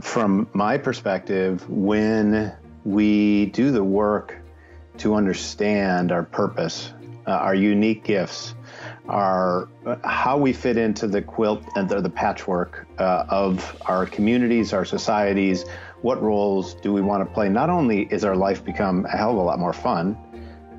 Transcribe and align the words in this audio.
from 0.00 0.48
my 0.52 0.78
perspective, 0.78 1.68
when 1.68 2.52
we 2.84 3.46
do 3.46 3.70
the 3.70 3.84
work 3.84 4.36
to 4.98 5.14
understand 5.14 6.12
our 6.12 6.22
purpose, 6.22 6.92
uh, 7.26 7.32
our 7.32 7.54
unique 7.54 8.04
gifts, 8.04 8.54
our 9.08 9.68
how 10.04 10.36
we 10.36 10.52
fit 10.52 10.76
into 10.76 11.06
the 11.06 11.22
quilt 11.22 11.62
and 11.76 11.88
the, 11.88 12.00
the 12.00 12.10
patchwork 12.10 12.86
uh, 12.98 13.24
of 13.28 13.76
our 13.86 14.06
communities, 14.06 14.72
our 14.72 14.84
societies. 14.84 15.64
What 16.02 16.22
roles 16.22 16.74
do 16.74 16.92
we 16.92 17.00
want 17.00 17.26
to 17.26 17.34
play? 17.34 17.48
Not 17.48 17.70
only 17.70 18.02
is 18.10 18.24
our 18.24 18.36
life 18.36 18.64
become 18.64 19.04
a 19.06 19.16
hell 19.16 19.32
of 19.32 19.36
a 19.38 19.42
lot 19.42 19.58
more 19.58 19.72
fun 19.72 20.16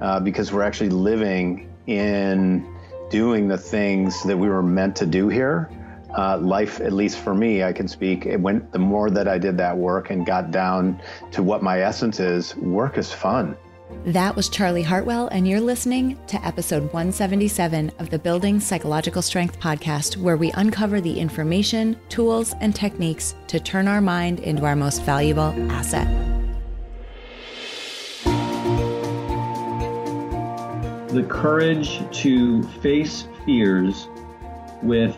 uh, 0.02 0.20
because 0.20 0.52
we're 0.52 0.64
actually 0.64 0.90
living 0.90 1.74
in 1.88 2.76
doing 3.10 3.48
the 3.48 3.58
things 3.58 4.24
that 4.24 4.38
we 4.38 4.48
were 4.48 4.64
meant 4.64 4.96
to 4.98 5.06
do 5.06 5.28
here. 5.28 5.70
Uh, 6.18 6.38
life, 6.40 6.80
at 6.82 6.94
least 6.94 7.20
for 7.20 7.36
me, 7.36 7.64
I 7.64 7.72
can 7.72 7.88
speak. 7.88 8.26
It 8.26 8.40
went 8.40 8.72
the 8.72 8.80
more 8.80 9.10
that 9.10 9.28
I 9.28 9.38
did 9.38 9.58
that 9.58 9.78
work 9.78 10.10
and 10.10 10.26
got 10.26 10.52
down 10.52 11.02
to 11.32 11.44
what 11.44 11.62
my 11.62 11.82
essence 11.82 12.20
is. 12.20 12.56
Work 12.56 12.98
is 12.98 13.12
fun. 13.12 13.56
That 14.06 14.36
was 14.36 14.50
Charlie 14.50 14.84
Hartwell, 14.84 15.28
and 15.28 15.48
you're 15.48 15.60
listening 15.60 16.18
to 16.28 16.46
episode 16.46 16.84
177 16.94 17.92
of 18.00 18.10
the 18.10 18.20
Building 18.20 18.60
Psychological 18.60 19.22
Strength 19.22 19.60
podcast, 19.60 20.16
where 20.16 20.38
we 20.38 20.52
uncover 20.52 21.02
the 21.02 21.20
information, 21.20 22.00
tools, 22.08 22.54
and 22.62 22.76
techniques 22.76 23.36
to 23.48 23.60
turn 23.60 23.88
our 23.88 24.00
mind 24.00 24.40
into 24.40 24.64
our 24.66 24.76
most 24.76 25.04
valuable 25.04 25.54
asset. 25.72 26.08
The 31.10 31.26
courage 31.28 32.00
to 32.22 32.64
face 32.82 33.28
fears 33.44 34.08
with 34.84 35.18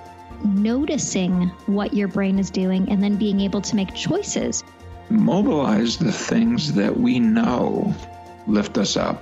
Noticing 0.43 1.49
what 1.67 1.93
your 1.93 2.07
brain 2.07 2.39
is 2.39 2.49
doing 2.49 2.89
and 2.89 3.03
then 3.03 3.15
being 3.15 3.41
able 3.41 3.61
to 3.61 3.75
make 3.75 3.93
choices. 3.93 4.63
Mobilize 5.09 5.97
the 5.97 6.11
things 6.11 6.73
that 6.73 6.97
we 6.97 7.19
know 7.19 7.93
lift 8.47 8.77
us 8.77 8.97
up. 8.97 9.21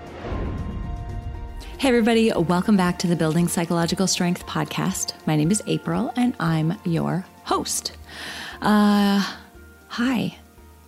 Hey, 1.77 1.89
everybody, 1.89 2.31
welcome 2.31 2.77
back 2.77 2.99
to 2.99 3.07
the 3.07 3.15
Building 3.15 3.47
Psychological 3.47 4.07
Strength 4.07 4.45
podcast. 4.45 5.13
My 5.25 5.35
name 5.35 5.51
is 5.51 5.61
April, 5.67 6.11
and 6.15 6.35
I'm 6.39 6.77
your 6.85 7.25
host. 7.43 7.93
Uh, 8.61 9.35
hi, 9.87 10.37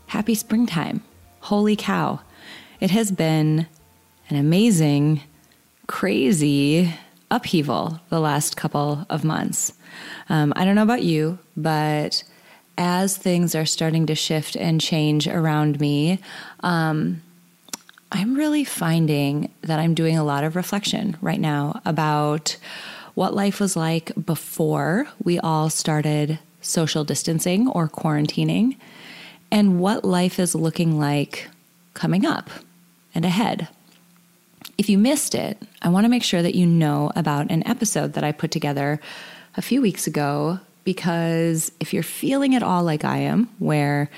happy 0.08 0.36
springtime. 0.36 1.04
Holy 1.42 1.76
cow. 1.76 2.22
It 2.80 2.92
has 2.92 3.12
been 3.12 3.68
an 4.30 4.36
amazing, 4.38 5.24
crazy 5.88 6.94
upheaval 7.32 8.00
the 8.10 8.20
last 8.20 8.56
couple 8.56 9.06
of 9.10 9.24
months. 9.24 9.74
Um, 10.30 10.54
I 10.56 10.66
don't 10.66 10.76
know 10.76 10.84
about 10.84 11.04
you, 11.04 11.40
but 11.58 12.24
as 12.78 13.18
things 13.18 13.56
are 13.56 13.66
starting 13.66 14.06
to 14.06 14.16
shift 14.16 14.56
and 14.56 14.80
change 14.80 15.28
around 15.28 15.80
me, 15.80 16.20
um, 16.62 17.22
I'm 18.12 18.36
really 18.36 18.66
finding 18.66 19.52
that 19.62 19.80
I'm 19.80 19.94
doing 19.94 20.18
a 20.18 20.24
lot 20.24 20.44
of 20.44 20.56
reflection 20.56 21.18
right 21.22 21.40
now 21.40 21.82
about 21.86 22.58
what 23.16 23.34
life 23.34 23.60
was 23.60 23.76
like 23.76 24.12
before 24.26 25.08
we 25.24 25.40
all 25.40 25.70
started 25.70 26.40
social 26.62 27.04
distancing 27.04 27.68
or 27.70 27.88
quarantining, 27.88 28.78
and 29.50 29.80
what 29.80 30.06
life 30.06 30.40
is 30.40 30.56
looking 30.56 31.00
like 31.00 31.50
coming 31.94 32.26
up 32.26 32.50
and 33.14 33.26
ahead. 33.26 33.68
If 34.82 34.90
you 34.90 34.98
missed 34.98 35.36
it, 35.36 35.62
I 35.84 35.90
want 35.90 36.06
to 36.06 36.10
make 36.10 36.24
sure 36.24 36.42
that 36.42 36.56
you 36.56 36.66
know 36.66 37.12
about 37.16 37.52
an 37.52 37.62
episode 37.68 38.14
that 38.14 38.24
I 38.24 38.32
put 38.32 38.50
together 38.50 39.00
a 39.56 39.62
few 39.62 39.80
weeks 39.80 40.08
ago 40.08 40.60
because 40.86 41.72
if 41.80 41.94
you're 41.94 42.02
feeling 42.02 42.56
at 42.56 42.64
all 42.64 42.84
like 42.84 43.06
I 43.06 43.18
am, 43.18 43.48
where, 43.60 44.10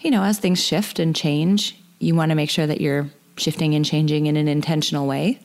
you 0.00 0.10
know, 0.10 0.24
as 0.24 0.40
things 0.40 0.60
shift 0.60 0.98
and 0.98 1.14
change, 1.14 1.80
you 2.00 2.16
want 2.16 2.30
to 2.30 2.34
make 2.34 2.50
sure 2.50 2.66
that 2.66 2.80
you're 2.80 3.08
shifting 3.36 3.76
and 3.76 3.84
changing 3.84 4.26
in 4.26 4.36
an 4.36 4.48
intentional 4.48 5.06
way. 5.06 5.38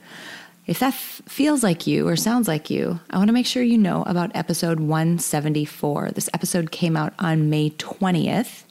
If 0.66 0.79
that 0.79 0.95
f- 0.95 1.21
feels 1.27 1.61
like 1.61 1.85
you 1.85 2.07
or 2.07 2.16
sounds 2.16 2.47
like 2.47 2.71
you, 2.71 2.99
I 3.11 3.19
want 3.19 3.27
to 3.27 3.33
make 3.33 3.45
sure 3.45 3.61
you 3.61 3.77
know 3.77 4.01
about 4.07 4.31
episode 4.33 4.79
174. 4.79 6.09
This 6.16 6.27
episode 6.33 6.71
came 6.71 6.97
out 6.97 7.13
on 7.19 7.51
May 7.51 7.69
20th. 7.69 8.63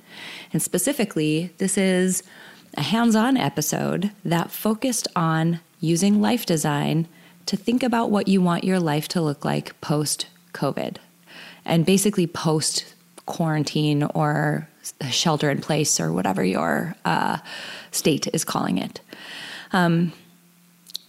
And 0.52 0.60
specifically, 0.60 1.54
this 1.58 1.78
is 1.78 2.24
a 2.76 2.82
hands 2.82 3.14
on 3.14 3.36
episode 3.36 4.10
that 4.24 4.50
focused 4.50 5.06
on 5.14 5.60
using 5.80 6.20
life 6.20 6.46
design 6.46 7.08
to 7.46 7.56
think 7.56 7.82
about 7.82 8.10
what 8.10 8.28
you 8.28 8.40
want 8.40 8.64
your 8.64 8.80
life 8.80 9.08
to 9.08 9.20
look 9.20 9.44
like 9.44 9.80
post 9.80 10.26
COVID 10.52 10.96
and 11.64 11.86
basically 11.86 12.26
post 12.26 12.94
quarantine 13.26 14.02
or 14.14 14.68
shelter 15.10 15.50
in 15.50 15.60
place 15.60 16.00
or 16.00 16.12
whatever 16.12 16.44
your 16.44 16.94
uh, 17.04 17.38
state 17.90 18.26
is 18.32 18.44
calling 18.44 18.78
it. 18.78 19.00
Um, 19.72 20.12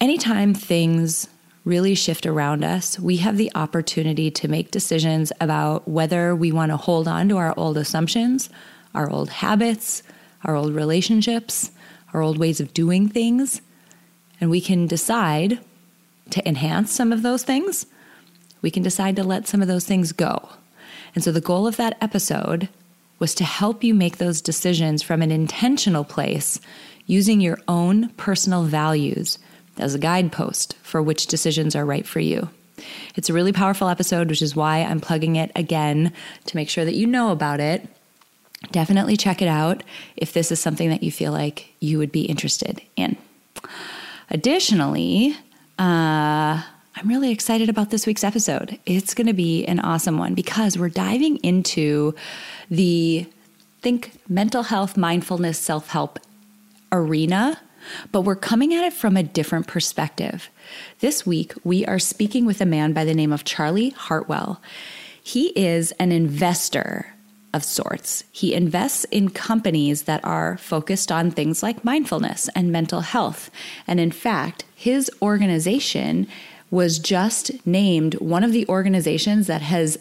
anytime 0.01 0.53
things 0.53 1.27
really 1.65 1.95
shift 1.95 2.25
around 2.25 2.63
us, 2.63 2.99
we 2.99 3.17
have 3.17 3.37
the 3.37 3.51
opportunity 3.55 4.31
to 4.31 4.47
make 4.47 4.71
decisions 4.71 5.31
about 5.39 5.87
whether 5.87 6.35
we 6.35 6.51
want 6.51 6.71
to 6.71 6.77
hold 6.77 7.07
on 7.07 7.29
to 7.29 7.37
our 7.37 7.53
old 7.57 7.77
assumptions, 7.77 8.49
our 8.93 9.09
old 9.09 9.29
habits, 9.29 10.03
our 10.43 10.55
old 10.55 10.73
relationships, 10.73 11.71
our 12.13 12.21
old 12.21 12.37
ways 12.37 12.59
of 12.59 12.73
doing 12.73 13.07
things. 13.07 13.61
And 14.39 14.49
we 14.49 14.61
can 14.61 14.87
decide 14.87 15.59
to 16.31 16.47
enhance 16.47 16.91
some 16.91 17.11
of 17.11 17.21
those 17.21 17.43
things. 17.43 17.85
We 18.61 18.71
can 18.71 18.83
decide 18.83 19.15
to 19.15 19.23
let 19.23 19.47
some 19.47 19.61
of 19.61 19.67
those 19.67 19.85
things 19.85 20.11
go. 20.11 20.49
And 21.15 21.23
so 21.23 21.31
the 21.31 21.41
goal 21.41 21.67
of 21.67 21.77
that 21.77 21.97
episode 22.01 22.69
was 23.17 23.35
to 23.35 23.43
help 23.43 23.83
you 23.83 23.93
make 23.93 24.17
those 24.17 24.41
decisions 24.41 25.03
from 25.03 25.21
an 25.21 25.31
intentional 25.31 26.03
place 26.03 26.59
using 27.05 27.41
your 27.41 27.59
own 27.67 28.09
personal 28.09 28.63
values 28.63 29.39
as 29.77 29.95
a 29.95 29.99
guidepost 29.99 30.75
for 30.83 31.01
which 31.01 31.27
decisions 31.27 31.75
are 31.75 31.85
right 31.85 32.05
for 32.05 32.19
you. 32.19 32.49
It's 33.15 33.29
a 33.29 33.33
really 33.33 33.51
powerful 33.51 33.89
episode, 33.89 34.29
which 34.29 34.41
is 34.41 34.55
why 34.55 34.79
I'm 34.79 35.01
plugging 35.01 35.35
it 35.35 35.51
again 35.55 36.13
to 36.45 36.55
make 36.55 36.69
sure 36.69 36.85
that 36.85 36.95
you 36.95 37.07
know 37.07 37.31
about 37.31 37.59
it. 37.59 37.87
Definitely 38.71 39.17
check 39.17 39.41
it 39.41 39.47
out 39.47 39.83
if 40.15 40.33
this 40.33 40.51
is 40.51 40.59
something 40.59 40.89
that 40.89 41.03
you 41.03 41.11
feel 41.11 41.31
like 41.31 41.73
you 41.79 41.97
would 41.97 42.11
be 42.11 42.23
interested 42.23 42.81
in. 42.95 43.17
Additionally, 44.31 45.35
uh, 45.79 46.61
I'm 46.61 47.07
really 47.07 47.31
excited 47.31 47.69
about 47.69 47.89
this 47.89 48.05
week's 48.05 48.23
episode. 48.23 48.77
It's 48.85 49.13
going 49.13 49.27
to 49.27 49.33
be 49.33 49.65
an 49.65 49.79
awesome 49.79 50.17
one 50.17 50.35
because 50.35 50.77
we're 50.77 50.89
diving 50.89 51.37
into 51.37 52.13
the 52.69 53.25
think 53.81 54.11
mental 54.27 54.63
health, 54.63 54.97
mindfulness, 54.97 55.57
self 55.57 55.89
help 55.89 56.19
arena, 56.91 57.59
but 58.11 58.21
we're 58.21 58.35
coming 58.35 58.73
at 58.73 58.83
it 58.83 58.93
from 58.93 59.17
a 59.17 59.23
different 59.23 59.65
perspective. 59.65 60.49
This 60.99 61.25
week, 61.25 61.53
we 61.63 61.85
are 61.85 61.99
speaking 61.99 62.45
with 62.45 62.61
a 62.61 62.65
man 62.65 62.93
by 62.93 63.05
the 63.05 63.15
name 63.15 63.31
of 63.31 63.45
Charlie 63.45 63.91
Hartwell. 63.91 64.61
He 65.21 65.47
is 65.49 65.91
an 65.93 66.11
investor 66.11 67.13
of 67.53 67.63
sorts. 67.63 68.23
He 68.31 68.53
invests 68.53 69.05
in 69.05 69.29
companies 69.29 70.03
that 70.03 70.23
are 70.23 70.57
focused 70.57 71.11
on 71.11 71.31
things 71.31 71.63
like 71.63 71.83
mindfulness 71.83 72.49
and 72.55 72.71
mental 72.71 73.01
health. 73.01 73.49
And 73.87 73.99
in 73.99 74.11
fact, 74.11 74.65
his 74.75 75.09
organization 75.21 76.27
was 76.71 76.99
just 76.99 77.65
named 77.65 78.15
one 78.15 78.43
of 78.43 78.51
the 78.51 78.67
organizations 78.67 79.47
that 79.47 79.61
has 79.61 79.97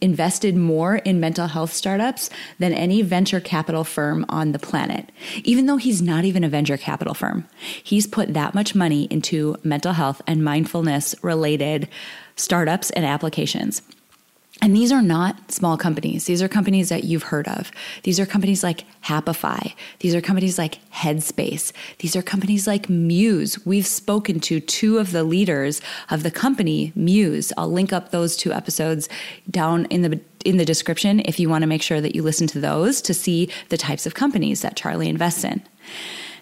invested 0.00 0.56
more 0.56 0.96
in 0.96 1.20
mental 1.20 1.46
health 1.46 1.72
startups 1.72 2.30
than 2.58 2.72
any 2.72 3.02
venture 3.02 3.40
capital 3.40 3.84
firm 3.84 4.24
on 4.28 4.52
the 4.52 4.58
planet. 4.58 5.10
Even 5.44 5.66
though 5.66 5.76
he's 5.76 6.00
not 6.00 6.24
even 6.24 6.42
a 6.42 6.48
venture 6.48 6.78
capital 6.78 7.14
firm, 7.14 7.46
he's 7.82 8.06
put 8.06 8.32
that 8.34 8.54
much 8.54 8.74
money 8.74 9.04
into 9.04 9.56
mental 9.62 9.92
health 9.92 10.22
and 10.26 10.42
mindfulness 10.42 11.14
related 11.22 11.88
startups 12.34 12.90
and 12.90 13.04
applications. 13.04 13.82
And 14.62 14.76
these 14.76 14.92
are 14.92 15.00
not 15.00 15.50
small 15.50 15.78
companies. 15.78 16.26
These 16.26 16.42
are 16.42 16.48
companies 16.48 16.90
that 16.90 17.04
you've 17.04 17.24
heard 17.24 17.48
of. 17.48 17.70
These 18.02 18.20
are 18.20 18.26
companies 18.26 18.62
like 18.62 18.84
Happify. 19.04 19.72
These 20.00 20.14
are 20.14 20.20
companies 20.20 20.58
like 20.58 20.78
Headspace. 20.90 21.72
These 21.98 22.14
are 22.14 22.22
companies 22.22 22.66
like 22.66 22.90
Muse. 22.90 23.64
We've 23.64 23.86
spoken 23.86 24.38
to 24.40 24.60
two 24.60 24.98
of 24.98 25.12
the 25.12 25.24
leaders 25.24 25.80
of 26.10 26.22
the 26.22 26.30
company, 26.30 26.92
Muse. 26.94 27.52
I'll 27.56 27.70
link 27.70 27.92
up 27.92 28.10
those 28.10 28.36
two 28.36 28.52
episodes 28.52 29.08
down 29.50 29.86
in 29.86 30.02
the 30.02 30.20
in 30.44 30.56
the 30.56 30.64
description 30.64 31.20
if 31.26 31.38
you 31.38 31.50
want 31.50 31.62
to 31.62 31.66
make 31.66 31.82
sure 31.82 32.00
that 32.00 32.14
you 32.14 32.22
listen 32.22 32.46
to 32.46 32.60
those 32.60 33.02
to 33.02 33.12
see 33.12 33.50
the 33.68 33.76
types 33.76 34.06
of 34.06 34.14
companies 34.14 34.62
that 34.62 34.74
Charlie 34.74 35.08
invests 35.08 35.44
in. 35.44 35.62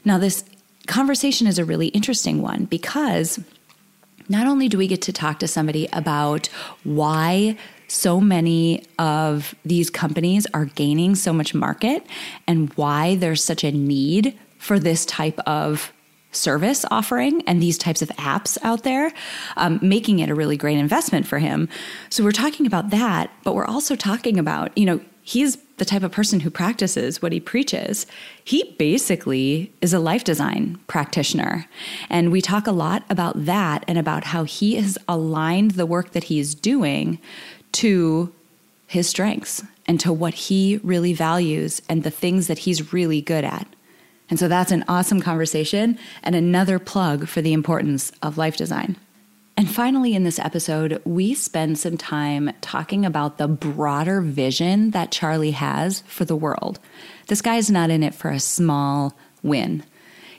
Now, 0.05 0.19
this 0.19 0.45
conversation 0.87 1.49
is 1.49 1.59
a 1.59 1.65
really 1.65 1.89
interesting 1.89 2.41
one 2.41 2.67
because 2.67 3.41
not 4.29 4.47
only 4.47 4.69
do 4.69 4.79
we 4.79 4.87
get 4.87 5.03
to 5.03 5.13
talk 5.13 5.41
to 5.41 5.49
somebody 5.49 5.89
about 5.93 6.47
why 6.85 7.57
so 7.89 8.21
many 8.21 8.85
of 8.99 9.55
these 9.65 9.91
companies 9.91 10.47
are 10.55 10.67
gaining 10.67 11.15
so 11.15 11.33
much 11.33 11.55
market 11.55 12.07
and 12.47 12.73
why 12.75 13.17
there's 13.17 13.43
such 13.43 13.65
a 13.65 13.73
need 13.73 14.39
for 14.59 14.79
this 14.79 15.05
type 15.07 15.39
of 15.41 15.93
service 16.31 16.85
offering 16.91 17.43
and 17.47 17.63
these 17.63 17.79
types 17.79 18.03
of 18.03 18.09
apps 18.11 18.59
out 18.63 18.83
there, 18.83 19.13
um, 19.57 19.79
making 19.83 20.19
it 20.19 20.29
a 20.29 20.35
really 20.35 20.57
great 20.57 20.77
investment 20.77 21.27
for 21.27 21.39
him. 21.39 21.69
So 22.11 22.23
we're 22.23 22.33
talking 22.33 22.67
about 22.67 22.91
that, 22.91 23.31
but 23.45 23.55
we're 23.55 23.65
also 23.65 23.97
talking 23.97 24.39
about, 24.39 24.77
you 24.77 24.85
know, 24.85 25.01
he's 25.23 25.57
the 25.77 25.85
type 25.85 26.03
of 26.03 26.13
person 26.13 26.41
who 26.41 26.51
practices 26.51 27.23
what 27.23 27.33
he 27.33 27.41
preaches. 27.41 28.07
He 28.45 28.75
basically 28.79 29.73
is 29.81 29.95
a 29.95 29.99
life 29.99 30.25
design 30.25 30.79
practitioner. 30.87 31.67
And 32.11 32.33
we 32.33 32.41
talk 32.43 32.67
a 32.67 32.73
lot 32.73 33.05
about 33.09 33.45
that 33.45 33.85
and 33.87 33.97
about 33.97 34.25
how 34.25 34.45
he 34.45 34.75
has 34.77 34.99
aligned 35.07 35.73
the 35.73 35.87
work 35.87 36.13
that 36.13 36.25
he's 36.25 36.55
doing 36.55 37.21
to 37.73 38.33
his 38.87 39.09
strengths 39.09 39.63
and 39.87 40.01
to 40.01 40.13
what 40.13 40.35
he 40.35 40.81
really 40.83 41.13
values 41.13 41.83
and 41.89 42.03
the 42.03 42.11
things 42.11 42.47
that 42.47 42.59
he's 42.59 42.93
really 42.93 43.21
good 43.21 43.45
at. 43.45 43.67
And 44.31 44.39
so 44.39 44.49
that's 44.49 44.73
an 44.73 44.85
awesome 44.89 45.21
conversation 45.21 45.99
and 46.23 46.35
another 46.35 46.79
plug 46.79 47.29
for 47.29 47.41
the 47.41 47.53
importance 47.53 48.13
of 48.23 48.37
life 48.37 48.57
design. 48.57 48.97
And 49.57 49.69
finally, 49.69 50.15
in 50.15 50.23
this 50.23 50.39
episode, 50.39 51.03
we 51.05 51.35
spend 51.35 51.79
some 51.79 51.97
time 51.97 52.53
talking 52.61 53.05
about 53.05 53.39
the 53.39 53.49
broader 53.49 54.21
vision 54.21 54.93
that 54.93 55.11
Charlie 55.11 55.51
has 55.51 56.05
for 56.07 56.25
the 56.25 56.37
world. 56.37 56.79
This 57.27 57.43
guy's 57.43 57.69
not 57.69 57.91
in 57.91 58.05
it 58.05 58.15
for 58.15 58.31
a 58.31 58.39
small 58.39 59.17
win. 59.43 59.83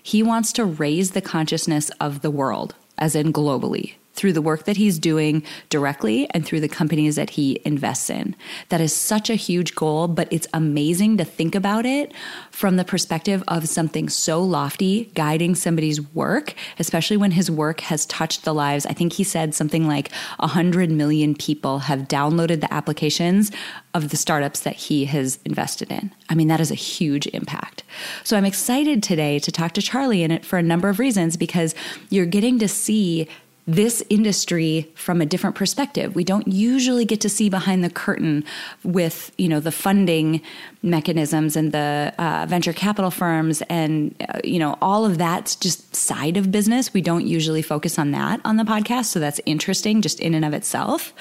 He 0.02 0.24
wants 0.24 0.54
to 0.54 0.64
raise 0.64 1.12
the 1.12 1.22
consciousness 1.22 1.90
of 2.00 2.22
the 2.22 2.32
world, 2.32 2.76
as 2.98 3.14
in 3.14 3.34
globally, 3.34 3.96
through 4.20 4.34
the 4.34 4.42
work 4.42 4.66
that 4.66 4.76
he's 4.76 5.00
doing 5.00 5.42
directly 5.70 6.30
and 6.32 6.46
through 6.46 6.60
the 6.60 6.68
companies 6.68 7.16
that 7.16 7.30
he 7.30 7.62
invests 7.64 8.10
in. 8.10 8.36
That 8.68 8.82
is 8.82 8.94
such 8.94 9.30
a 9.30 9.36
huge 9.36 9.76
goal, 9.76 10.10
but 10.10 10.28
it's 10.30 10.48
amazing 10.54 11.16
to 11.18 11.24
think 11.24 11.56
about 11.56 11.86
it 11.86 12.12
from 12.52 12.76
the 12.76 12.84
perspective 12.84 13.42
of 13.48 13.70
something 13.70 14.10
so 14.10 14.44
lofty 14.44 15.06
guiding 15.16 15.56
somebody's 15.56 16.02
work, 16.14 16.54
especially 16.80 17.16
when 17.16 17.32
his 17.32 17.50
work 17.50 17.80
has 17.80 18.06
touched 18.08 18.44
the 18.44 18.54
lives. 18.54 18.86
I 18.86 18.92
think 18.92 19.14
he 19.14 19.24
said 19.24 19.56
something 19.56 19.88
like 19.88 20.12
100 20.40 20.92
million 20.92 21.34
people 21.34 21.80
have 21.80 22.10
downloaded 22.10 22.60
the 22.60 22.74
applications 22.74 23.54
of 23.94 24.10
the 24.10 24.18
startups 24.18 24.60
that 24.62 24.76
he 24.76 25.06
has 25.06 25.40
invested 25.46 25.90
in. 25.92 26.12
I 26.28 26.36
mean, 26.36 26.50
that 26.50 26.60
is 26.60 26.72
a 26.72 26.76
huge 26.76 27.26
impact. 27.28 27.84
So 28.26 28.36
I'm 28.36 28.44
excited 28.44 29.02
today 29.02 29.40
to 29.40 29.52
talk 29.52 29.72
to 29.76 29.82
Charlie 29.82 30.24
in 30.24 30.32
it 30.32 30.44
for 30.44 30.60
a 30.60 30.64
number 30.64 30.90
of 30.90 31.00
reasons 31.00 31.38
because 31.38 31.74
you're 32.10 32.26
getting 32.26 32.60
to 32.60 32.68
see 32.68 33.30
this 33.70 34.04
industry 34.10 34.92
from 34.96 35.22
a 35.22 35.28
different 35.28 35.56
perspective. 35.56 36.16
We 36.16 36.24
don't 36.24 36.48
usually 36.48 37.06
get 37.06 37.22
to 37.22 37.30
see 37.30 37.50
behind 37.50 37.84
the 37.84 37.90
curtain 37.90 38.44
with, 38.84 39.32
you 39.38 39.48
know, 39.48 39.60
the 39.60 39.72
funding 39.72 40.42
mechanisms 40.82 41.56
and 41.56 41.72
the 41.72 42.12
uh, 42.18 42.48
venture 42.50 42.74
capital 42.74 43.12
firms 43.12 43.62
and, 43.70 44.16
uh, 44.28 44.40
you 44.44 44.58
know, 44.58 44.76
all 44.82 45.06
of 45.06 45.20
that's 45.20 45.56
just 45.56 45.96
side 45.96 46.36
of 46.36 46.52
business. 46.52 46.96
We 46.96 47.02
don't 47.02 47.28
usually 47.28 47.62
focus 47.62 48.00
on 48.00 48.10
that 48.12 48.42
on 48.44 48.58
the 48.58 48.64
podcast. 48.64 49.06
So 49.06 49.20
that's 49.20 49.40
interesting 49.46 50.02
just 50.02 50.20
in 50.20 50.34
and 50.34 50.44
of 50.44 50.56
itself. 50.56 51.14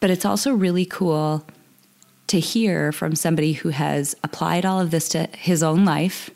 But 0.00 0.10
it's 0.10 0.26
also 0.26 0.52
really 0.52 0.84
cool 0.84 1.46
to 2.26 2.38
hear 2.38 2.92
from 2.92 3.14
somebody 3.14 3.54
who 3.54 3.70
has 3.70 4.14
applied 4.22 4.66
all 4.66 4.80
of 4.80 4.90
this 4.90 5.08
to 5.10 5.28
his 5.32 5.62
own 5.62 5.86
life 5.86 6.28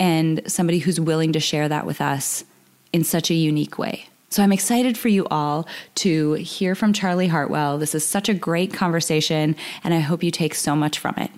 and 0.00 0.42
somebody 0.46 0.80
who's 0.80 0.98
willing 0.98 1.32
to 1.34 1.40
share 1.40 1.68
that 1.68 1.86
with 1.86 2.00
us 2.00 2.44
in 2.92 3.04
such 3.04 3.30
a 3.30 3.34
unique 3.34 3.78
way. 3.78 4.08
So 4.30 4.44
I'm 4.44 4.52
excited 4.52 4.96
for 4.96 5.08
you 5.08 5.26
all 5.28 5.66
to 5.96 6.34
hear 6.34 6.76
from 6.76 6.92
Charlie 6.92 7.26
Hartwell. 7.26 7.78
This 7.78 7.96
is 7.96 8.06
such 8.06 8.28
a 8.28 8.34
great 8.34 8.72
conversation, 8.72 9.56
and 9.82 9.92
I 9.92 9.98
hope 9.98 10.22
you 10.22 10.30
take 10.30 10.54
so 10.54 10.76
much 10.76 11.00
from 11.00 11.16
it. 11.16 11.32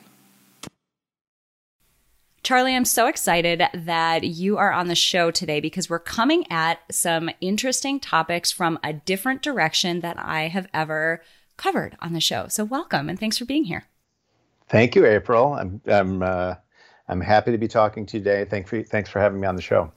Charlie, 2.42 2.76
I'm 2.76 2.84
so 2.84 3.06
excited 3.06 3.62
that 3.72 4.24
you 4.24 4.58
are 4.58 4.72
on 4.72 4.88
the 4.88 4.94
show 4.94 5.30
today 5.30 5.58
because 5.58 5.88
we're 5.88 6.00
coming 6.00 6.44
at 6.50 6.80
some 6.90 7.30
interesting 7.40 7.98
topics 7.98 8.52
from 8.52 8.78
a 8.84 8.92
different 8.92 9.40
direction 9.40 10.00
that 10.00 10.18
I 10.18 10.48
have 10.48 10.66
ever 10.74 11.22
covered 11.56 11.96
on 12.00 12.12
the 12.12 12.20
show. 12.20 12.48
So 12.48 12.62
welcome 12.64 13.08
and 13.08 13.18
thanks 13.18 13.38
for 13.38 13.46
being 13.46 13.64
here. 13.64 13.86
Thank 14.68 14.96
you, 14.96 15.06
April. 15.06 15.54
I'm 15.54 15.80
I'm 15.86 16.22
uh, 16.22 16.56
I'm 17.08 17.20
happy 17.20 17.52
to 17.52 17.58
be 17.58 17.68
talking 17.68 18.04
to 18.06 18.18
you 18.18 18.24
today. 18.24 18.44
Thanks 18.44 18.68
for 18.68 18.82
thanks 18.82 19.08
for 19.08 19.20
having 19.20 19.40
me 19.40 19.46
on 19.46 19.56
the 19.56 19.62
show. 19.62 19.92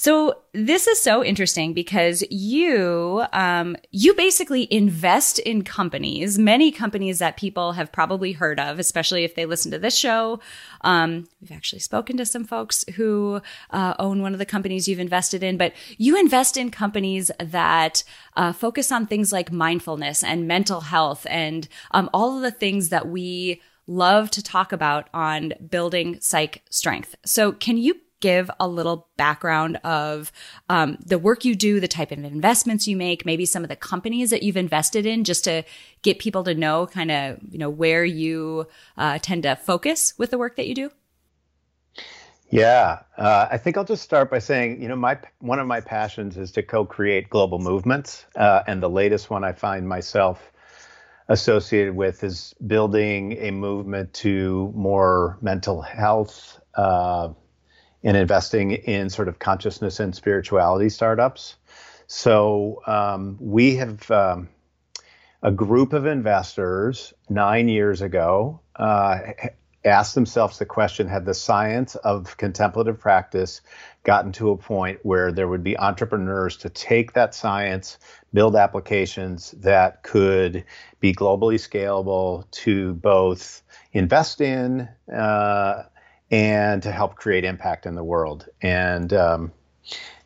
So 0.00 0.42
this 0.52 0.86
is 0.86 1.02
so 1.02 1.24
interesting 1.24 1.74
because 1.74 2.22
you 2.30 3.24
um, 3.32 3.76
you 3.90 4.14
basically 4.14 4.72
invest 4.72 5.40
in 5.40 5.64
companies, 5.64 6.38
many 6.38 6.70
companies 6.70 7.18
that 7.18 7.36
people 7.36 7.72
have 7.72 7.90
probably 7.90 8.30
heard 8.30 8.60
of, 8.60 8.78
especially 8.78 9.24
if 9.24 9.34
they 9.34 9.44
listen 9.44 9.72
to 9.72 9.78
this 9.80 9.98
show. 9.98 10.38
Um, 10.82 11.26
we've 11.40 11.50
actually 11.50 11.80
spoken 11.80 12.16
to 12.18 12.24
some 12.24 12.44
folks 12.44 12.84
who 12.94 13.42
uh, 13.70 13.94
own 13.98 14.22
one 14.22 14.32
of 14.32 14.38
the 14.38 14.46
companies 14.46 14.86
you've 14.86 15.00
invested 15.00 15.42
in, 15.42 15.56
but 15.56 15.72
you 15.96 16.16
invest 16.16 16.56
in 16.56 16.70
companies 16.70 17.32
that 17.40 18.04
uh, 18.36 18.52
focus 18.52 18.92
on 18.92 19.04
things 19.04 19.32
like 19.32 19.50
mindfulness 19.50 20.22
and 20.22 20.46
mental 20.46 20.82
health 20.82 21.26
and 21.28 21.66
um, 21.90 22.08
all 22.14 22.36
of 22.36 22.42
the 22.42 22.52
things 22.52 22.90
that 22.90 23.08
we 23.08 23.60
love 23.88 24.30
to 24.30 24.44
talk 24.44 24.70
about 24.70 25.08
on 25.12 25.54
building 25.68 26.20
psych 26.20 26.62
strength. 26.70 27.16
So 27.24 27.50
can 27.50 27.76
you 27.78 27.96
give 28.20 28.50
a 28.58 28.68
little 28.68 29.08
background 29.16 29.76
of 29.84 30.32
um, 30.68 30.98
the 31.04 31.18
work 31.18 31.44
you 31.44 31.54
do, 31.54 31.80
the 31.80 31.88
type 31.88 32.12
of 32.12 32.18
investments 32.18 32.86
you 32.86 32.96
make, 32.96 33.24
maybe 33.24 33.46
some 33.46 33.62
of 33.62 33.68
the 33.68 33.76
companies 33.76 34.30
that 34.30 34.42
you've 34.42 34.56
invested 34.56 35.06
in, 35.06 35.24
just 35.24 35.44
to 35.44 35.62
get 36.02 36.18
people 36.18 36.44
to 36.44 36.54
know 36.54 36.86
kind 36.86 37.10
of 37.10 37.38
you 37.50 37.58
know 37.58 37.70
where 37.70 38.04
you 38.04 38.66
uh, 38.96 39.18
tend 39.20 39.42
to 39.44 39.56
focus 39.56 40.14
with 40.18 40.30
the 40.30 40.38
work 40.38 40.56
that 40.56 40.66
you 40.66 40.74
do? 40.74 40.90
Yeah, 42.50 43.00
uh, 43.18 43.48
I 43.50 43.58
think 43.58 43.76
I'll 43.76 43.84
just 43.84 44.02
start 44.02 44.30
by 44.30 44.38
saying, 44.38 44.80
you 44.80 44.88
know, 44.88 44.96
my 44.96 45.18
one 45.40 45.58
of 45.58 45.66
my 45.66 45.80
passions 45.80 46.38
is 46.38 46.50
to 46.52 46.62
co-create 46.62 47.28
global 47.28 47.58
movements, 47.58 48.24
uh, 48.36 48.62
and 48.66 48.82
the 48.82 48.88
latest 48.88 49.28
one 49.28 49.44
I 49.44 49.52
find 49.52 49.86
myself 49.86 50.52
associated 51.28 51.94
with 51.94 52.24
is 52.24 52.54
building 52.66 53.32
a 53.38 53.50
movement 53.50 54.14
to 54.14 54.72
more 54.74 55.36
mental 55.42 55.82
health 55.82 56.58
uh, 56.74 57.28
in 58.08 58.16
investing 58.16 58.70
in 58.70 59.10
sort 59.10 59.28
of 59.28 59.38
consciousness 59.38 60.00
and 60.00 60.16
spirituality 60.16 60.88
startups. 60.88 61.56
So 62.06 62.80
um, 62.86 63.36
we 63.38 63.76
have 63.76 64.10
um, 64.10 64.48
a 65.42 65.52
group 65.52 65.92
of 65.92 66.06
investors 66.06 67.12
nine 67.28 67.68
years 67.68 68.00
ago 68.00 68.60
uh, 68.76 69.18
asked 69.84 70.14
themselves 70.14 70.58
the 70.58 70.64
question 70.64 71.06
Had 71.06 71.26
the 71.26 71.34
science 71.34 71.96
of 71.96 72.38
contemplative 72.38 72.98
practice 72.98 73.60
gotten 74.04 74.32
to 74.32 74.52
a 74.52 74.56
point 74.56 75.00
where 75.02 75.30
there 75.30 75.46
would 75.46 75.62
be 75.62 75.78
entrepreneurs 75.78 76.56
to 76.58 76.70
take 76.70 77.12
that 77.12 77.34
science, 77.34 77.98
build 78.32 78.56
applications 78.56 79.50
that 79.50 80.02
could 80.02 80.64
be 80.98 81.12
globally 81.12 81.56
scalable 81.56 82.50
to 82.52 82.94
both 82.94 83.60
invest 83.92 84.40
in, 84.40 84.88
uh, 85.14 85.82
and 86.30 86.82
to 86.82 86.92
help 86.92 87.16
create 87.16 87.44
impact 87.44 87.86
in 87.86 87.94
the 87.94 88.04
world. 88.04 88.46
And 88.62 89.12
um, 89.12 89.52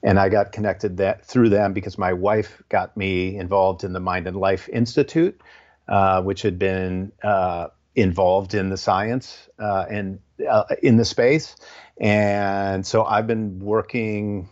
and 0.03 0.19
I 0.19 0.29
got 0.29 0.53
connected 0.53 0.97
that 0.97 1.25
through 1.25 1.51
them 1.51 1.73
because 1.73 1.97
my 1.97 2.13
wife 2.13 2.63
got 2.69 2.97
me 2.97 3.37
involved 3.37 3.85
in 3.85 3.93
the 3.93 4.01
Mind 4.01 4.27
and 4.27 4.37
Life 4.37 4.69
Institute, 4.69 5.41
uh, 5.89 6.23
which 6.23 6.43
had 6.43 6.59
been 6.59 7.13
uh, 7.23 7.69
involved 7.95 8.55
in 8.55 8.71
the 8.71 8.77
science 8.77 9.49
uh, 9.61 9.87
and 9.89 10.19
uh, 10.49 10.65
in 10.83 10.97
the 10.97 11.05
space. 11.05 11.55
And 12.01 12.85
so 12.85 13.05
I've 13.05 13.29
been 13.29 13.61
working 13.61 14.49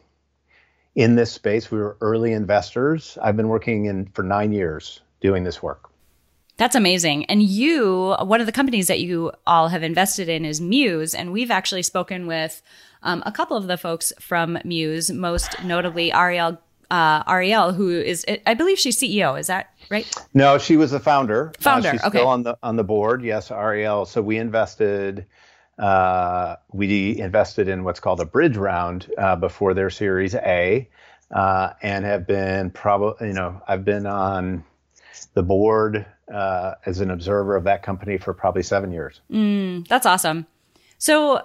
in 0.94 1.16
this 1.16 1.32
space. 1.32 1.70
We 1.70 1.78
were 1.78 1.96
early 2.00 2.32
investors. 2.32 3.18
I've 3.20 3.36
been 3.36 3.48
working 3.48 3.86
in 3.86 4.06
for 4.06 4.22
nine 4.22 4.52
years 4.52 5.00
doing 5.20 5.42
this 5.42 5.62
work. 5.62 5.89
That's 6.60 6.76
amazing. 6.76 7.24
And 7.24 7.42
you, 7.42 8.14
one 8.20 8.42
of 8.42 8.46
the 8.46 8.52
companies 8.52 8.86
that 8.88 9.00
you 9.00 9.32
all 9.46 9.68
have 9.68 9.82
invested 9.82 10.28
in 10.28 10.44
is 10.44 10.60
Muse. 10.60 11.14
And 11.14 11.32
we've 11.32 11.50
actually 11.50 11.82
spoken 11.82 12.26
with 12.26 12.60
um, 13.02 13.22
a 13.24 13.32
couple 13.32 13.56
of 13.56 13.66
the 13.66 13.78
folks 13.78 14.12
from 14.20 14.58
Muse, 14.62 15.10
most 15.10 15.64
notably 15.64 16.12
Ariel, 16.12 16.60
uh, 16.90 17.22
Ariel, 17.26 17.72
who 17.72 17.88
is, 17.88 18.26
I 18.46 18.52
believe 18.52 18.78
she's 18.78 19.00
CEO. 19.00 19.40
Is 19.40 19.46
that 19.46 19.70
right? 19.88 20.06
No, 20.34 20.58
she 20.58 20.76
was 20.76 20.90
the 20.90 21.00
founder. 21.00 21.48
Uh, 21.48 21.62
founder. 21.62 21.88
Uh, 21.88 21.92
she's 21.92 22.04
okay. 22.04 22.18
Still 22.18 22.28
on 22.28 22.42
the 22.42 22.58
on 22.62 22.76
the 22.76 22.84
board. 22.84 23.22
Yes, 23.24 23.50
Ariel. 23.50 24.04
So 24.04 24.20
we 24.20 24.36
invested. 24.36 25.24
Uh, 25.78 26.56
we 26.72 27.18
invested 27.18 27.68
in 27.68 27.84
what's 27.84 28.00
called 28.00 28.20
a 28.20 28.26
bridge 28.26 28.58
round 28.58 29.10
uh, 29.16 29.34
before 29.34 29.72
their 29.72 29.88
Series 29.88 30.34
A, 30.34 30.86
uh, 31.34 31.70
and 31.80 32.04
have 32.04 32.26
been 32.26 32.70
probably, 32.70 33.28
you 33.28 33.32
know, 33.32 33.62
I've 33.66 33.82
been 33.82 34.04
on 34.04 34.62
the 35.34 35.42
board 35.42 36.06
uh, 36.32 36.74
as 36.86 37.00
an 37.00 37.10
observer 37.10 37.56
of 37.56 37.64
that 37.64 37.82
company 37.82 38.18
for 38.18 38.32
probably 38.34 38.62
seven 38.62 38.92
years. 38.92 39.20
Mm, 39.30 39.86
that's 39.88 40.06
awesome. 40.06 40.46
So 40.98 41.42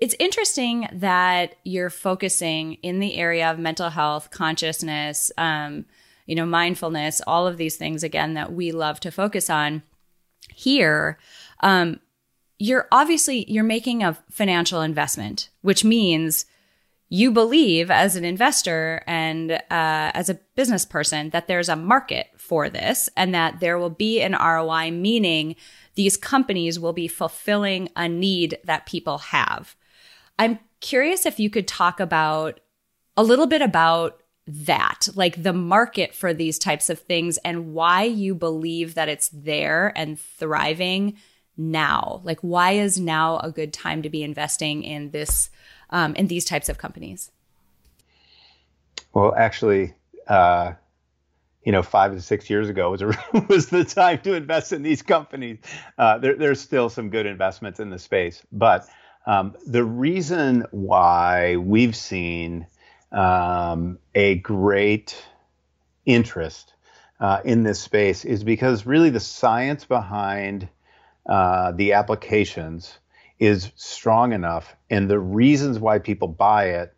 it's 0.00 0.14
interesting 0.18 0.88
that 0.92 1.56
you're 1.64 1.90
focusing 1.90 2.74
in 2.74 3.00
the 3.00 3.14
area 3.16 3.50
of 3.50 3.58
mental 3.58 3.90
health, 3.90 4.30
consciousness, 4.30 5.32
um, 5.38 5.86
you 6.26 6.34
know, 6.34 6.44
mindfulness, 6.44 7.22
all 7.26 7.46
of 7.46 7.56
these 7.56 7.76
things 7.76 8.02
again 8.02 8.34
that 8.34 8.52
we 8.52 8.72
love 8.72 9.00
to 9.00 9.10
focus 9.10 9.48
on 9.48 9.82
here. 10.52 11.18
Um, 11.60 12.00
you're 12.58 12.88
obviously 12.90 13.50
you're 13.50 13.64
making 13.64 14.02
a 14.02 14.18
financial 14.30 14.80
investment, 14.80 15.50
which 15.62 15.84
means 15.84 16.46
you 17.08 17.30
believe 17.30 17.90
as 17.90 18.16
an 18.16 18.24
investor 18.24 19.02
and 19.06 19.52
uh, 19.52 19.60
as 19.70 20.28
a 20.28 20.38
business 20.56 20.84
person 20.84 21.30
that 21.30 21.46
there's 21.46 21.68
a 21.68 21.76
market 21.76 22.28
for 22.46 22.70
this 22.70 23.08
and 23.16 23.34
that 23.34 23.60
there 23.60 23.78
will 23.78 23.90
be 23.90 24.20
an 24.20 24.32
ROI, 24.32 24.90
meaning 24.92 25.56
these 25.94 26.16
companies 26.16 26.78
will 26.78 26.92
be 26.92 27.08
fulfilling 27.08 27.88
a 27.96 28.08
need 28.08 28.58
that 28.64 28.86
people 28.86 29.18
have. 29.18 29.74
I'm 30.38 30.58
curious 30.80 31.26
if 31.26 31.40
you 31.40 31.50
could 31.50 31.66
talk 31.66 32.00
about 32.00 32.60
a 33.16 33.22
little 33.22 33.46
bit 33.46 33.62
about 33.62 34.20
that, 34.46 35.08
like 35.14 35.42
the 35.42 35.52
market 35.52 36.14
for 36.14 36.32
these 36.32 36.58
types 36.58 36.88
of 36.88 37.00
things 37.00 37.38
and 37.38 37.74
why 37.74 38.04
you 38.04 38.34
believe 38.34 38.94
that 38.94 39.08
it's 39.08 39.28
there 39.30 39.92
and 39.96 40.20
thriving 40.20 41.16
now. 41.56 42.20
Like, 42.22 42.40
why 42.40 42.72
is 42.72 43.00
now 43.00 43.38
a 43.38 43.50
good 43.50 43.72
time 43.72 44.02
to 44.02 44.10
be 44.10 44.22
investing 44.22 44.82
in 44.84 45.10
this, 45.10 45.50
um, 45.90 46.14
in 46.14 46.28
these 46.28 46.44
types 46.44 46.68
of 46.68 46.78
companies? 46.78 47.30
Well, 49.14 49.34
actually, 49.34 49.94
uh, 50.28 50.74
you 51.66 51.72
know, 51.72 51.82
five 51.82 52.14
to 52.14 52.20
six 52.22 52.48
years 52.48 52.68
ago 52.68 52.92
was 52.92 53.02
a, 53.02 53.06
was 53.48 53.66
the 53.68 53.84
time 53.84 54.20
to 54.20 54.34
invest 54.34 54.72
in 54.72 54.82
these 54.82 55.02
companies. 55.02 55.58
Uh, 55.98 56.16
there, 56.16 56.36
there's 56.36 56.60
still 56.60 56.88
some 56.88 57.10
good 57.10 57.26
investments 57.26 57.80
in 57.80 57.90
the 57.90 57.98
space, 57.98 58.40
but 58.52 58.86
um, 59.26 59.56
the 59.66 59.82
reason 59.82 60.64
why 60.70 61.56
we've 61.56 61.96
seen 61.96 62.68
um, 63.10 63.98
a 64.14 64.36
great 64.36 65.20
interest 66.06 66.72
uh, 67.18 67.40
in 67.44 67.64
this 67.64 67.80
space 67.80 68.24
is 68.24 68.44
because 68.44 68.86
really 68.86 69.10
the 69.10 69.18
science 69.18 69.84
behind 69.84 70.68
uh, 71.28 71.72
the 71.72 71.94
applications 71.94 72.96
is 73.40 73.72
strong 73.74 74.32
enough, 74.32 74.76
and 74.88 75.10
the 75.10 75.18
reasons 75.18 75.80
why 75.80 75.98
people 75.98 76.28
buy 76.28 76.66
it 76.66 76.94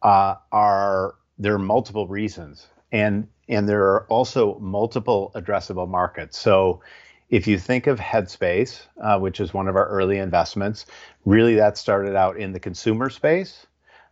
uh, 0.00 0.36
are 0.50 1.16
there 1.38 1.54
are 1.54 1.58
multiple 1.58 2.08
reasons, 2.08 2.66
and 2.92 3.28
and 3.48 3.68
there 3.68 3.82
are 3.82 4.06
also 4.06 4.58
multiple 4.60 5.32
addressable 5.34 5.88
markets. 5.88 6.38
So 6.38 6.80
if 7.30 7.46
you 7.46 7.58
think 7.58 7.86
of 7.86 7.98
Headspace, 7.98 8.82
uh, 9.00 9.18
which 9.18 9.40
is 9.40 9.54
one 9.54 9.68
of 9.68 9.76
our 9.76 9.88
early 9.88 10.18
investments, 10.18 10.86
really 11.24 11.54
that 11.56 11.78
started 11.78 12.14
out 12.14 12.36
in 12.36 12.52
the 12.52 12.60
consumer 12.60 13.10
space. 13.10 13.66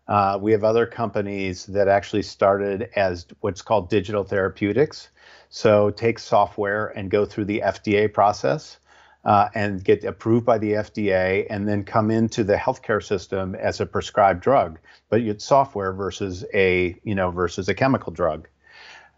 Uh, 0.08 0.38
we 0.40 0.52
have 0.52 0.64
other 0.64 0.86
companies 0.86 1.66
that 1.66 1.86
actually 1.86 2.22
started 2.22 2.88
as 2.96 3.26
what's 3.40 3.60
called 3.60 3.90
digital 3.90 4.24
therapeutics. 4.24 5.10
So 5.50 5.90
take 5.90 6.18
software 6.18 6.88
and 6.96 7.10
go 7.10 7.24
through 7.24 7.44
the 7.44 7.60
FDA 7.64 8.12
process 8.12 8.78
uh, 9.24 9.48
and 9.54 9.84
get 9.84 10.04
approved 10.04 10.46
by 10.46 10.58
the 10.58 10.72
FDA 10.72 11.46
and 11.50 11.68
then 11.68 11.84
come 11.84 12.10
into 12.10 12.44
the 12.44 12.56
healthcare 12.56 13.02
system 13.02 13.54
as 13.54 13.80
a 13.80 13.86
prescribed 13.86 14.40
drug, 14.40 14.78
but 15.10 15.20
it's 15.20 15.44
software 15.44 15.92
versus 15.92 16.44
a, 16.54 16.98
you 17.02 17.14
know, 17.14 17.30
versus 17.30 17.68
a 17.68 17.74
chemical 17.74 18.12
drug. 18.12 18.48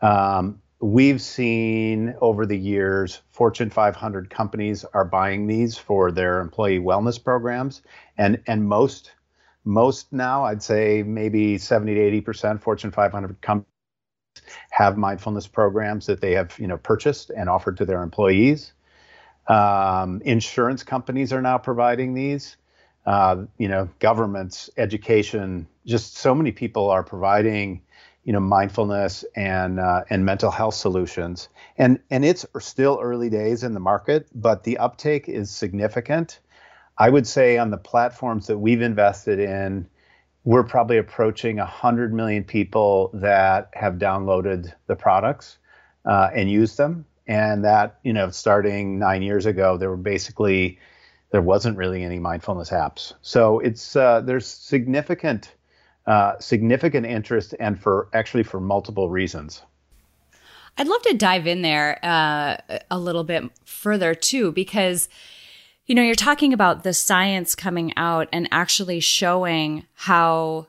Um, 0.02 0.60
we've 0.80 1.20
seen 1.20 2.14
over 2.20 2.46
the 2.46 2.58
years 2.58 3.20
fortune 3.30 3.70
500 3.70 4.30
companies 4.30 4.84
are 4.94 5.04
buying 5.04 5.46
these 5.46 5.76
for 5.76 6.10
their 6.10 6.40
employee 6.40 6.78
wellness 6.78 7.22
programs. 7.22 7.82
And 8.16 8.42
and 8.46 8.66
most 8.66 9.12
most 9.62 10.10
now 10.10 10.42
i'd 10.44 10.62
say 10.62 11.02
maybe 11.02 11.58
70 11.58 11.92
to 11.94 12.00
80 12.00 12.20
percent 12.22 12.62
fortune 12.62 12.90
500 12.90 13.42
companies 13.42 13.66
have 14.70 14.96
mindfulness 14.96 15.46
programs 15.46 16.06
that 16.06 16.20
they 16.20 16.32
have 16.32 16.58
you 16.58 16.66
know 16.66 16.78
purchased 16.78 17.30
and 17.30 17.48
offered 17.48 17.76
to 17.76 17.84
their 17.84 18.02
employees. 18.02 18.72
Um, 19.48 20.22
insurance 20.24 20.82
companies 20.82 21.32
are 21.32 21.42
now 21.42 21.58
providing 21.58 22.14
these. 22.14 22.56
Uh, 23.06 23.44
you 23.58 23.66
know 23.66 23.88
governments 23.98 24.68
education 24.76 25.66
just 25.86 26.18
so 26.18 26.34
many 26.34 26.52
people 26.52 26.90
are 26.90 27.02
providing 27.02 27.80
you 28.30 28.32
know 28.32 28.38
mindfulness 28.38 29.24
and 29.34 29.80
uh, 29.80 30.04
and 30.08 30.24
mental 30.24 30.52
health 30.52 30.74
solutions. 30.74 31.48
And 31.76 31.98
and 32.12 32.24
it's 32.24 32.46
still 32.60 33.00
early 33.02 33.28
days 33.28 33.64
in 33.64 33.74
the 33.74 33.80
market 33.80 34.28
but 34.32 34.62
the 34.62 34.78
uptake 34.78 35.28
is 35.28 35.50
significant. 35.50 36.38
I 36.96 37.10
would 37.10 37.26
say 37.26 37.58
on 37.58 37.70
the 37.70 37.76
platforms 37.76 38.46
that 38.46 38.58
we've 38.58 38.82
invested 38.82 39.40
in 39.40 39.88
we're 40.44 40.62
probably 40.62 40.98
approaching 40.98 41.56
100 41.56 42.14
million 42.14 42.44
people 42.44 43.10
that 43.14 43.70
have 43.72 43.94
downloaded 43.94 44.72
the 44.86 44.94
products 44.94 45.58
uh, 46.04 46.30
and 46.32 46.48
used 46.48 46.76
them. 46.76 47.06
And 47.26 47.64
that 47.64 47.98
you 48.04 48.12
know 48.12 48.30
starting 48.30 49.00
nine 49.00 49.22
years 49.22 49.44
ago 49.44 49.76
there 49.76 49.90
were 49.90 49.96
basically 49.96 50.78
there 51.32 51.42
wasn't 51.42 51.76
really 51.76 52.04
any 52.04 52.20
mindfulness 52.20 52.70
apps. 52.70 53.12
So 53.22 53.58
it's 53.58 53.96
uh, 53.96 54.20
there's 54.20 54.46
significant 54.46 55.52
uh, 56.10 56.36
significant 56.40 57.06
interest 57.06 57.54
and 57.60 57.80
for 57.80 58.08
actually 58.12 58.42
for 58.42 58.58
multiple 58.58 59.08
reasons. 59.08 59.62
I'd 60.76 60.88
love 60.88 61.02
to 61.02 61.14
dive 61.14 61.46
in 61.46 61.62
there 61.62 62.04
uh, 62.04 62.56
a 62.90 62.98
little 62.98 63.22
bit 63.22 63.44
further 63.64 64.12
too, 64.16 64.50
because 64.50 65.08
you 65.86 65.94
know 65.94 66.02
you're 66.02 66.16
talking 66.16 66.52
about 66.52 66.82
the 66.82 66.94
science 66.94 67.54
coming 67.54 67.96
out 67.96 68.28
and 68.32 68.48
actually 68.50 68.98
showing 68.98 69.86
how 69.94 70.66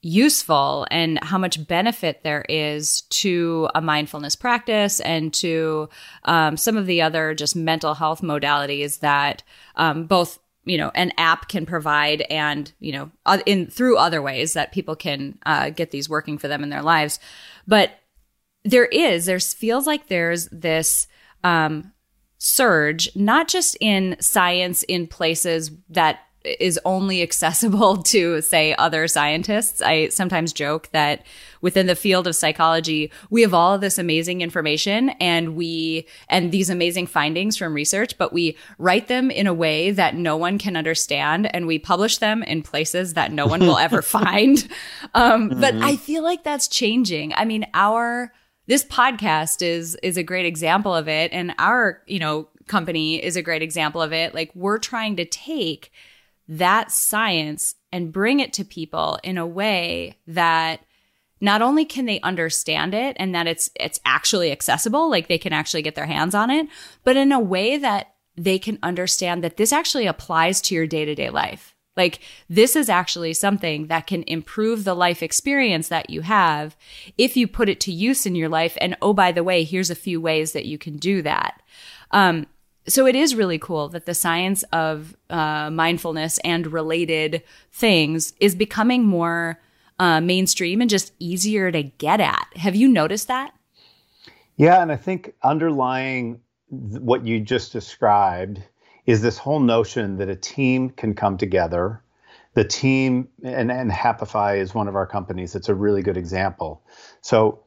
useful 0.00 0.86
and 0.90 1.22
how 1.22 1.36
much 1.36 1.66
benefit 1.66 2.22
there 2.22 2.46
is 2.48 3.02
to 3.10 3.68
a 3.74 3.82
mindfulness 3.82 4.36
practice 4.36 5.00
and 5.00 5.34
to 5.34 5.86
um, 6.24 6.56
some 6.56 6.78
of 6.78 6.86
the 6.86 7.02
other 7.02 7.34
just 7.34 7.54
mental 7.54 7.92
health 7.92 8.22
modalities 8.22 9.00
that 9.00 9.42
um, 9.74 10.06
both 10.06 10.38
you 10.66 10.76
know 10.76 10.90
an 10.94 11.12
app 11.16 11.48
can 11.48 11.64
provide 11.64 12.22
and 12.22 12.72
you 12.80 12.92
know 12.92 13.10
in 13.46 13.66
through 13.68 13.96
other 13.96 14.20
ways 14.20 14.52
that 14.52 14.72
people 14.72 14.94
can 14.94 15.38
uh, 15.46 15.70
get 15.70 15.90
these 15.90 16.08
working 16.08 16.36
for 16.36 16.48
them 16.48 16.62
in 16.62 16.68
their 16.68 16.82
lives. 16.82 17.18
But 17.66 17.92
there 18.64 18.86
is 18.86 19.24
there 19.24 19.40
feels 19.40 19.86
like 19.86 20.08
there's 20.08 20.48
this 20.48 21.06
um, 21.42 21.92
surge 22.38 23.08
not 23.16 23.48
just 23.48 23.76
in 23.80 24.16
science 24.20 24.82
in 24.82 25.06
places 25.06 25.70
that 25.88 26.20
is 26.60 26.78
only 26.84 27.22
accessible 27.22 27.96
to 28.04 28.40
say 28.42 28.74
other 28.78 29.08
scientists. 29.08 29.82
I 29.82 30.08
sometimes 30.08 30.52
joke 30.52 30.88
that 30.92 31.24
within 31.60 31.86
the 31.86 31.96
field 31.96 32.26
of 32.26 32.36
psychology, 32.36 33.10
we 33.30 33.42
have 33.42 33.54
all 33.54 33.74
of 33.74 33.80
this 33.80 33.98
amazing 33.98 34.40
information 34.40 35.10
and 35.20 35.56
we 35.56 36.06
and 36.28 36.52
these 36.52 36.70
amazing 36.70 37.06
findings 37.06 37.56
from 37.56 37.74
research, 37.74 38.16
but 38.18 38.32
we 38.32 38.56
write 38.78 39.08
them 39.08 39.30
in 39.30 39.46
a 39.46 39.54
way 39.54 39.90
that 39.90 40.14
no 40.14 40.36
one 40.36 40.58
can 40.58 40.76
understand 40.76 41.52
and 41.54 41.66
we 41.66 41.78
publish 41.78 42.18
them 42.18 42.42
in 42.42 42.62
places 42.62 43.14
that 43.14 43.32
no 43.32 43.46
one 43.46 43.60
will 43.60 43.78
ever 43.86 44.02
find. 44.02 44.68
Um, 45.14 45.50
mm-hmm. 45.50 45.60
but 45.60 45.74
I 45.76 45.96
feel 45.96 46.22
like 46.22 46.44
that's 46.44 46.68
changing. 46.68 47.34
I 47.34 47.44
mean, 47.44 47.66
our 47.74 48.32
this 48.68 48.84
podcast 48.84 49.62
is 49.62 49.96
is 50.02 50.16
a 50.16 50.22
great 50.22 50.46
example 50.46 50.94
of 50.94 51.08
it 51.08 51.32
and 51.32 51.54
our, 51.58 52.02
you 52.06 52.18
know, 52.18 52.48
company 52.66 53.22
is 53.22 53.36
a 53.36 53.42
great 53.42 53.62
example 53.62 54.02
of 54.02 54.12
it. 54.12 54.34
Like 54.34 54.50
we're 54.54 54.78
trying 54.78 55.16
to 55.16 55.24
take 55.24 55.92
that 56.48 56.90
science 56.90 57.74
and 57.92 58.12
bring 58.12 58.40
it 58.40 58.52
to 58.54 58.64
people 58.64 59.18
in 59.22 59.38
a 59.38 59.46
way 59.46 60.16
that 60.26 60.80
not 61.40 61.60
only 61.60 61.84
can 61.84 62.06
they 62.06 62.20
understand 62.20 62.94
it 62.94 63.16
and 63.18 63.34
that 63.34 63.46
it's 63.46 63.68
it's 63.78 64.00
actually 64.04 64.50
accessible 64.50 65.10
like 65.10 65.28
they 65.28 65.38
can 65.38 65.52
actually 65.52 65.82
get 65.82 65.94
their 65.94 66.06
hands 66.06 66.34
on 66.34 66.50
it 66.50 66.66
but 67.04 67.16
in 67.16 67.30
a 67.30 67.40
way 67.40 67.76
that 67.76 68.16
they 68.36 68.58
can 68.58 68.78
understand 68.82 69.42
that 69.42 69.56
this 69.56 69.72
actually 69.72 70.06
applies 70.06 70.60
to 70.60 70.74
your 70.74 70.86
day-to-day 70.86 71.30
life. 71.30 71.74
Like 71.96 72.20
this 72.50 72.76
is 72.76 72.90
actually 72.90 73.32
something 73.32 73.86
that 73.86 74.06
can 74.06 74.22
improve 74.26 74.84
the 74.84 74.94
life 74.94 75.22
experience 75.22 75.88
that 75.88 76.10
you 76.10 76.20
have 76.20 76.76
if 77.16 77.38
you 77.38 77.48
put 77.48 77.70
it 77.70 77.80
to 77.80 77.92
use 77.92 78.26
in 78.26 78.34
your 78.34 78.50
life. 78.50 78.76
And 78.82 78.96
oh 79.00 79.14
by 79.14 79.32
the 79.32 79.44
way 79.44 79.64
here's 79.64 79.88
a 79.88 79.94
few 79.94 80.20
ways 80.20 80.52
that 80.52 80.66
you 80.66 80.76
can 80.76 80.98
do 80.98 81.22
that. 81.22 81.62
Um, 82.10 82.46
so 82.88 83.06
it 83.06 83.16
is 83.16 83.34
really 83.34 83.58
cool 83.58 83.88
that 83.88 84.06
the 84.06 84.14
science 84.14 84.62
of 84.72 85.16
uh, 85.30 85.70
mindfulness 85.70 86.38
and 86.38 86.66
related 86.68 87.42
things 87.72 88.32
is 88.40 88.54
becoming 88.54 89.04
more 89.04 89.60
uh, 89.98 90.20
mainstream 90.20 90.80
and 90.80 90.90
just 90.90 91.12
easier 91.18 91.72
to 91.72 91.82
get 91.82 92.20
at. 92.20 92.46
Have 92.56 92.76
you 92.76 92.88
noticed 92.88 93.28
that? 93.28 93.52
Yeah, 94.56 94.80
and 94.82 94.92
I 94.92 94.96
think 94.96 95.34
underlying 95.42 96.40
what 96.68 97.26
you 97.26 97.40
just 97.40 97.72
described 97.72 98.62
is 99.06 99.22
this 99.22 99.38
whole 99.38 99.60
notion 99.60 100.16
that 100.18 100.28
a 100.28 100.36
team 100.36 100.90
can 100.90 101.14
come 101.14 101.36
together. 101.36 102.02
The 102.54 102.64
team, 102.64 103.28
and, 103.44 103.70
and 103.70 103.90
Happify 103.90 104.58
is 104.58 104.74
one 104.74 104.88
of 104.88 104.96
our 104.96 105.06
companies. 105.06 105.54
It's 105.54 105.68
a 105.68 105.74
really 105.74 106.02
good 106.02 106.16
example. 106.16 106.82
So 107.20 107.60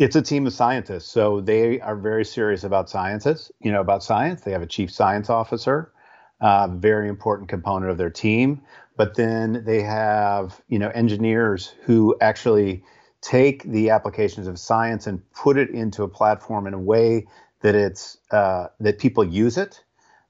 it's 0.00 0.16
a 0.16 0.22
team 0.22 0.46
of 0.46 0.54
scientists, 0.54 1.10
so 1.10 1.42
they 1.42 1.78
are 1.80 1.94
very 1.94 2.24
serious 2.24 2.64
about 2.64 2.88
sciences. 2.88 3.52
You 3.60 3.70
know 3.70 3.82
about 3.82 4.02
science. 4.02 4.40
They 4.40 4.52
have 4.52 4.62
a 4.62 4.66
chief 4.66 4.90
science 4.90 5.28
officer, 5.28 5.92
uh, 6.40 6.68
very 6.68 7.08
important 7.08 7.50
component 7.50 7.90
of 7.90 7.98
their 7.98 8.08
team. 8.08 8.62
But 8.96 9.14
then 9.16 9.62
they 9.66 9.82
have 9.82 10.58
you 10.68 10.78
know 10.78 10.88
engineers 10.88 11.74
who 11.84 12.16
actually 12.22 12.82
take 13.20 13.62
the 13.64 13.90
applications 13.90 14.46
of 14.46 14.58
science 14.58 15.06
and 15.06 15.20
put 15.32 15.58
it 15.58 15.68
into 15.68 16.02
a 16.02 16.08
platform 16.08 16.66
in 16.66 16.72
a 16.72 16.80
way 16.80 17.26
that 17.60 17.74
it's 17.74 18.16
uh, 18.30 18.68
that 18.80 18.98
people 18.98 19.22
use 19.22 19.58
it. 19.58 19.84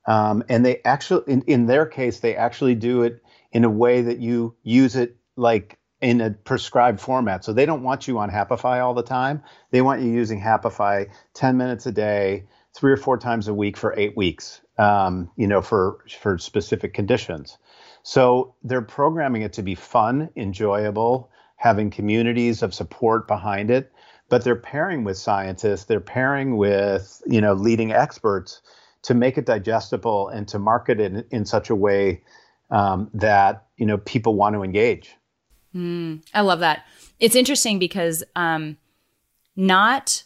Um, 0.07 0.43
and 0.49 0.67
they 0.67 0.81
actually, 0.85 1.33
in, 1.33 1.43
in 1.43 1.67
their 1.67 1.87
case, 1.87 2.19
they 2.19 2.35
actually 2.35 2.75
do 2.75 3.05
it 3.05 3.23
in 3.53 3.63
a 3.63 3.71
way 3.71 4.03
that 4.03 4.19
you 4.19 4.57
use 4.65 4.97
it 4.97 5.17
like 5.37 5.79
in 6.01 6.21
a 6.21 6.31
prescribed 6.31 7.01
format. 7.01 7.45
So 7.45 7.53
they 7.53 7.67
don't 7.67 7.83
want 7.83 8.09
you 8.09 8.19
on 8.19 8.31
Happify 8.31 8.83
all 8.83 8.95
the 8.95 9.03
time. 9.03 9.43
They 9.71 9.83
want 9.83 10.03
you 10.03 10.11
using 10.11 10.41
Happify 10.41 11.11
10 11.35 11.57
minutes 11.57 11.87
a 11.87 11.93
day, 11.93 12.45
three 12.75 12.93
or 12.93 12.97
four 12.97 13.19
times 13.19 13.49
a 13.49 13.55
week 13.55 13.77
for 13.77 13.95
eight 13.99 14.17
weeks, 14.17 14.61
um, 14.79 15.31
you 15.37 15.47
know, 15.47 15.61
for, 15.61 15.99
for 16.21 16.39
specific 16.39 16.95
conditions. 16.95 17.59
So 18.03 18.55
they're 18.63 18.81
programming 18.83 19.43
it 19.43 19.53
to 19.55 19.63
be 19.63 19.75
fun, 19.75 20.31
enjoyable, 20.37 21.31
having 21.57 21.91
communities 21.91 22.63
of 22.63 22.73
support 22.73 23.29
behind 23.29 23.71
it. 23.71 23.93
But 24.31 24.45
they're 24.45 24.57
pairing 24.57 25.05
with 25.05 25.19
scientists, 25.19 25.85
they're 25.85 26.01
pairing 26.01 26.57
with, 26.57 27.21
you 27.27 27.41
know, 27.41 27.53
leading 27.53 27.93
experts 27.93 28.63
to 29.03 29.13
make 29.13 29.37
it 29.37 29.45
digestible 29.45 30.29
and 30.29 30.47
to 30.49 30.59
market 30.59 31.01
it 31.01 31.13
in, 31.13 31.25
in 31.31 31.45
such 31.45 31.69
a 31.69 31.75
way 31.75 32.23
um, 32.71 33.11
that, 33.13 33.67
you 33.77 33.85
know, 33.85 33.99
people 33.99 34.35
want 34.35 34.55
to 34.55 34.63
engage. 34.63 35.17
Mm, 35.75 36.23
I 36.35 36.41
love 36.41 36.61
that. 36.61 36.85
It's 37.19 37.37
interesting 37.37 37.79
because 37.79 38.25
um, 38.35 38.77
not 39.57 40.25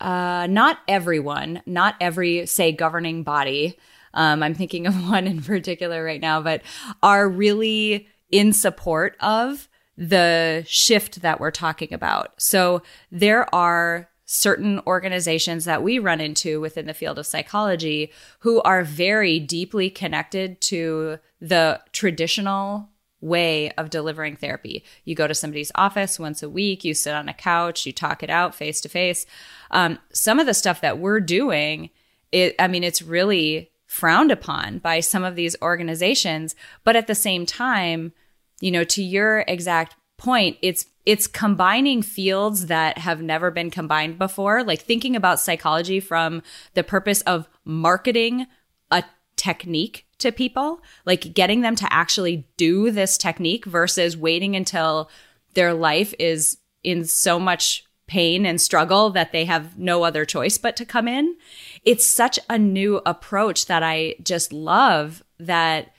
uh, 0.00 0.46
not 0.48 0.78
everyone, 0.88 1.62
not 1.66 1.94
every 2.00 2.46
say 2.46 2.72
governing 2.72 3.22
body. 3.22 3.78
Um, 4.14 4.42
I'm 4.42 4.54
thinking 4.54 4.86
of 4.86 4.94
one 5.08 5.26
in 5.26 5.42
particular 5.42 6.02
right 6.02 6.20
now, 6.20 6.40
but 6.40 6.62
are 7.02 7.28
really 7.28 8.08
in 8.30 8.52
support 8.52 9.16
of 9.20 9.68
the 9.96 10.64
shift 10.66 11.20
that 11.20 11.40
we're 11.40 11.50
talking 11.50 11.92
about. 11.92 12.40
So 12.40 12.82
there 13.12 13.52
are 13.54 14.08
certain 14.24 14.80
organizations 14.86 15.64
that 15.64 15.82
we 15.82 15.98
run 15.98 16.20
into 16.20 16.60
within 16.60 16.86
the 16.86 16.94
field 16.94 17.18
of 17.18 17.26
psychology 17.26 18.12
who 18.38 18.62
are 18.62 18.84
very 18.84 19.40
deeply 19.40 19.90
connected 19.90 20.60
to 20.60 21.18
the 21.40 21.80
traditional 21.92 22.88
way 23.20 23.70
of 23.72 23.90
delivering 23.90 24.36
therapy. 24.36 24.84
You 25.04 25.14
go 25.14 25.26
to 25.26 25.34
somebody's 25.34 25.72
office 25.74 26.18
once 26.18 26.42
a 26.42 26.48
week, 26.48 26.84
you 26.84 26.94
sit 26.94 27.14
on 27.14 27.28
a 27.28 27.34
couch, 27.34 27.84
you 27.86 27.92
talk 27.92 28.22
it 28.22 28.30
out 28.30 28.54
face 28.54 28.80
to 28.82 28.88
face. 28.88 29.26
Um, 29.70 29.98
some 30.12 30.38
of 30.38 30.46
the 30.46 30.54
stuff 30.54 30.80
that 30.80 30.98
we're 30.98 31.20
doing, 31.20 31.90
it, 32.32 32.54
I 32.58 32.68
mean, 32.68 32.84
it's 32.84 33.02
really 33.02 33.70
frowned 33.86 34.30
upon 34.30 34.78
by 34.78 35.00
some 35.00 35.24
of 35.24 35.36
these 35.36 35.56
organizations. 35.60 36.54
But 36.84 36.96
at 36.96 37.06
the 37.06 37.14
same 37.14 37.44
time, 37.44 38.12
you 38.60 38.70
know, 38.70 38.84
to 38.84 39.02
your 39.02 39.40
exact 39.48 39.96
point, 40.16 40.56
it's 40.62 40.86
it's 41.06 41.26
combining 41.26 42.02
fields 42.02 42.66
that 42.66 42.98
have 42.98 43.22
never 43.22 43.50
been 43.50 43.70
combined 43.70 44.18
before, 44.18 44.62
like 44.62 44.80
thinking 44.80 45.16
about 45.16 45.40
psychology 45.40 45.98
from 45.98 46.42
the 46.74 46.84
purpose 46.84 47.22
of 47.22 47.48
marketing 47.64 48.46
a 48.90 49.02
technique 49.34 50.06
to 50.20 50.32
people, 50.32 50.82
like 51.04 51.34
getting 51.34 51.60
them 51.60 51.74
to 51.76 51.92
actually 51.92 52.46
do 52.56 52.90
this 52.90 53.18
technique 53.18 53.64
versus 53.64 54.16
waiting 54.16 54.56
until 54.56 55.10
their 55.54 55.74
life 55.74 56.14
is 56.18 56.58
in 56.82 57.04
so 57.04 57.38
much 57.38 57.84
pain 58.06 58.44
and 58.44 58.60
struggle 58.60 59.10
that 59.10 59.30
they 59.32 59.44
have 59.44 59.78
no 59.78 60.02
other 60.02 60.24
choice 60.24 60.58
but 60.58 60.76
to 60.76 60.84
come 60.84 61.06
in. 61.06 61.36
It's 61.84 62.04
such 62.04 62.38
a 62.48 62.58
new 62.58 63.00
approach 63.06 63.66
that 63.66 63.82
I 63.82 64.16
just 64.22 64.52
love 64.52 65.22
that 65.38 65.92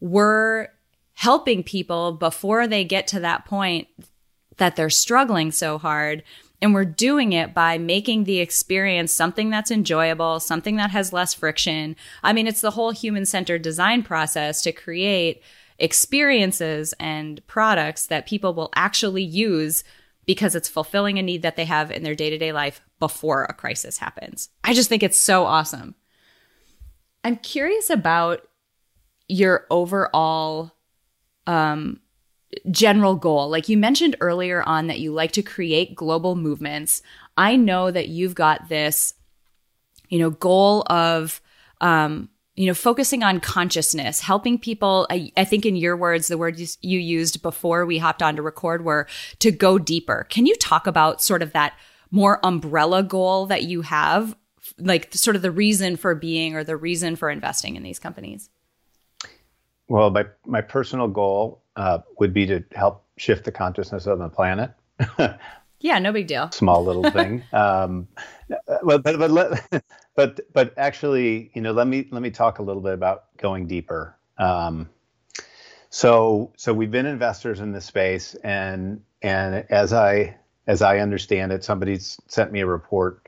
we're 0.00 0.68
helping 1.14 1.62
people 1.62 2.12
before 2.12 2.66
they 2.66 2.82
get 2.82 3.06
to 3.08 3.20
that 3.20 3.44
point 3.44 3.88
that 4.56 4.74
they're 4.76 4.90
struggling 4.90 5.52
so 5.52 5.76
hard 5.76 6.22
and 6.62 6.74
we're 6.74 6.84
doing 6.84 7.32
it 7.32 7.54
by 7.54 7.78
making 7.78 8.24
the 8.24 8.40
experience 8.40 9.12
something 9.12 9.50
that's 9.50 9.70
enjoyable, 9.70 10.40
something 10.40 10.76
that 10.76 10.90
has 10.90 11.12
less 11.12 11.32
friction. 11.32 11.96
I 12.22 12.32
mean, 12.32 12.46
it's 12.46 12.60
the 12.60 12.72
whole 12.72 12.90
human 12.90 13.24
centered 13.26 13.62
design 13.62 14.02
process 14.02 14.62
to 14.62 14.72
create 14.72 15.42
experiences 15.78 16.92
and 17.00 17.44
products 17.46 18.06
that 18.06 18.26
people 18.26 18.52
will 18.52 18.70
actually 18.74 19.22
use 19.22 19.82
because 20.26 20.54
it's 20.54 20.68
fulfilling 20.68 21.18
a 21.18 21.22
need 21.22 21.42
that 21.42 21.56
they 21.56 21.64
have 21.64 21.90
in 21.90 22.02
their 22.02 22.14
day 22.14 22.30
to 22.30 22.38
day 22.38 22.52
life 22.52 22.82
before 22.98 23.44
a 23.44 23.54
crisis 23.54 23.96
happens. 23.96 24.50
I 24.62 24.74
just 24.74 24.88
think 24.88 25.02
it's 25.02 25.18
so 25.18 25.44
awesome. 25.44 25.94
I'm 27.24 27.36
curious 27.36 27.90
about 27.90 28.46
your 29.28 29.66
overall 29.70 30.72
um, 31.46 32.00
general 32.70 33.14
goal. 33.14 33.48
Like 33.48 33.68
you 33.68 33.76
mentioned 33.76 34.16
earlier 34.20 34.62
on 34.62 34.88
that 34.88 35.00
you 35.00 35.12
like 35.12 35.32
to 35.32 35.42
create 35.42 35.94
global 35.94 36.36
movements. 36.36 37.02
I 37.36 37.56
know 37.56 37.90
that 37.90 38.08
you've 38.08 38.34
got 38.34 38.68
this, 38.68 39.14
you 40.08 40.18
know, 40.18 40.30
goal 40.30 40.84
of, 40.88 41.40
um, 41.80 42.28
you 42.56 42.66
know, 42.66 42.74
focusing 42.74 43.22
on 43.22 43.40
consciousness, 43.40 44.20
helping 44.20 44.58
people. 44.58 45.06
I, 45.08 45.32
I 45.36 45.44
think 45.44 45.64
in 45.64 45.76
your 45.76 45.96
words, 45.96 46.28
the 46.28 46.36
words 46.36 46.60
you, 46.60 46.98
you 46.98 46.98
used 46.98 47.40
before 47.42 47.86
we 47.86 47.98
hopped 47.98 48.22
on 48.22 48.36
to 48.36 48.42
record 48.42 48.84
were 48.84 49.06
to 49.38 49.50
go 49.50 49.78
deeper. 49.78 50.26
Can 50.28 50.46
you 50.46 50.54
talk 50.56 50.86
about 50.86 51.22
sort 51.22 51.42
of 51.42 51.52
that 51.52 51.74
more 52.10 52.40
umbrella 52.44 53.02
goal 53.02 53.46
that 53.46 53.62
you 53.62 53.82
have, 53.82 54.36
like 54.78 55.14
sort 55.14 55.36
of 55.36 55.42
the 55.42 55.50
reason 55.50 55.96
for 55.96 56.14
being 56.14 56.54
or 56.54 56.64
the 56.64 56.76
reason 56.76 57.16
for 57.16 57.30
investing 57.30 57.76
in 57.76 57.82
these 57.82 57.98
companies? 57.98 58.50
Well, 59.88 60.10
my 60.10 60.26
my 60.44 60.60
personal 60.60 61.08
goal 61.08 61.59
uh, 61.76 61.98
would 62.18 62.32
be 62.32 62.46
to 62.46 62.64
help 62.72 63.04
shift 63.16 63.44
the 63.44 63.52
consciousness 63.52 64.06
of 64.06 64.18
the 64.18 64.28
planet. 64.28 64.72
yeah, 65.80 65.98
no 65.98 66.12
big 66.12 66.26
deal. 66.26 66.50
Small 66.52 66.84
little 66.84 67.10
thing. 67.10 67.42
um, 67.52 68.08
but 68.82 69.02
but 69.02 69.18
but, 69.18 69.84
but 70.14 70.40
but 70.52 70.74
actually, 70.76 71.50
you 71.54 71.62
know, 71.62 71.72
let 71.72 71.86
me 71.86 72.08
let 72.10 72.22
me 72.22 72.30
talk 72.30 72.58
a 72.58 72.62
little 72.62 72.82
bit 72.82 72.94
about 72.94 73.36
going 73.36 73.66
deeper. 73.66 74.16
Um, 74.38 74.88
so 75.90 76.52
so 76.56 76.72
we've 76.72 76.90
been 76.90 77.06
investors 77.06 77.60
in 77.60 77.72
this 77.72 77.84
space, 77.84 78.34
and 78.36 79.02
and 79.22 79.66
as 79.70 79.92
I 79.92 80.36
as 80.66 80.82
I 80.82 80.98
understand 80.98 81.52
it, 81.52 81.64
somebody 81.64 81.98
sent 81.98 82.52
me 82.52 82.60
a 82.60 82.66
report 82.66 83.26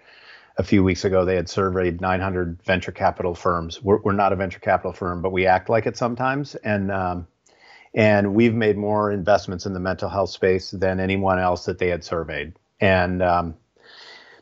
a 0.56 0.62
few 0.62 0.84
weeks 0.84 1.04
ago, 1.04 1.24
they 1.24 1.36
had 1.36 1.48
surveyed 1.48 2.00
900 2.00 2.62
venture 2.62 2.92
capital 2.92 3.34
firms. 3.34 3.82
We're, 3.82 4.00
we're 4.02 4.12
not 4.12 4.32
a 4.32 4.36
venture 4.36 4.58
capital 4.58 4.92
firm, 4.92 5.22
but 5.22 5.32
we 5.32 5.46
act 5.46 5.68
like 5.68 5.86
it 5.86 5.96
sometimes. 5.96 6.54
And 6.56 6.90
um, 6.90 7.26
and 7.94 8.34
we've 8.34 8.54
made 8.54 8.76
more 8.76 9.12
investments 9.12 9.66
in 9.66 9.72
the 9.72 9.80
mental 9.80 10.08
health 10.08 10.30
space 10.30 10.70
than 10.70 11.00
anyone 11.00 11.38
else 11.38 11.66
that 11.66 11.78
they 11.78 11.88
had 11.88 12.04
surveyed. 12.04 12.54
And 12.80 13.22
um, 13.22 13.54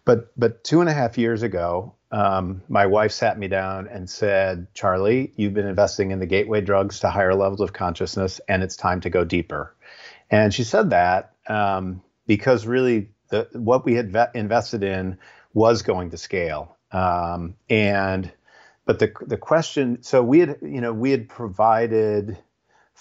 but 0.05 0.33
but 0.39 0.65
two 0.65 0.81
and 0.81 0.89
a 0.89 0.93
half 0.93 1.19
years 1.19 1.43
ago, 1.43 1.95
um, 2.13 2.63
my 2.69 2.87
wife 2.87 3.13
sat 3.13 3.39
me 3.39 3.49
down 3.49 3.89
and 3.89 4.09
said, 4.09 4.69
"Charlie, 4.75 5.33
you've 5.37 5.55
been 5.55 5.67
investing 5.67 6.11
in 6.11 6.21
the 6.21 6.27
gateway 6.27 6.61
drugs 6.61 7.01
to 7.01 7.11
higher 7.11 7.35
levels 7.35 7.61
of 7.61 7.73
consciousness, 7.73 8.41
and 8.49 8.63
it's 8.63 8.77
time 8.77 9.01
to 9.03 9.11
go 9.11 9.25
deeper." 9.25 9.75
And 10.31 10.55
she 10.55 10.65
said 10.65 10.91
that 10.91 11.33
um, 11.49 12.03
because 12.27 12.67
really, 12.67 13.11
the, 13.29 13.49
what 13.53 13.85
we 13.85 13.95
had 13.95 14.13
ve- 14.13 14.27
invested 14.35 14.85
in 14.85 15.19
was 15.53 15.83
going 15.83 16.11
to 16.11 16.17
scale. 16.17 16.77
Um, 16.93 17.57
and 17.69 18.31
but 18.85 18.99
the 18.99 19.13
the 19.27 19.37
question, 19.37 20.03
so 20.03 20.23
we 20.23 20.41
had 20.41 20.59
you 20.63 20.81
know 20.81 20.93
we 20.93 21.11
had 21.11 21.29
provided 21.29 22.39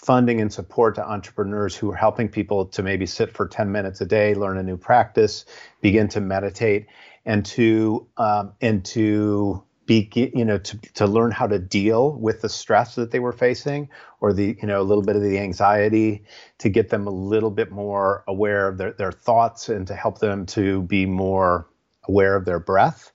funding 0.00 0.40
and 0.40 0.50
support 0.50 0.94
to 0.94 1.06
entrepreneurs 1.06 1.76
who 1.76 1.90
are 1.90 1.96
helping 1.96 2.28
people 2.28 2.64
to 2.64 2.82
maybe 2.82 3.04
sit 3.04 3.34
for 3.34 3.46
10 3.46 3.70
minutes 3.70 4.00
a 4.00 4.06
day, 4.06 4.34
learn 4.34 4.56
a 4.56 4.62
new 4.62 4.78
practice, 4.78 5.44
begin 5.82 6.08
to 6.08 6.20
meditate, 6.20 6.86
and 7.26 7.44
to 7.44 8.06
um, 8.16 8.52
and 8.62 8.82
to 8.84 9.62
be 9.84 10.08
you 10.14 10.44
know 10.44 10.56
to, 10.56 10.78
to 10.94 11.06
learn 11.06 11.30
how 11.30 11.46
to 11.46 11.58
deal 11.58 12.12
with 12.12 12.40
the 12.40 12.48
stress 12.48 12.94
that 12.94 13.10
they 13.10 13.18
were 13.18 13.32
facing 13.32 13.90
or 14.20 14.32
the 14.32 14.56
you 14.60 14.66
know 14.66 14.80
a 14.80 14.84
little 14.84 15.02
bit 15.02 15.16
of 15.16 15.22
the 15.22 15.38
anxiety 15.38 16.24
to 16.56 16.70
get 16.70 16.88
them 16.88 17.06
a 17.06 17.10
little 17.10 17.50
bit 17.50 17.70
more 17.70 18.24
aware 18.26 18.68
of 18.68 18.78
their, 18.78 18.92
their 18.92 19.12
thoughts 19.12 19.68
and 19.68 19.86
to 19.86 19.94
help 19.94 20.18
them 20.18 20.46
to 20.46 20.82
be 20.82 21.04
more 21.04 21.68
aware 22.08 22.36
of 22.36 22.46
their 22.46 22.58
breath 22.58 23.12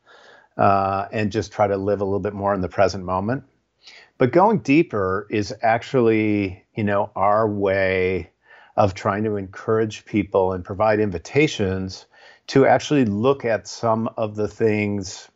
uh, 0.58 1.08
and 1.12 1.32
just 1.32 1.52
try 1.52 1.66
to 1.66 1.78
live 1.78 2.02
a 2.02 2.06
little 2.06 2.20
bit 2.20 2.34
more 2.34 2.54
in 2.54 2.62
the 2.62 2.70
present 2.70 3.04
moment. 3.04 3.44
But 4.18 4.32
going 4.32 4.60
deeper 4.60 5.28
is 5.30 5.54
actually, 5.62 6.65
you 6.76 6.84
know, 6.84 7.12
our 7.16 7.48
way 7.48 8.32
of 8.76 8.94
trying 8.94 9.24
to 9.24 9.38
encourage 9.38 10.06
people 10.06 10.52
and 10.54 10.64
provide 10.64 11.00
invitations 11.00 12.06
to 12.48 12.66
actually 12.66 13.06
look 13.06 13.46
at 13.46 13.68
some 13.68 14.10
of 14.18 14.36
the 14.36 14.48
things 14.48 15.30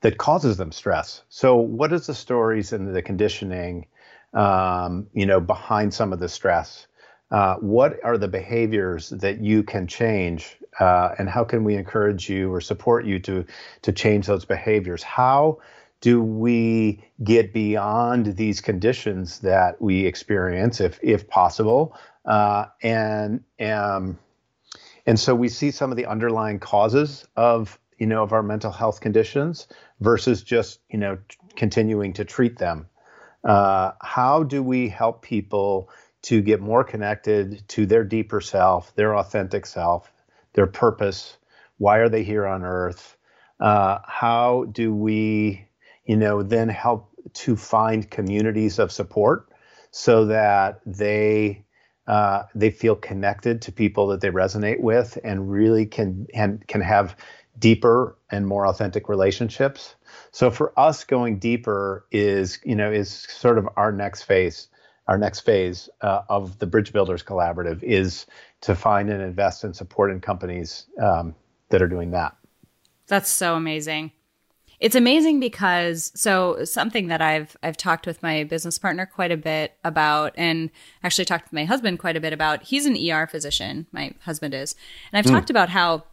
that 0.00 0.18
causes 0.18 0.56
them 0.56 0.70
stress. 0.70 1.22
So, 1.28 1.56
what 1.56 1.92
is 1.92 2.06
the 2.06 2.14
stories 2.14 2.72
and 2.72 2.94
the 2.94 3.02
conditioning, 3.02 3.86
um, 4.34 5.08
you 5.12 5.26
know, 5.26 5.40
behind 5.40 5.92
some 5.92 6.12
of 6.12 6.20
the 6.20 6.28
stress? 6.28 6.86
Uh, 7.30 7.56
what 7.56 7.98
are 8.04 8.16
the 8.16 8.28
behaviors 8.28 9.10
that 9.10 9.40
you 9.40 9.62
can 9.62 9.86
change 9.86 10.56
uh, 10.80 11.14
and 11.18 11.28
how 11.28 11.44
can 11.44 11.62
we 11.64 11.74
encourage 11.74 12.28
you 12.30 12.52
or 12.52 12.60
support 12.60 13.04
you 13.04 13.18
to 13.18 13.44
to 13.82 13.92
change 13.92 14.26
those 14.26 14.44
behaviors? 14.44 15.02
How 15.02 15.58
do 16.00 16.22
we 16.22 17.04
get 17.24 17.52
beyond 17.52 18.36
these 18.36 18.60
conditions 18.60 19.40
that 19.40 19.80
we 19.82 20.06
experience, 20.06 20.80
if 20.80 20.98
if 21.02 21.28
possible, 21.28 21.96
uh, 22.24 22.66
and 22.82 23.42
um, 23.60 24.18
and 25.06 25.18
so 25.18 25.34
we 25.34 25.48
see 25.48 25.70
some 25.70 25.90
of 25.90 25.96
the 25.96 26.06
underlying 26.06 26.60
causes 26.60 27.26
of 27.36 27.78
you 27.98 28.06
know 28.06 28.22
of 28.22 28.32
our 28.32 28.42
mental 28.42 28.70
health 28.70 29.00
conditions 29.00 29.66
versus 30.00 30.42
just 30.42 30.80
you 30.88 30.98
know 30.98 31.18
continuing 31.56 32.12
to 32.12 32.24
treat 32.24 32.58
them. 32.58 32.88
Uh, 33.42 33.92
how 34.02 34.42
do 34.42 34.62
we 34.62 34.88
help 34.88 35.22
people 35.22 35.90
to 36.22 36.40
get 36.40 36.60
more 36.60 36.84
connected 36.84 37.66
to 37.68 37.86
their 37.86 38.04
deeper 38.04 38.40
self, 38.40 38.94
their 38.94 39.16
authentic 39.16 39.66
self, 39.66 40.12
their 40.52 40.66
purpose? 40.66 41.36
Why 41.78 41.98
are 41.98 42.08
they 42.08 42.22
here 42.22 42.46
on 42.46 42.64
Earth? 42.64 43.16
Uh, 43.60 43.98
how 44.04 44.66
do 44.72 44.94
we 44.94 45.67
you 46.08 46.16
know, 46.16 46.42
then 46.42 46.68
help 46.68 47.10
to 47.34 47.54
find 47.54 48.10
communities 48.10 48.80
of 48.80 48.90
support 48.90 49.48
so 49.92 50.24
that 50.24 50.80
they 50.84 51.64
uh, 52.08 52.44
they 52.54 52.70
feel 52.70 52.96
connected 52.96 53.60
to 53.60 53.70
people 53.70 54.06
that 54.08 54.22
they 54.22 54.30
resonate 54.30 54.80
with 54.80 55.18
and 55.22 55.50
really 55.50 55.84
can 55.84 56.26
and 56.34 56.66
can 56.66 56.80
have 56.80 57.14
deeper 57.58 58.16
and 58.30 58.46
more 58.46 58.66
authentic 58.66 59.08
relationships. 59.08 59.94
So 60.32 60.50
for 60.50 60.72
us, 60.78 61.04
going 61.04 61.38
deeper 61.38 62.06
is 62.10 62.58
you 62.64 62.74
know 62.74 62.90
is 62.90 63.10
sort 63.10 63.58
of 63.58 63.68
our 63.76 63.92
next 63.92 64.22
phase. 64.22 64.68
Our 65.08 65.18
next 65.18 65.40
phase 65.40 65.88
uh, 66.02 66.22
of 66.28 66.58
the 66.58 66.66
Bridge 66.66 66.92
Builders 66.92 67.22
Collaborative 67.22 67.82
is 67.82 68.26
to 68.60 68.74
find 68.74 69.08
and 69.08 69.22
invest 69.22 69.64
and 69.64 69.74
support 69.74 70.10
in 70.10 70.20
companies 70.20 70.86
um, 71.00 71.34
that 71.70 71.80
are 71.80 71.88
doing 71.88 72.10
that. 72.10 72.36
That's 73.06 73.30
so 73.30 73.54
amazing. 73.54 74.12
It's 74.80 74.94
amazing 74.94 75.40
because 75.40 76.12
so 76.14 76.64
something 76.64 77.08
that 77.08 77.20
I've 77.20 77.56
I've 77.62 77.76
talked 77.76 78.06
with 78.06 78.22
my 78.22 78.44
business 78.44 78.78
partner 78.78 79.06
quite 79.06 79.32
a 79.32 79.36
bit 79.36 79.72
about 79.82 80.34
and 80.36 80.70
actually 81.02 81.24
talked 81.24 81.46
with 81.46 81.52
my 81.52 81.64
husband 81.64 81.98
quite 81.98 82.16
a 82.16 82.20
bit 82.20 82.32
about. 82.32 82.62
He's 82.62 82.86
an 82.86 82.96
ER 82.96 83.26
physician, 83.26 83.86
my 83.90 84.12
husband 84.20 84.54
is. 84.54 84.76
And 85.12 85.18
I've 85.18 85.24
mm. 85.24 85.34
talked 85.34 85.50
about 85.50 85.70
how 85.70 86.04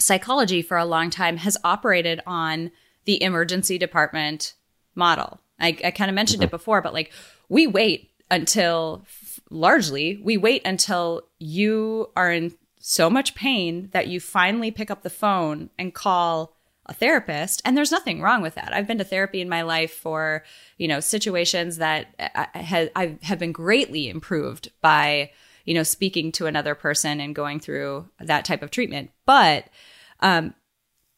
psychology 0.00 0.62
for 0.62 0.76
a 0.76 0.84
long 0.84 1.10
time 1.10 1.36
has 1.38 1.56
operated 1.62 2.20
on 2.26 2.72
the 3.04 3.22
emergency 3.22 3.78
department 3.78 4.54
model. 4.94 5.40
I, 5.60 5.78
I 5.84 5.90
kind 5.92 6.10
of 6.10 6.14
mentioned 6.14 6.40
mm-hmm. 6.40 6.48
it 6.48 6.58
before, 6.58 6.82
but 6.82 6.92
like 6.92 7.12
we 7.48 7.66
wait 7.66 8.10
until 8.30 9.04
largely 9.50 10.18
we 10.24 10.36
wait 10.36 10.62
until 10.64 11.22
you 11.38 12.10
are 12.16 12.32
in 12.32 12.52
so 12.80 13.08
much 13.08 13.36
pain 13.36 13.90
that 13.92 14.08
you 14.08 14.18
finally 14.18 14.72
pick 14.72 14.90
up 14.90 15.02
the 15.02 15.10
phone 15.10 15.70
and 15.78 15.94
call 15.94 16.56
a 16.86 16.94
therapist 16.94 17.62
and 17.64 17.76
there's 17.76 17.92
nothing 17.92 18.20
wrong 18.20 18.42
with 18.42 18.54
that. 18.56 18.74
I've 18.74 18.86
been 18.86 18.98
to 18.98 19.04
therapy 19.04 19.40
in 19.40 19.48
my 19.48 19.62
life 19.62 19.92
for 19.92 20.44
you 20.78 20.88
know 20.88 21.00
situations 21.00 21.76
that 21.76 22.14
I, 22.18 23.16
have 23.22 23.38
been 23.38 23.52
greatly 23.52 24.08
improved 24.08 24.70
by 24.80 25.30
you 25.64 25.74
know 25.74 25.84
speaking 25.84 26.32
to 26.32 26.46
another 26.46 26.74
person 26.74 27.20
and 27.20 27.34
going 27.34 27.60
through 27.60 28.08
that 28.18 28.44
type 28.44 28.62
of 28.62 28.70
treatment. 28.70 29.10
But 29.26 29.68
um 30.20 30.54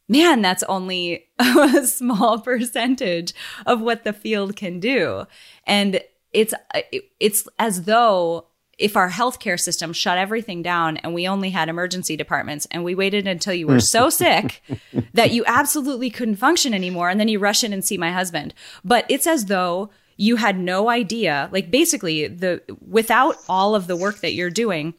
man 0.07 0.42
that's 0.42 0.62
only 0.64 1.27
a 1.38 1.87
small 1.87 2.38
percentage 2.42 3.33
of 3.64 3.81
what 3.81 4.05
the 4.05 4.12
field 4.12 4.57
can 4.57 4.81
do. 4.81 5.27
And 5.66 6.03
it's 6.33 6.53
it's 7.20 7.48
as 7.59 7.85
though 7.85 8.48
if 8.78 8.96
our 8.96 9.10
healthcare 9.10 9.58
system 9.58 9.92
shut 9.92 10.18
everything 10.18 10.62
down 10.62 10.96
and 10.98 11.14
we 11.14 11.28
only 11.28 11.50
had 11.50 11.68
emergency 11.68 12.16
departments 12.16 12.66
and 12.70 12.84
we 12.84 12.94
waited 12.94 13.26
until 13.26 13.54
you 13.54 13.66
were 13.66 13.80
so 13.80 14.10
sick 14.10 14.62
that 15.12 15.32
you 15.32 15.44
absolutely 15.46 16.10
couldn't 16.10 16.37
function 16.37 16.74
anymore 16.74 17.08
and 17.08 17.20
then 17.20 17.28
you 17.28 17.38
rush 17.38 17.62
in 17.62 17.72
and 17.72 17.84
see 17.84 17.98
my 17.98 18.10
husband. 18.10 18.54
But 18.84 19.04
it's 19.08 19.26
as 19.26 19.46
though 19.46 19.90
you 20.16 20.37
had 20.37 20.58
no 20.58 20.88
idea 20.88 21.48
like 21.52 21.70
basically 21.70 22.28
the 22.28 22.62
without 22.87 23.37
all 23.48 23.74
of 23.74 23.87
the 23.87 23.96
work 23.96 24.20
that 24.20 24.34
you're 24.34 24.50
doing 24.50 24.94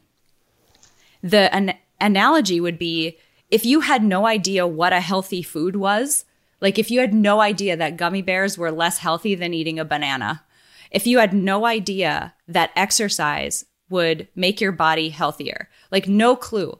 the 1.22 1.54
an 1.54 1.74
analogy 2.00 2.60
would 2.60 2.78
be 2.78 3.16
if 3.50 3.64
you 3.64 3.80
had 3.80 4.02
no 4.02 4.26
idea 4.26 4.66
what 4.66 4.92
a 4.92 5.00
healthy 5.00 5.42
food 5.42 5.76
was 5.76 6.24
like 6.60 6.78
if 6.78 6.90
you 6.90 7.00
had 7.00 7.14
no 7.14 7.40
idea 7.40 7.76
that 7.76 7.96
gummy 7.96 8.22
bears 8.22 8.58
were 8.58 8.70
less 8.70 8.98
healthy 8.98 9.34
than 9.34 9.54
eating 9.54 9.78
a 9.78 9.84
banana 9.84 10.42
if 10.90 11.06
you 11.06 11.18
had 11.18 11.32
no 11.32 11.66
idea 11.66 12.34
that 12.48 12.70
exercise 12.76 13.64
would 13.88 14.28
make 14.34 14.60
your 14.60 14.72
body 14.72 15.08
healthier, 15.08 15.68
like 15.90 16.08
no 16.08 16.36
clue. 16.36 16.78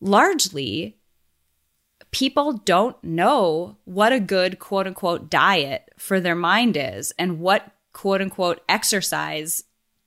Largely, 0.00 0.96
people 2.10 2.52
don't 2.52 3.02
know 3.02 3.76
what 3.84 4.12
a 4.12 4.20
good 4.20 4.58
quote 4.58 4.86
unquote 4.86 5.30
diet 5.30 5.90
for 5.96 6.20
their 6.20 6.34
mind 6.34 6.76
is 6.76 7.12
and 7.18 7.40
what 7.40 7.70
quote 7.92 8.20
unquote 8.20 8.60
exercise 8.68 9.64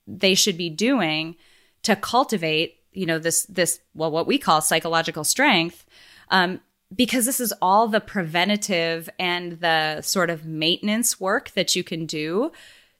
they 0.08 0.36
should 0.36 0.58
be 0.58 0.70
doing 0.70 1.36
to 1.84 1.96
cultivate, 1.96 2.76
you 2.92 3.06
know, 3.06 3.20
this, 3.20 3.46
this, 3.46 3.80
well, 3.94 4.12
what 4.12 4.28
we 4.28 4.38
call 4.38 4.62
psychological 4.62 5.24
strength. 5.24 5.86
Um, 6.30 6.62
because 6.96 7.26
this 7.26 7.40
is 7.40 7.54
all 7.62 7.88
the 7.88 8.00
preventative 8.00 9.10
and 9.18 9.54
the 9.54 10.02
sort 10.02 10.30
of 10.30 10.46
maintenance 10.46 11.20
work 11.20 11.52
that 11.52 11.76
you 11.76 11.84
can 11.84 12.06
do 12.06 12.52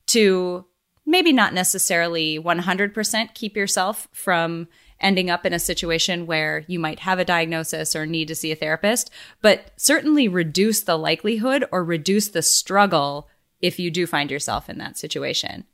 to 0.08 0.66
maybe 1.06 1.32
not 1.32 1.54
necessarily 1.54 2.40
100% 2.40 3.34
keep 3.34 3.56
yourself 3.56 4.08
from 4.12 4.68
ending 5.00 5.30
up 5.30 5.46
in 5.46 5.54
a 5.54 5.60
situation 5.60 6.26
where 6.26 6.64
you 6.68 6.80
might 6.80 7.00
have 7.00 7.20
a 7.20 7.26
diagnosis 7.26 7.96
or 7.96 8.06
need 8.06 8.28
to 8.28 8.36
see 8.36 8.52
a 8.52 8.56
therapist, 8.56 9.12
but 9.42 9.72
certainly 9.78 10.28
reduce 10.28 10.82
the 10.82 10.98
likelihood 10.98 11.66
or 11.72 11.84
reduce 11.84 12.30
the 12.30 12.42
struggle 12.42 13.28
if 13.62 13.78
you 13.80 13.92
do 13.92 14.08
find 14.08 14.32
yourself 14.32 14.70
in 14.70 14.78
that 14.78 14.98
situation. 14.98 15.66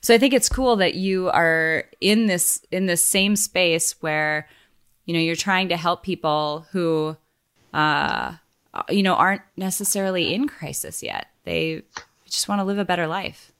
So 0.00 0.14
I 0.14 0.18
think 0.18 0.34
it's 0.34 0.48
cool 0.48 0.76
that 0.76 0.94
you 0.94 1.28
are 1.30 1.84
in 2.00 2.26
this 2.26 2.60
in 2.70 2.86
this 2.86 3.04
same 3.04 3.36
space 3.36 3.92
where 4.02 4.48
you 5.04 5.14
know 5.14 5.20
you're 5.20 5.36
trying 5.36 5.68
to 5.68 5.76
help 5.76 6.02
people 6.02 6.66
who 6.72 7.16
uh 7.72 8.34
you 8.90 9.02
know 9.02 9.14
aren't 9.14 9.42
necessarily 9.56 10.34
in 10.34 10.48
crisis 10.48 11.02
yet. 11.02 11.28
They 11.44 11.82
just 12.28 12.48
want 12.48 12.60
to 12.60 12.64
live 12.64 12.78
a 12.78 12.84
better 12.84 13.06
life. 13.06 13.52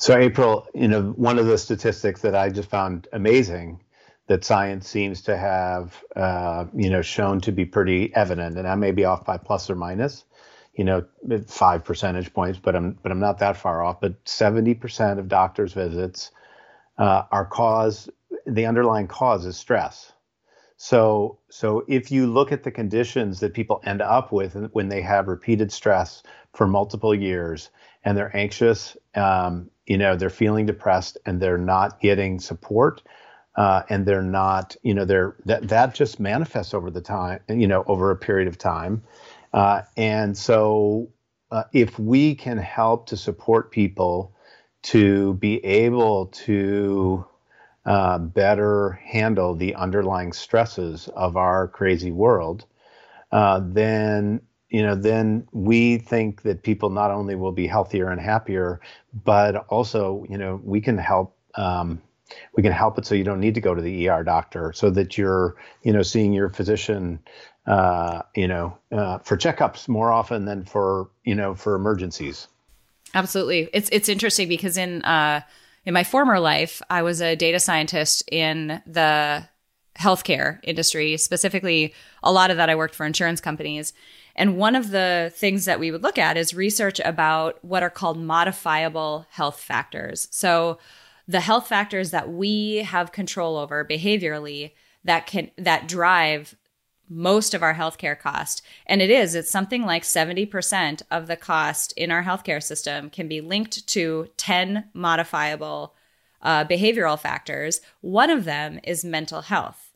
So, 0.00 0.16
April, 0.16 0.66
you 0.74 0.88
know, 0.88 1.10
one 1.16 1.38
of 1.38 1.44
the 1.44 1.58
statistics 1.58 2.22
that 2.22 2.34
I 2.34 2.48
just 2.48 2.70
found 2.70 3.06
amazing 3.12 3.80
that 4.28 4.46
science 4.46 4.88
seems 4.88 5.20
to 5.22 5.36
have, 5.36 6.02
uh, 6.16 6.64
you 6.74 6.88
know, 6.88 7.02
shown 7.02 7.38
to 7.42 7.52
be 7.52 7.66
pretty 7.66 8.10
evident, 8.14 8.56
and 8.56 8.66
I 8.66 8.76
may 8.76 8.92
be 8.92 9.04
off 9.04 9.26
by 9.26 9.36
plus 9.36 9.68
or 9.68 9.74
minus, 9.74 10.24
you 10.72 10.84
know, 10.84 11.04
five 11.46 11.84
percentage 11.84 12.32
points, 12.32 12.58
but 12.58 12.74
I'm 12.74 12.98
but 13.02 13.12
I'm 13.12 13.20
not 13.20 13.40
that 13.40 13.58
far 13.58 13.82
off. 13.82 14.00
But 14.00 14.24
70% 14.24 15.18
of 15.18 15.28
doctors' 15.28 15.74
visits 15.74 16.30
uh, 16.96 17.24
are 17.30 17.44
caused. 17.44 18.08
The 18.46 18.64
underlying 18.64 19.06
cause 19.06 19.44
is 19.44 19.58
stress. 19.58 20.12
So, 20.78 21.38
so 21.50 21.84
if 21.88 22.10
you 22.10 22.26
look 22.26 22.52
at 22.52 22.62
the 22.62 22.70
conditions 22.70 23.40
that 23.40 23.52
people 23.52 23.82
end 23.84 24.00
up 24.00 24.32
with 24.32 24.70
when 24.72 24.88
they 24.88 25.02
have 25.02 25.28
repeated 25.28 25.70
stress 25.70 26.22
for 26.54 26.66
multiple 26.66 27.14
years, 27.14 27.68
and 28.04 28.16
they're 28.16 28.34
anxious, 28.34 28.96
um, 29.14 29.70
you 29.90 29.98
know 29.98 30.14
they're 30.14 30.30
feeling 30.30 30.66
depressed 30.66 31.18
and 31.26 31.42
they're 31.42 31.58
not 31.58 32.00
getting 32.00 32.38
support 32.38 33.02
uh, 33.56 33.82
and 33.88 34.06
they're 34.06 34.22
not 34.22 34.76
you 34.84 34.94
know 34.94 35.04
they're 35.04 35.34
that 35.46 35.66
that 35.66 35.94
just 35.96 36.20
manifests 36.20 36.72
over 36.74 36.92
the 36.92 37.00
time 37.00 37.40
you 37.48 37.66
know 37.66 37.82
over 37.88 38.12
a 38.12 38.16
period 38.16 38.46
of 38.46 38.56
time. 38.56 39.02
Uh, 39.52 39.82
and 39.96 40.38
so 40.38 41.08
uh, 41.50 41.64
if 41.72 41.98
we 41.98 42.36
can 42.36 42.56
help 42.56 43.06
to 43.06 43.16
support 43.16 43.72
people 43.72 44.32
to 44.82 45.34
be 45.34 45.62
able 45.64 46.26
to 46.26 47.26
uh, 47.84 48.16
better 48.16 48.92
handle 49.04 49.56
the 49.56 49.74
underlying 49.74 50.32
stresses 50.32 51.08
of 51.08 51.36
our 51.36 51.66
crazy 51.66 52.12
world, 52.12 52.64
uh, 53.32 53.60
then 53.64 54.40
you 54.70 54.82
know, 54.82 54.94
then 54.94 55.46
we 55.52 55.98
think 55.98 56.42
that 56.42 56.62
people 56.62 56.90
not 56.90 57.10
only 57.10 57.34
will 57.34 57.52
be 57.52 57.66
healthier 57.66 58.10
and 58.10 58.20
happier, 58.20 58.80
but 59.24 59.56
also, 59.68 60.24
you 60.28 60.38
know, 60.38 60.60
we 60.64 60.80
can 60.80 60.96
help. 60.96 61.36
Um, 61.56 62.00
we 62.54 62.62
can 62.62 62.70
help 62.70 62.96
it 62.96 63.04
so 63.04 63.16
you 63.16 63.24
don't 63.24 63.40
need 63.40 63.56
to 63.56 63.60
go 63.60 63.74
to 63.74 63.82
the 63.82 64.08
ER 64.08 64.22
doctor, 64.22 64.72
so 64.72 64.88
that 64.90 65.18
you're, 65.18 65.56
you 65.82 65.92
know, 65.92 66.02
seeing 66.02 66.32
your 66.32 66.48
physician, 66.48 67.18
uh, 67.66 68.22
you 68.36 68.46
know, 68.46 68.78
uh, 68.92 69.18
for 69.18 69.36
checkups 69.36 69.88
more 69.88 70.12
often 70.12 70.44
than 70.44 70.64
for, 70.64 71.10
you 71.24 71.34
know, 71.34 71.56
for 71.56 71.74
emergencies. 71.74 72.46
Absolutely, 73.14 73.68
it's 73.72 73.88
it's 73.90 74.08
interesting 74.08 74.48
because 74.48 74.76
in 74.76 75.02
uh, 75.02 75.40
in 75.84 75.92
my 75.92 76.04
former 76.04 76.38
life, 76.38 76.80
I 76.88 77.02
was 77.02 77.20
a 77.20 77.34
data 77.34 77.58
scientist 77.58 78.22
in 78.30 78.80
the 78.86 79.48
healthcare 79.98 80.60
industry. 80.62 81.16
Specifically, 81.16 81.94
a 82.22 82.32
lot 82.32 82.50
of 82.50 82.56
that 82.58 82.70
I 82.70 82.76
worked 82.76 82.94
for 82.94 83.04
insurance 83.04 83.40
companies. 83.40 83.92
And 84.40 84.56
one 84.56 84.74
of 84.74 84.90
the 84.90 85.30
things 85.36 85.66
that 85.66 85.78
we 85.78 85.90
would 85.90 86.02
look 86.02 86.16
at 86.16 86.38
is 86.38 86.54
research 86.54 86.98
about 87.04 87.62
what 87.62 87.82
are 87.82 87.90
called 87.90 88.18
modifiable 88.18 89.26
health 89.28 89.60
factors. 89.60 90.28
So 90.30 90.78
the 91.28 91.40
health 91.40 91.68
factors 91.68 92.10
that 92.10 92.32
we 92.32 92.76
have 92.76 93.12
control 93.12 93.58
over 93.58 93.84
behaviorally 93.84 94.72
that 95.04 95.26
can 95.26 95.50
that 95.58 95.88
drive 95.88 96.56
most 97.06 97.52
of 97.52 97.62
our 97.62 97.74
healthcare 97.74 98.18
cost. 98.18 98.62
And 98.86 99.02
it 99.02 99.10
is, 99.10 99.34
it's 99.34 99.50
something 99.50 99.84
like 99.84 100.04
70% 100.04 101.02
of 101.10 101.26
the 101.26 101.36
cost 101.36 101.92
in 101.98 102.10
our 102.10 102.22
healthcare 102.22 102.62
system 102.62 103.10
can 103.10 103.28
be 103.28 103.42
linked 103.42 103.86
to 103.88 104.30
10 104.38 104.88
modifiable 104.94 105.94
uh, 106.40 106.64
behavioral 106.64 107.18
factors. 107.18 107.82
One 108.00 108.30
of 108.30 108.46
them 108.46 108.80
is 108.84 109.04
mental 109.04 109.42
health. 109.42 109.92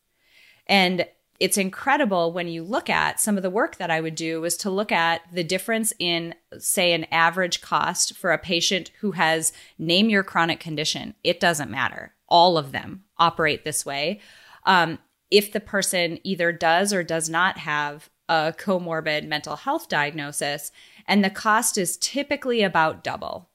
And 0.66 1.06
it's 1.40 1.58
incredible 1.58 2.32
when 2.32 2.48
you 2.48 2.62
look 2.62 2.88
at 2.88 3.20
some 3.20 3.36
of 3.36 3.42
the 3.42 3.50
work 3.50 3.76
that 3.76 3.90
I 3.90 4.00
would 4.00 4.14
do 4.14 4.40
was 4.40 4.56
to 4.58 4.70
look 4.70 4.92
at 4.92 5.22
the 5.32 5.44
difference 5.44 5.92
in, 5.98 6.34
say, 6.58 6.92
an 6.92 7.04
average 7.10 7.60
cost 7.60 8.16
for 8.16 8.32
a 8.32 8.38
patient 8.38 8.90
who 9.00 9.12
has 9.12 9.52
name 9.78 10.08
your 10.08 10.22
chronic 10.22 10.60
condition. 10.60 11.14
It 11.24 11.40
doesn't 11.40 11.70
matter. 11.70 12.14
All 12.28 12.56
of 12.56 12.72
them 12.72 13.04
operate 13.18 13.64
this 13.64 13.84
way. 13.84 14.20
Um, 14.64 14.98
if 15.30 15.52
the 15.52 15.60
person 15.60 16.18
either 16.22 16.52
does 16.52 16.92
or 16.92 17.02
does 17.02 17.28
not 17.28 17.58
have 17.58 18.10
a 18.28 18.54
comorbid 18.56 19.26
mental 19.26 19.56
health 19.56 19.88
diagnosis, 19.88 20.70
and 21.06 21.24
the 21.24 21.30
cost 21.30 21.76
is 21.76 21.96
typically 21.96 22.62
about 22.62 23.04
double. 23.04 23.50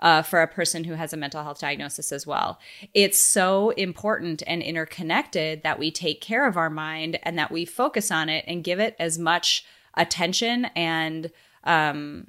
Uh, 0.00 0.22
for 0.22 0.40
a 0.40 0.48
person 0.48 0.84
who 0.84 0.94
has 0.94 1.12
a 1.12 1.16
mental 1.16 1.42
health 1.42 1.60
diagnosis 1.60 2.10
as 2.10 2.26
well. 2.26 2.58
It's 2.94 3.18
so 3.18 3.68
important 3.70 4.42
and 4.46 4.62
interconnected 4.62 5.62
that 5.62 5.78
we 5.78 5.90
take 5.90 6.22
care 6.22 6.46
of 6.46 6.56
our 6.56 6.70
mind 6.70 7.18
and 7.22 7.38
that 7.38 7.50
we 7.50 7.66
focus 7.66 8.10
on 8.10 8.30
it 8.30 8.42
and 8.48 8.64
give 8.64 8.80
it 8.80 8.96
as 8.98 9.18
much 9.18 9.62
attention 9.98 10.64
and, 10.74 11.30
um, 11.64 12.28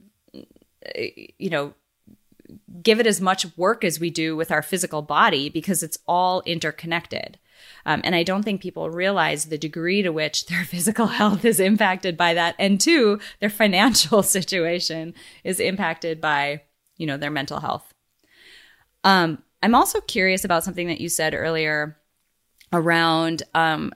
you 0.93 1.49
know, 1.49 1.73
give 2.81 2.99
it 2.99 3.07
as 3.07 3.21
much 3.21 3.45
work 3.57 3.83
as 3.83 3.99
we 3.99 4.09
do 4.09 4.35
with 4.35 4.51
our 4.51 4.61
physical 4.61 5.01
body 5.01 5.49
because 5.49 5.83
it's 5.83 5.97
all 6.07 6.41
interconnected. 6.45 7.39
Um, 7.85 8.01
and 8.03 8.15
I 8.15 8.23
don't 8.23 8.43
think 8.43 8.61
people 8.61 8.89
realize 8.89 9.45
the 9.45 9.57
degree 9.57 10.01
to 10.01 10.09
which 10.09 10.45
their 10.47 10.65
physical 10.65 11.07
health 11.07 11.45
is 11.45 11.59
impacted 11.59 12.17
by 12.17 12.33
that. 12.33 12.55
And 12.59 12.79
two, 12.79 13.19
their 13.39 13.49
financial 13.49 14.23
situation 14.37 15.13
is 15.43 15.59
impacted 15.59 16.19
by, 16.21 16.61
you 17.01 17.07
know, 17.07 17.17
their 17.17 17.31
mental 17.31 17.59
health. 17.59 17.95
Um, 19.03 19.41
I'm 19.63 19.73
also 19.73 19.99
curious 20.01 20.45
about 20.45 20.63
something 20.63 20.85
that 20.87 21.01
you 21.01 21.09
said 21.09 21.33
earlier 21.33 21.97
around 22.71 23.41
um, 23.55 23.91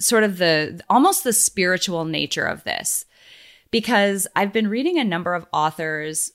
sort 0.00 0.24
of 0.24 0.38
the 0.38 0.80
almost 0.88 1.24
the 1.24 1.34
spiritual 1.34 2.06
nature 2.06 2.46
of 2.46 2.64
this. 2.64 3.04
Because 3.70 4.26
I've 4.34 4.54
been 4.54 4.68
reading 4.68 4.98
a 4.98 5.04
number 5.04 5.34
of 5.34 5.46
authors 5.52 6.32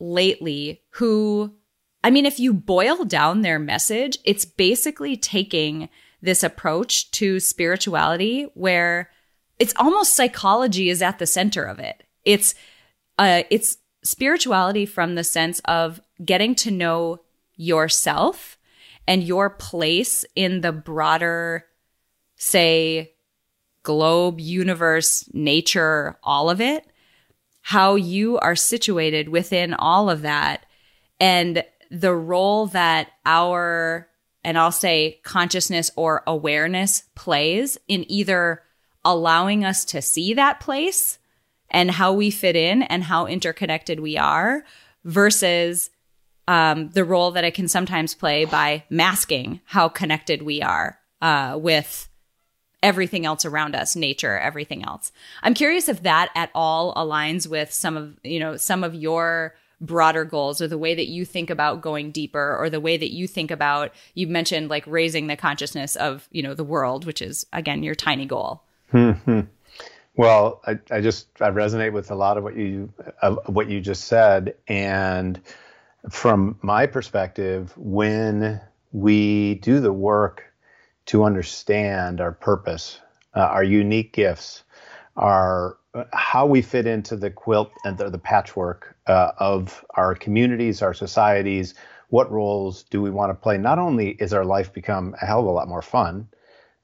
lately 0.00 0.80
who 0.92 1.54
I 2.02 2.10
mean, 2.10 2.24
if 2.24 2.40
you 2.40 2.54
boil 2.54 3.04
down 3.04 3.42
their 3.42 3.58
message, 3.58 4.16
it's 4.24 4.46
basically 4.46 5.18
taking 5.18 5.90
this 6.22 6.42
approach 6.42 7.10
to 7.10 7.40
spirituality 7.40 8.44
where 8.54 9.10
it's 9.58 9.74
almost 9.76 10.16
psychology 10.16 10.88
is 10.88 11.02
at 11.02 11.18
the 11.18 11.26
center 11.26 11.64
of 11.64 11.78
it. 11.78 12.04
It's 12.24 12.54
uh 13.18 13.42
it's 13.50 13.76
spirituality 14.06 14.86
from 14.86 15.14
the 15.14 15.24
sense 15.24 15.60
of 15.64 16.00
getting 16.24 16.54
to 16.54 16.70
know 16.70 17.20
yourself 17.56 18.58
and 19.06 19.22
your 19.22 19.50
place 19.50 20.24
in 20.34 20.60
the 20.60 20.72
broader 20.72 21.66
say 22.36 23.12
globe, 23.82 24.40
universe, 24.40 25.28
nature, 25.32 26.18
all 26.22 26.50
of 26.50 26.60
it, 26.60 26.84
how 27.62 27.94
you 27.94 28.38
are 28.38 28.56
situated 28.56 29.28
within 29.28 29.74
all 29.74 30.10
of 30.10 30.22
that 30.22 30.66
and 31.20 31.64
the 31.90 32.14
role 32.14 32.66
that 32.66 33.10
our, 33.24 34.08
and 34.44 34.58
I'll 34.58 34.72
say 34.72 35.20
consciousness 35.22 35.90
or 35.96 36.22
awareness 36.26 37.04
plays 37.14 37.78
in 37.88 38.10
either 38.10 38.62
allowing 39.04 39.64
us 39.64 39.84
to 39.86 40.02
see 40.02 40.34
that 40.34 40.60
place 40.60 41.18
and 41.70 41.90
how 41.90 42.12
we 42.12 42.30
fit 42.30 42.56
in 42.56 42.82
and 42.82 43.04
how 43.04 43.26
interconnected 43.26 44.00
we 44.00 44.16
are 44.16 44.64
versus 45.04 45.90
um, 46.48 46.90
the 46.90 47.04
role 47.04 47.32
that 47.32 47.44
it 47.44 47.54
can 47.54 47.68
sometimes 47.68 48.14
play 48.14 48.44
by 48.44 48.84
masking 48.88 49.60
how 49.64 49.88
connected 49.88 50.42
we 50.42 50.62
are 50.62 50.98
uh, 51.20 51.56
with 51.60 52.08
everything 52.82 53.26
else 53.26 53.44
around 53.44 53.74
us 53.74 53.96
nature 53.96 54.38
everything 54.38 54.84
else 54.84 55.10
i'm 55.42 55.54
curious 55.54 55.88
if 55.88 56.02
that 56.02 56.30
at 56.36 56.50
all 56.54 56.94
aligns 56.94 57.48
with 57.48 57.72
some 57.72 57.96
of 57.96 58.16
you 58.22 58.38
know 58.38 58.56
some 58.56 58.84
of 58.84 58.94
your 58.94 59.54
broader 59.80 60.24
goals 60.24 60.60
or 60.60 60.68
the 60.68 60.78
way 60.78 60.94
that 60.94 61.08
you 61.08 61.24
think 61.24 61.50
about 61.50 61.80
going 61.80 62.10
deeper 62.10 62.56
or 62.56 62.70
the 62.70 62.80
way 62.80 62.96
that 62.96 63.12
you 63.12 63.26
think 63.26 63.50
about 63.50 63.92
you 64.14 64.26
mentioned 64.26 64.68
like 64.68 64.86
raising 64.86 65.26
the 65.26 65.36
consciousness 65.36 65.96
of 65.96 66.28
you 66.30 66.42
know 66.42 66.54
the 66.54 66.64
world 66.64 67.04
which 67.04 67.20
is 67.20 67.46
again 67.52 67.82
your 67.82 67.94
tiny 67.94 68.26
goal 68.26 68.62
mm-hmm. 68.92 69.40
Well 70.16 70.60
I, 70.66 70.78
I 70.90 71.00
just 71.00 71.28
i 71.40 71.50
resonate 71.50 71.92
with 71.92 72.10
a 72.10 72.14
lot 72.14 72.38
of 72.38 72.44
what 72.44 72.56
you 72.56 72.92
what 73.46 73.68
you 73.68 73.80
just 73.80 74.04
said 74.04 74.54
and 74.68 75.40
from 76.10 76.58
my 76.62 76.86
perspective 76.86 77.72
when 77.76 78.60
we 78.92 79.56
do 79.56 79.80
the 79.80 79.92
work 79.92 80.44
to 81.06 81.24
understand 81.24 82.20
our 82.20 82.32
purpose 82.32 83.00
uh, 83.34 83.40
our 83.40 83.64
unique 83.64 84.12
gifts 84.12 84.64
our 85.16 85.78
how 86.12 86.46
we 86.46 86.62
fit 86.62 86.86
into 86.86 87.16
the 87.16 87.30
quilt 87.30 87.70
and 87.84 87.98
the, 87.98 88.10
the 88.10 88.18
patchwork 88.18 88.96
uh, 89.06 89.32
of 89.38 89.84
our 89.94 90.14
communities, 90.14 90.82
our 90.82 90.94
societies. 90.94 91.74
What 92.08 92.30
roles 92.30 92.84
do 92.84 93.00
we 93.02 93.10
want 93.10 93.30
to 93.30 93.34
play? 93.34 93.58
Not 93.58 93.78
only 93.78 94.10
is 94.12 94.32
our 94.32 94.44
life 94.44 94.72
become 94.72 95.14
a 95.20 95.26
hell 95.26 95.40
of 95.40 95.46
a 95.46 95.50
lot 95.50 95.68
more 95.68 95.82
fun 95.82 96.28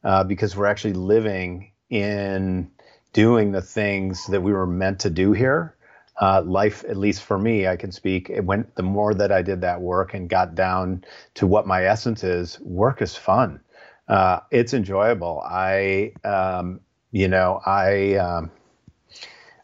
uh, 0.05 0.25
because 0.25 0.57
we're 0.57 0.67
actually 0.67 0.95
living 0.95 1.73
in 1.91 2.71
doing 3.13 3.53
the 3.53 3.63
things 3.63 4.27
that 4.27 4.41
we 4.43 4.53
were 4.53 4.67
meant 4.67 5.01
to 5.01 5.11
do 5.11 5.33
here. 5.33 5.77
Uh, 6.21 6.43
life, 6.45 6.85
at 6.89 6.97
least 6.97 7.23
for 7.23 7.39
me, 7.39 7.67
I 7.67 7.77
can 7.77 7.91
speak. 7.91 8.31
It 8.31 8.45
went 8.45 8.75
the 8.77 8.83
more 8.83 9.15
that 9.15 9.33
I 9.33 9.43
did 9.43 9.63
that 9.63 9.81
work 9.81 10.15
and 10.15 10.29
got 10.29 10.55
down 10.55 11.05
to 11.35 11.47
what 11.47 11.67
my 11.67 11.85
essence 11.85 12.23
is. 12.23 12.61
Work 12.61 13.03
is 13.03 13.17
fun. 13.17 13.61
Uh, 14.09 14.41
it's 14.51 14.75
enjoyable. 14.75 15.43
I, 15.45 16.13
um, 16.25 16.81
you 17.11 17.29
know, 17.29 17.61
I. 17.65 18.15
Um, 18.15 18.51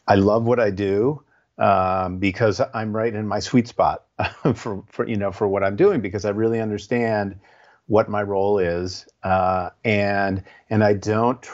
I 0.07 0.15
love 0.15 0.43
what 0.45 0.59
I 0.59 0.71
do 0.71 1.23
um, 1.59 2.17
because 2.17 2.61
I'm 2.73 2.95
right 2.95 3.13
in 3.13 3.27
my 3.27 3.39
sweet 3.39 3.67
spot 3.67 4.05
for, 4.55 4.83
for 4.87 5.07
you 5.07 5.17
know 5.17 5.31
for 5.31 5.47
what 5.47 5.63
I'm 5.63 5.75
doing 5.75 6.01
because 6.01 6.25
I 6.25 6.31
really 6.31 6.59
understand 6.59 7.39
what 7.85 8.09
my 8.09 8.23
role 8.23 8.57
is 8.57 9.07
uh, 9.23 9.69
and 9.85 10.43
and 10.69 10.83
I 10.83 10.93
don't 10.93 11.47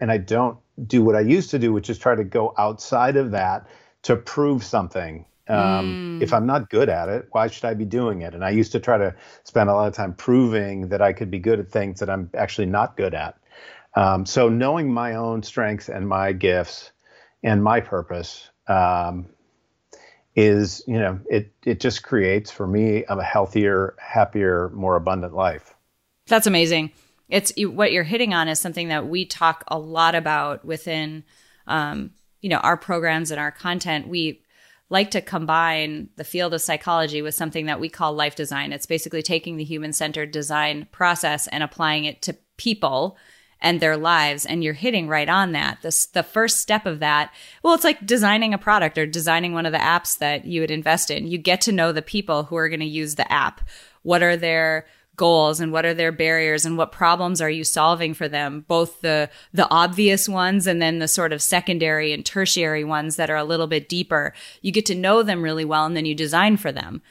and 0.00 0.12
I 0.12 0.18
don't 0.18 0.58
do 0.86 1.02
what 1.02 1.16
I 1.16 1.20
used 1.20 1.50
to 1.50 1.58
do, 1.58 1.72
which 1.72 1.90
is 1.90 1.98
try 1.98 2.14
to 2.14 2.24
go 2.24 2.54
outside 2.58 3.16
of 3.16 3.32
that 3.32 3.66
to 4.02 4.16
prove 4.16 4.64
something. 4.64 5.24
Um, 5.48 6.18
mm. 6.20 6.22
If 6.22 6.32
I'm 6.32 6.46
not 6.46 6.70
good 6.70 6.88
at 6.88 7.08
it, 7.08 7.28
why 7.32 7.48
should 7.48 7.64
I 7.64 7.74
be 7.74 7.84
doing 7.84 8.22
it? 8.22 8.34
And 8.34 8.44
I 8.44 8.50
used 8.50 8.72
to 8.72 8.80
try 8.80 8.98
to 8.98 9.14
spend 9.44 9.68
a 9.68 9.74
lot 9.74 9.88
of 9.88 9.94
time 9.94 10.14
proving 10.14 10.88
that 10.88 11.02
I 11.02 11.12
could 11.12 11.30
be 11.30 11.38
good 11.38 11.60
at 11.60 11.70
things 11.70 12.00
that 12.00 12.08
I'm 12.08 12.30
actually 12.34 12.66
not 12.66 12.96
good 12.96 13.14
at. 13.14 13.36
Um, 13.94 14.24
so 14.24 14.48
knowing 14.48 14.92
my 14.92 15.16
own 15.16 15.42
strengths 15.42 15.88
and 15.88 16.08
my 16.08 16.32
gifts 16.32 16.92
and 17.42 17.62
my 17.62 17.80
purpose 17.80 18.48
um, 18.68 19.26
is 20.34 20.82
you 20.86 20.98
know 20.98 21.20
it 21.28 21.52
it 21.64 21.80
just 21.80 22.02
creates 22.02 22.50
for 22.50 22.66
me 22.66 23.04
a 23.08 23.22
healthier 23.22 23.94
happier 23.98 24.70
more 24.70 24.96
abundant 24.96 25.34
life 25.34 25.74
that's 26.26 26.46
amazing 26.46 26.90
it's 27.32 27.52
what 27.58 27.92
you're 27.92 28.04
hitting 28.04 28.34
on 28.34 28.46
is 28.46 28.60
something 28.60 28.88
that 28.88 29.08
we 29.08 29.24
talk 29.24 29.64
a 29.68 29.78
lot 29.78 30.14
about 30.14 30.64
within 30.64 31.24
um, 31.66 32.10
you 32.40 32.50
know 32.50 32.58
our 32.58 32.76
programs 32.76 33.30
and 33.30 33.40
our 33.40 33.50
content 33.50 34.06
we 34.06 34.42
like 34.90 35.10
to 35.12 35.22
combine 35.22 36.10
the 36.16 36.24
field 36.24 36.52
of 36.52 36.60
psychology 36.60 37.22
with 37.22 37.34
something 37.34 37.66
that 37.66 37.80
we 37.80 37.88
call 37.88 38.12
life 38.12 38.36
design 38.36 38.72
it's 38.72 38.86
basically 38.86 39.22
taking 39.22 39.56
the 39.56 39.64
human 39.64 39.92
centered 39.92 40.30
design 40.30 40.86
process 40.92 41.48
and 41.48 41.64
applying 41.64 42.04
it 42.04 42.20
to 42.22 42.36
people 42.56 43.16
and 43.62 43.78
their 43.80 43.96
lives. 43.96 44.44
And 44.44 44.62
you're 44.62 44.74
hitting 44.74 45.08
right 45.08 45.28
on 45.28 45.52
that. 45.52 45.78
This, 45.82 46.06
the 46.06 46.24
first 46.24 46.58
step 46.58 46.84
of 46.84 46.98
that, 46.98 47.32
well, 47.62 47.74
it's 47.74 47.84
like 47.84 48.04
designing 48.04 48.52
a 48.52 48.58
product 48.58 48.98
or 48.98 49.06
designing 49.06 49.54
one 49.54 49.64
of 49.64 49.72
the 49.72 49.78
apps 49.78 50.18
that 50.18 50.44
you 50.44 50.60
would 50.60 50.70
invest 50.70 51.10
in. 51.10 51.28
You 51.28 51.38
get 51.38 51.60
to 51.62 51.72
know 51.72 51.92
the 51.92 52.02
people 52.02 52.42
who 52.42 52.56
are 52.56 52.68
going 52.68 52.80
to 52.80 52.86
use 52.86 53.14
the 53.14 53.32
app. 53.32 53.62
What 54.02 54.22
are 54.22 54.36
their 54.36 54.86
goals 55.16 55.60
and 55.60 55.72
what 55.72 55.84
are 55.84 55.94
their 55.94 56.12
barriers 56.12 56.64
and 56.64 56.78
what 56.78 56.92
problems 56.92 57.40
are 57.40 57.50
you 57.50 57.64
solving 57.64 58.14
for 58.14 58.28
them? 58.28 58.64
Both 58.66 59.00
the 59.00 59.30
the 59.52 59.68
obvious 59.70 60.28
ones 60.28 60.66
and 60.66 60.80
then 60.80 60.98
the 60.98 61.08
sort 61.08 61.32
of 61.32 61.42
secondary 61.42 62.12
and 62.12 62.24
tertiary 62.24 62.84
ones 62.84 63.16
that 63.16 63.30
are 63.30 63.36
a 63.36 63.44
little 63.44 63.66
bit 63.66 63.88
deeper. 63.88 64.32
You 64.62 64.72
get 64.72 64.86
to 64.86 64.94
know 64.94 65.22
them 65.22 65.42
really 65.42 65.64
well 65.64 65.84
and 65.84 65.96
then 65.96 66.06
you 66.06 66.14
design 66.14 66.56
for 66.56 66.72
them. 66.72 67.02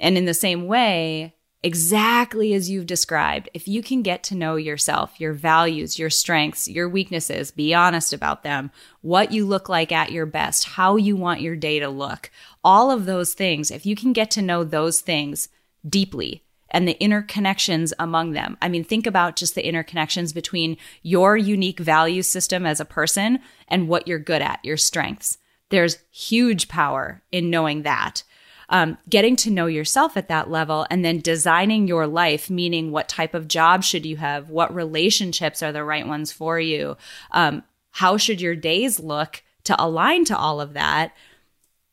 And 0.00 0.18
in 0.18 0.24
the 0.24 0.34
same 0.34 0.66
way 0.66 1.34
exactly 1.62 2.52
as 2.52 2.68
you've 2.68 2.86
described, 2.86 3.48
if 3.54 3.66
you 3.66 3.82
can 3.82 4.02
get 4.02 4.22
to 4.22 4.34
know 4.34 4.56
yourself, 4.56 5.18
your 5.18 5.32
values, 5.32 5.98
your 5.98 6.10
strengths, 6.10 6.68
your 6.68 6.86
weaknesses, 6.86 7.50
be 7.50 7.72
honest 7.72 8.12
about 8.12 8.42
them, 8.42 8.70
what 9.00 9.32
you 9.32 9.46
look 9.46 9.66
like 9.66 9.90
at 9.90 10.12
your 10.12 10.26
best, 10.26 10.64
how 10.64 10.96
you 10.96 11.16
want 11.16 11.40
your 11.40 11.56
day 11.56 11.78
to 11.78 11.88
look, 11.88 12.30
all 12.62 12.90
of 12.90 13.06
those 13.06 13.32
things, 13.32 13.70
if 13.70 13.86
you 13.86 13.96
can 13.96 14.12
get 14.12 14.30
to 14.32 14.42
know 14.42 14.62
those 14.62 15.00
things 15.00 15.48
deeply 15.88 16.44
and 16.74 16.88
the 16.88 16.96
interconnections 17.00 17.92
among 18.00 18.32
them. 18.32 18.58
I 18.60 18.68
mean, 18.68 18.82
think 18.82 19.06
about 19.06 19.36
just 19.36 19.54
the 19.54 19.62
interconnections 19.62 20.34
between 20.34 20.76
your 21.02 21.36
unique 21.36 21.78
value 21.78 22.22
system 22.22 22.66
as 22.66 22.80
a 22.80 22.84
person 22.84 23.38
and 23.68 23.88
what 23.88 24.08
you're 24.08 24.18
good 24.18 24.42
at, 24.42 24.58
your 24.64 24.76
strengths. 24.76 25.38
There's 25.70 25.98
huge 26.10 26.66
power 26.66 27.22
in 27.30 27.48
knowing 27.48 27.82
that. 27.82 28.24
Um, 28.70 28.98
getting 29.08 29.36
to 29.36 29.50
know 29.50 29.66
yourself 29.66 30.16
at 30.16 30.28
that 30.28 30.50
level 30.50 30.84
and 30.90 31.04
then 31.04 31.20
designing 31.20 31.86
your 31.86 32.08
life, 32.08 32.50
meaning 32.50 32.90
what 32.90 33.08
type 33.08 33.34
of 33.34 33.46
job 33.46 33.84
should 33.84 34.04
you 34.04 34.16
have? 34.16 34.50
What 34.50 34.74
relationships 34.74 35.62
are 35.62 35.70
the 35.70 35.84
right 35.84 36.06
ones 36.06 36.32
for 36.32 36.58
you? 36.58 36.96
Um, 37.30 37.62
how 37.92 38.16
should 38.16 38.40
your 38.40 38.56
days 38.56 38.98
look 38.98 39.44
to 39.64 39.80
align 39.80 40.24
to 40.24 40.36
all 40.36 40.60
of 40.60 40.72
that? 40.72 41.12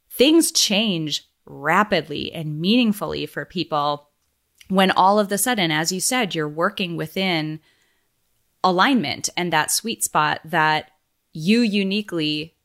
Things 0.09 0.51
change 0.51 1.27
rapidly 1.45 2.33
and 2.33 2.59
meaningfully 2.59 3.27
for 3.27 3.45
people 3.45 4.07
when 4.71 4.89
all 4.91 5.19
of 5.19 5.27
the 5.27 5.37
sudden, 5.37 5.69
as 5.69 5.91
you 5.91 5.99
said, 5.99 6.33
you're 6.33 6.47
working 6.47 6.95
within 6.95 7.59
alignment 8.63 9.27
and 9.35 9.51
that 9.51 9.69
sweet 9.69 10.01
spot 10.01 10.39
that 10.45 10.91
you 11.33 11.59
uniquely 11.59 12.55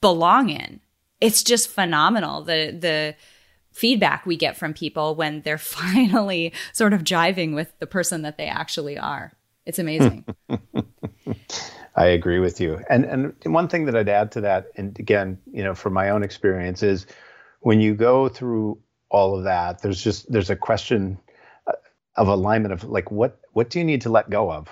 belong 0.00 0.48
in. 0.48 0.80
It's 1.20 1.42
just 1.42 1.68
phenomenal 1.68 2.44
the 2.44 2.70
the 2.70 3.14
feedback 3.72 4.24
we 4.24 4.38
get 4.38 4.56
from 4.56 4.72
people 4.72 5.14
when 5.16 5.42
they're 5.42 5.58
finally 5.82 6.54
sort 6.72 6.94
of 6.94 7.04
jiving 7.04 7.54
with 7.54 7.78
the 7.78 7.86
person 7.86 8.22
that 8.22 8.38
they 8.38 8.46
actually 8.46 8.96
are. 8.96 9.34
It's 9.66 9.78
amazing. 9.78 10.24
I 11.94 12.06
agree 12.06 12.38
with 12.38 12.58
you. 12.58 12.80
And 12.88 13.04
and 13.04 13.54
one 13.54 13.68
thing 13.68 13.84
that 13.84 13.94
I'd 13.94 14.08
add 14.08 14.32
to 14.32 14.40
that, 14.40 14.68
and 14.76 14.98
again, 14.98 15.38
you 15.52 15.62
know, 15.62 15.74
from 15.74 15.92
my 15.92 16.08
own 16.08 16.22
experience, 16.22 16.82
is 16.82 17.04
when 17.60 17.82
you 17.82 17.94
go 17.94 18.30
through 18.30 18.78
all 19.10 19.36
of 19.36 19.44
that, 19.44 19.82
there's 19.82 20.02
just 20.02 20.30
there's 20.30 20.50
a 20.50 20.56
question 20.56 21.18
uh, 21.66 21.72
of 22.16 22.28
alignment 22.28 22.72
of 22.72 22.84
like 22.84 23.10
what 23.10 23.38
what 23.52 23.70
do 23.70 23.78
you 23.78 23.84
need 23.84 24.02
to 24.02 24.10
let 24.10 24.30
go 24.30 24.50
of? 24.50 24.68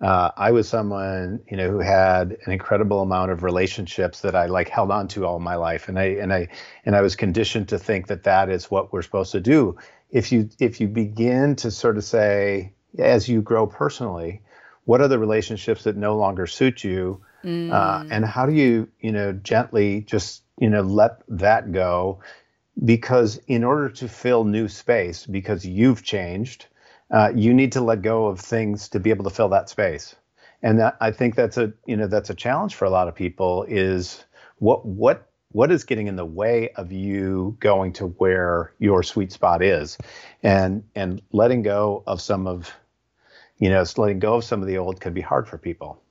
Uh, 0.00 0.30
I 0.36 0.52
was 0.52 0.68
someone 0.68 1.40
you 1.50 1.56
know 1.56 1.70
who 1.70 1.80
had 1.80 2.36
an 2.46 2.52
incredible 2.52 3.02
amount 3.02 3.32
of 3.32 3.42
relationships 3.42 4.20
that 4.20 4.34
I 4.34 4.46
like 4.46 4.68
held 4.68 4.90
on 4.90 5.08
to 5.08 5.26
all 5.26 5.40
my 5.40 5.56
life, 5.56 5.88
and 5.88 5.98
I 5.98 6.04
and 6.04 6.32
I 6.32 6.48
and 6.84 6.94
I 6.94 7.00
was 7.00 7.16
conditioned 7.16 7.68
to 7.68 7.78
think 7.78 8.06
that 8.08 8.24
that 8.24 8.48
is 8.48 8.70
what 8.70 8.92
we're 8.92 9.02
supposed 9.02 9.32
to 9.32 9.40
do. 9.40 9.76
If 10.10 10.32
you 10.32 10.48
if 10.58 10.80
you 10.80 10.88
begin 10.88 11.56
to 11.56 11.70
sort 11.70 11.96
of 11.96 12.04
say 12.04 12.72
as 12.98 13.28
you 13.28 13.42
grow 13.42 13.66
personally, 13.66 14.42
what 14.84 15.00
are 15.00 15.08
the 15.08 15.18
relationships 15.18 15.84
that 15.84 15.96
no 15.96 16.16
longer 16.16 16.46
suit 16.46 16.82
you, 16.84 17.20
mm. 17.44 17.72
uh, 17.72 18.04
and 18.10 18.24
how 18.24 18.46
do 18.46 18.52
you 18.52 18.88
you 19.00 19.12
know 19.12 19.32
gently 19.32 20.02
just 20.02 20.42
you 20.58 20.70
know 20.70 20.82
let 20.82 21.22
that 21.28 21.72
go 21.72 22.20
because 22.84 23.40
in 23.46 23.64
order 23.64 23.88
to 23.88 24.08
fill 24.08 24.44
new 24.44 24.68
space 24.68 25.26
because 25.26 25.64
you've 25.64 26.02
changed 26.02 26.66
uh, 27.10 27.32
you 27.34 27.54
need 27.54 27.72
to 27.72 27.80
let 27.80 28.02
go 28.02 28.26
of 28.26 28.38
things 28.38 28.90
to 28.90 29.00
be 29.00 29.10
able 29.10 29.24
to 29.24 29.30
fill 29.30 29.48
that 29.48 29.68
space. 29.68 30.14
And 30.62 30.80
that, 30.80 30.96
i 31.00 31.12
think 31.12 31.36
that's 31.36 31.56
a 31.56 31.72
you 31.86 31.96
know 31.96 32.08
that's 32.08 32.30
a 32.30 32.34
challenge 32.34 32.74
for 32.74 32.84
a 32.84 32.90
lot 32.90 33.06
of 33.06 33.14
people 33.14 33.64
is 33.68 34.24
what 34.58 34.84
what 34.84 35.28
what 35.52 35.70
is 35.70 35.84
getting 35.84 36.08
in 36.08 36.16
the 36.16 36.26
way 36.26 36.70
of 36.76 36.92
you 36.92 37.56
going 37.60 37.92
to 37.94 38.06
where 38.06 38.74
your 38.78 39.02
sweet 39.02 39.32
spot 39.32 39.62
is? 39.62 39.96
And 40.42 40.84
and 40.94 41.22
letting 41.32 41.62
go 41.62 42.02
of 42.06 42.20
some 42.20 42.46
of 42.46 42.72
you 43.58 43.70
know 43.70 43.84
letting 43.96 44.18
go 44.18 44.34
of 44.34 44.44
some 44.44 44.60
of 44.60 44.66
the 44.68 44.78
old 44.78 45.00
could 45.00 45.14
be 45.14 45.20
hard 45.20 45.48
for 45.48 45.58
people. 45.58 46.02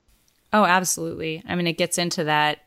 Oh 0.54 0.64
absolutely. 0.64 1.44
I 1.48 1.56
mean 1.56 1.68
it 1.68 1.78
gets 1.78 1.98
into 1.98 2.24
that 2.24 2.60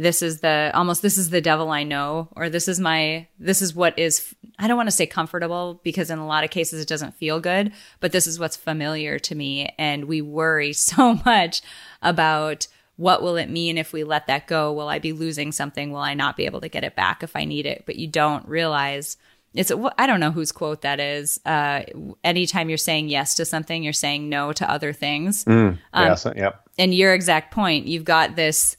this 0.00 0.22
is 0.22 0.40
the 0.40 0.70
almost 0.72 1.02
this 1.02 1.18
is 1.18 1.28
the 1.28 1.42
devil 1.42 1.70
I 1.70 1.82
know, 1.82 2.28
or 2.34 2.48
this 2.48 2.68
is 2.68 2.80
my 2.80 3.28
this 3.38 3.60
is 3.60 3.74
what 3.74 3.98
is 3.98 4.34
I 4.58 4.66
don't 4.66 4.78
want 4.78 4.86
to 4.86 4.96
say 4.96 5.06
comfortable 5.06 5.78
because 5.84 6.10
in 6.10 6.18
a 6.18 6.26
lot 6.26 6.42
of 6.42 6.48
cases 6.48 6.80
it 6.80 6.88
doesn't 6.88 7.16
feel 7.16 7.38
good, 7.38 7.72
but 8.00 8.10
this 8.10 8.26
is 8.26 8.38
what's 8.38 8.56
familiar 8.56 9.18
to 9.18 9.34
me. 9.34 9.74
And 9.78 10.06
we 10.06 10.22
worry 10.22 10.72
so 10.72 11.20
much 11.26 11.60
about 12.00 12.66
what 12.96 13.22
will 13.22 13.36
it 13.36 13.50
mean 13.50 13.76
if 13.76 13.92
we 13.92 14.04
let 14.04 14.26
that 14.26 14.46
go? 14.46 14.72
Will 14.72 14.88
I 14.88 14.98
be 14.98 15.12
losing 15.12 15.52
something? 15.52 15.92
Will 15.92 16.00
I 16.00 16.14
not 16.14 16.36
be 16.36 16.46
able 16.46 16.62
to 16.62 16.68
get 16.68 16.84
it 16.84 16.96
back 16.96 17.22
if 17.22 17.36
I 17.36 17.44
need 17.44 17.66
it? 17.66 17.84
But 17.84 17.96
you 17.96 18.08
don't 18.08 18.48
realize 18.48 19.18
it's 19.52 19.70
I 19.98 20.06
don't 20.06 20.20
know 20.20 20.30
whose 20.30 20.50
quote 20.50 20.80
that 20.80 20.98
is. 20.98 21.40
Uh, 21.44 21.82
anytime 22.24 22.70
you're 22.70 22.78
saying 22.78 23.10
yes 23.10 23.34
to 23.34 23.44
something, 23.44 23.82
you're 23.82 23.92
saying 23.92 24.30
no 24.30 24.54
to 24.54 24.70
other 24.70 24.94
things. 24.94 25.44
Mm, 25.44 25.78
um, 25.92 26.06
yes, 26.06 26.26
yep. 26.36 26.66
And 26.78 26.94
your 26.94 27.12
exact 27.12 27.52
point, 27.52 27.86
you've 27.86 28.04
got 28.04 28.36
this 28.36 28.78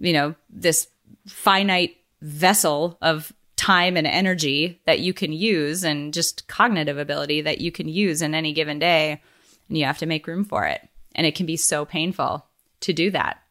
you 0.00 0.12
know, 0.12 0.34
this 0.48 0.88
finite 1.28 1.96
vessel 2.20 2.98
of 3.00 3.32
time 3.56 3.96
and 3.96 4.06
energy 4.06 4.80
that 4.86 5.00
you 5.00 5.12
can 5.12 5.32
use 5.32 5.84
and 5.84 6.12
just 6.14 6.48
cognitive 6.48 6.98
ability 6.98 7.42
that 7.42 7.60
you 7.60 7.70
can 7.70 7.88
use 7.88 8.22
in 8.22 8.34
any 8.34 8.52
given 8.52 8.78
day. 8.78 9.22
And 9.68 9.78
you 9.78 9.84
have 9.84 9.98
to 9.98 10.06
make 10.06 10.26
room 10.26 10.44
for 10.44 10.66
it. 10.66 10.80
And 11.14 11.26
it 11.26 11.34
can 11.34 11.46
be 11.46 11.56
so 11.56 11.84
painful 11.84 12.46
to 12.80 12.92
do 12.92 13.10
that. 13.10 13.42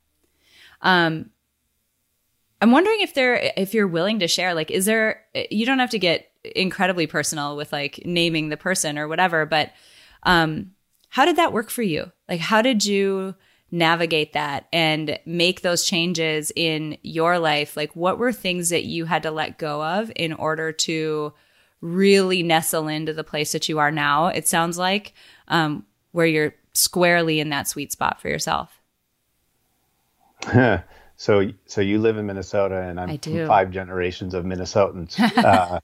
Um, 0.81 1.29
I'm 2.59 2.71
wondering 2.71 3.01
if 3.01 3.13
there, 3.13 3.51
if 3.55 3.73
you're 3.73 3.88
willing 3.88 4.19
to 4.19 4.27
share, 4.27 4.53
like, 4.53 4.71
is 4.71 4.85
there, 4.85 5.23
you 5.49 5.65
don't 5.65 5.79
have 5.79 5.91
to 5.91 5.99
get 5.99 6.31
incredibly 6.43 7.07
personal 7.07 7.55
with 7.55 7.71
like 7.71 8.01
naming 8.03 8.49
the 8.49 8.57
person 8.57 8.97
or 8.97 9.07
whatever, 9.07 9.45
but, 9.45 9.71
um, 10.23 10.71
how 11.09 11.25
did 11.25 11.38
that 11.38 11.53
work 11.53 11.69
for 11.69 11.81
you? 11.81 12.12
Like, 12.27 12.39
how 12.39 12.62
did 12.62 12.83
you, 12.83 13.35
navigate 13.71 14.34
that 14.34 14.67
and 14.73 15.19
make 15.25 15.62
those 15.62 15.86
changes 15.86 16.51
in 16.55 16.97
your 17.01 17.39
life? 17.39 17.77
Like, 17.77 17.95
what 17.95 18.17
were 18.17 18.32
things 18.32 18.69
that 18.69 18.86
you 18.86 19.05
had 19.05 19.23
to 19.23 19.32
let 19.32 19.58
go 19.58 19.84
of 19.84 20.12
in 20.15 20.34
order 20.34 20.71
to 20.71 21.34
really 21.82 22.43
nestle 22.43 22.88
into 22.88 23.13
the 23.13 23.23
place 23.23 23.51
that 23.51 23.69
you 23.69 23.79
are 23.79 23.91
now? 23.91 24.27
It 24.27 24.47
sounds 24.47 24.77
like 24.77 25.13
um, 25.47 25.86
where 26.12 26.27
you're 26.27 26.55
squarely 26.73 27.39
in 27.39 27.49
that 27.49 27.67
sweet 27.67 27.91
spot 27.91 28.21
for 28.21 28.29
yourself. 28.29 28.82
so, 31.15 31.51
so 31.65 31.82
you 31.82 31.99
live 31.99 32.17
in 32.17 32.25
Minnesota, 32.25 32.82
and 32.82 32.99
I'm 32.99 33.17
five 33.47 33.71
generations 33.71 34.34
of 34.34 34.45
Minnesotans. 34.45 35.19
uh, 35.38 35.79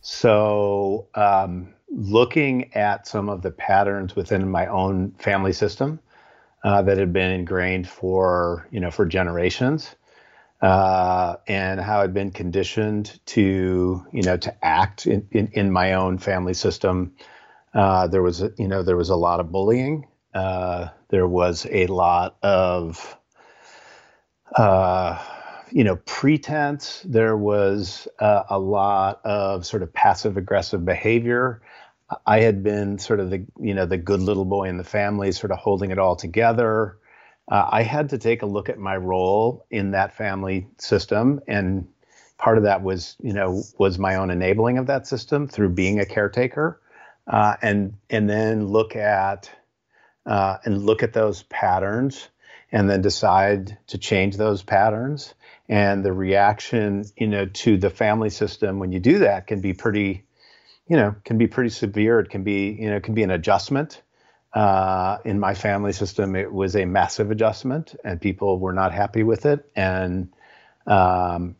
so, 0.00 1.06
um, 1.14 1.72
looking 1.90 2.74
at 2.74 3.06
some 3.06 3.28
of 3.28 3.42
the 3.42 3.50
patterns 3.50 4.16
within 4.16 4.48
my 4.50 4.66
own 4.66 5.12
family 5.12 5.52
system, 5.52 6.00
uh, 6.64 6.80
that 6.82 6.96
had 6.96 7.12
been 7.12 7.30
ingrained 7.30 7.86
for 7.88 8.66
you 8.70 8.80
know 8.80 8.90
for 8.90 9.04
generations, 9.04 9.94
uh, 10.62 11.36
and 11.46 11.78
how 11.78 12.00
I'd 12.00 12.14
been 12.14 12.30
conditioned 12.32 13.20
to 13.26 14.04
you 14.12 14.22
know 14.22 14.38
to 14.38 14.64
act 14.64 15.06
in, 15.06 15.28
in, 15.30 15.48
in 15.52 15.70
my 15.70 15.92
own 15.92 16.18
family 16.18 16.54
system. 16.54 17.14
Uh, 17.74 18.06
there 18.06 18.22
was 18.22 18.42
you 18.58 18.66
know 18.66 18.82
there 18.82 18.96
was 18.96 19.10
a 19.10 19.16
lot 19.16 19.40
of 19.40 19.52
bullying. 19.52 20.08
Uh, 20.32 20.88
there 21.10 21.28
was 21.28 21.66
a 21.70 21.86
lot 21.86 22.38
of 22.42 23.18
uh, 24.56 25.22
you 25.70 25.84
know 25.84 25.96
pretense. 25.96 27.02
There 27.04 27.36
was 27.36 28.08
a 28.18 28.58
lot 28.58 29.20
of 29.24 29.66
sort 29.66 29.82
of 29.82 29.92
passive 29.92 30.38
aggressive 30.38 30.82
behavior. 30.82 31.60
I 32.26 32.40
had 32.40 32.62
been 32.62 32.98
sort 32.98 33.20
of 33.20 33.30
the 33.30 33.46
you 33.60 33.74
know 33.74 33.86
the 33.86 33.96
good 33.96 34.20
little 34.20 34.44
boy 34.44 34.68
in 34.68 34.76
the 34.76 34.84
family, 34.84 35.32
sort 35.32 35.52
of 35.52 35.58
holding 35.58 35.90
it 35.90 35.98
all 35.98 36.16
together. 36.16 36.98
Uh, 37.50 37.68
I 37.70 37.82
had 37.82 38.10
to 38.10 38.18
take 38.18 38.42
a 38.42 38.46
look 38.46 38.68
at 38.68 38.78
my 38.78 38.96
role 38.96 39.66
in 39.70 39.90
that 39.92 40.16
family 40.16 40.66
system, 40.78 41.40
and 41.46 41.88
part 42.38 42.58
of 42.58 42.64
that 42.64 42.82
was 42.82 43.16
you 43.22 43.32
know 43.32 43.62
was 43.78 43.98
my 43.98 44.16
own 44.16 44.30
enabling 44.30 44.78
of 44.78 44.86
that 44.86 45.06
system 45.06 45.48
through 45.48 45.70
being 45.70 46.00
a 46.00 46.06
caretaker, 46.06 46.80
uh, 47.26 47.56
and 47.62 47.94
and 48.10 48.28
then 48.28 48.68
look 48.68 48.96
at 48.96 49.50
uh, 50.26 50.58
and 50.64 50.84
look 50.84 51.02
at 51.02 51.12
those 51.12 51.42
patterns, 51.44 52.28
and 52.72 52.88
then 52.88 53.02
decide 53.02 53.78
to 53.88 53.98
change 53.98 54.36
those 54.36 54.62
patterns. 54.62 55.34
And 55.68 56.04
the 56.04 56.12
reaction 56.12 57.04
you 57.16 57.26
know 57.26 57.46
to 57.46 57.76
the 57.76 57.90
family 57.90 58.30
system 58.30 58.78
when 58.78 58.92
you 58.92 59.00
do 59.00 59.20
that 59.20 59.46
can 59.46 59.60
be 59.60 59.72
pretty 59.72 60.23
you 60.86 60.96
know, 60.96 61.14
can 61.24 61.38
be 61.38 61.46
pretty 61.46 61.70
severe. 61.70 62.20
It 62.20 62.30
can 62.30 62.42
be, 62.42 62.76
you 62.78 62.90
know, 62.90 62.96
it 62.96 63.02
can 63.02 63.14
be 63.14 63.22
an 63.22 63.30
adjustment. 63.30 64.02
Uh, 64.52 65.18
in 65.24 65.40
my 65.40 65.54
family 65.54 65.92
system, 65.92 66.36
it 66.36 66.52
was 66.52 66.76
a 66.76 66.84
massive 66.84 67.30
adjustment, 67.30 67.96
and 68.04 68.20
people 68.20 68.58
were 68.58 68.72
not 68.72 68.92
happy 68.92 69.24
with 69.24 69.46
it. 69.46 69.68
And 69.74 70.32
um, 70.86 71.56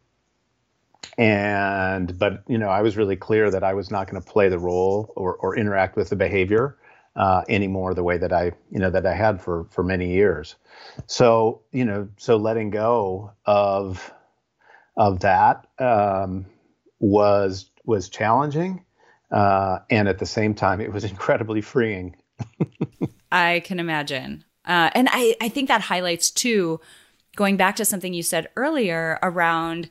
and 1.18 2.16
but 2.18 2.44
you 2.46 2.58
know, 2.58 2.68
I 2.68 2.82
was 2.82 2.96
really 2.96 3.16
clear 3.16 3.50
that 3.50 3.64
I 3.64 3.74
was 3.74 3.90
not 3.90 4.08
going 4.08 4.22
to 4.22 4.28
play 4.28 4.48
the 4.48 4.58
role 4.58 5.12
or, 5.16 5.34
or 5.34 5.56
interact 5.56 5.96
with 5.96 6.08
the 6.08 6.16
behavior 6.16 6.76
uh, 7.16 7.42
anymore 7.48 7.94
the 7.94 8.02
way 8.02 8.18
that 8.18 8.32
I 8.32 8.52
you 8.70 8.78
know 8.78 8.90
that 8.90 9.06
I 9.06 9.14
had 9.14 9.40
for 9.40 9.66
for 9.70 9.82
many 9.82 10.12
years. 10.12 10.56
So 11.06 11.62
you 11.72 11.84
know, 11.84 12.08
so 12.16 12.36
letting 12.36 12.70
go 12.70 13.32
of 13.44 14.12
of 14.96 15.20
that 15.20 15.66
um, 15.78 16.46
was 17.00 17.70
was 17.84 18.08
challenging 18.08 18.84
uh, 19.34 19.80
and 19.90 20.08
at 20.08 20.20
the 20.20 20.26
same 20.26 20.54
time, 20.54 20.80
it 20.80 20.92
was 20.92 21.04
incredibly 21.14 21.60
freeing. 21.60 22.16
I 23.32 23.60
can 23.64 23.80
imagine. 23.80 24.44
Uh, 24.64 24.90
and 24.94 25.08
I, 25.10 25.36
I 25.40 25.48
think 25.48 25.68
that 25.68 25.82
highlights 25.82 26.30
too, 26.30 26.80
going 27.36 27.56
back 27.56 27.76
to 27.76 27.84
something 27.84 28.14
you 28.14 28.22
said 28.22 28.48
earlier 28.56 29.18
around 29.22 29.90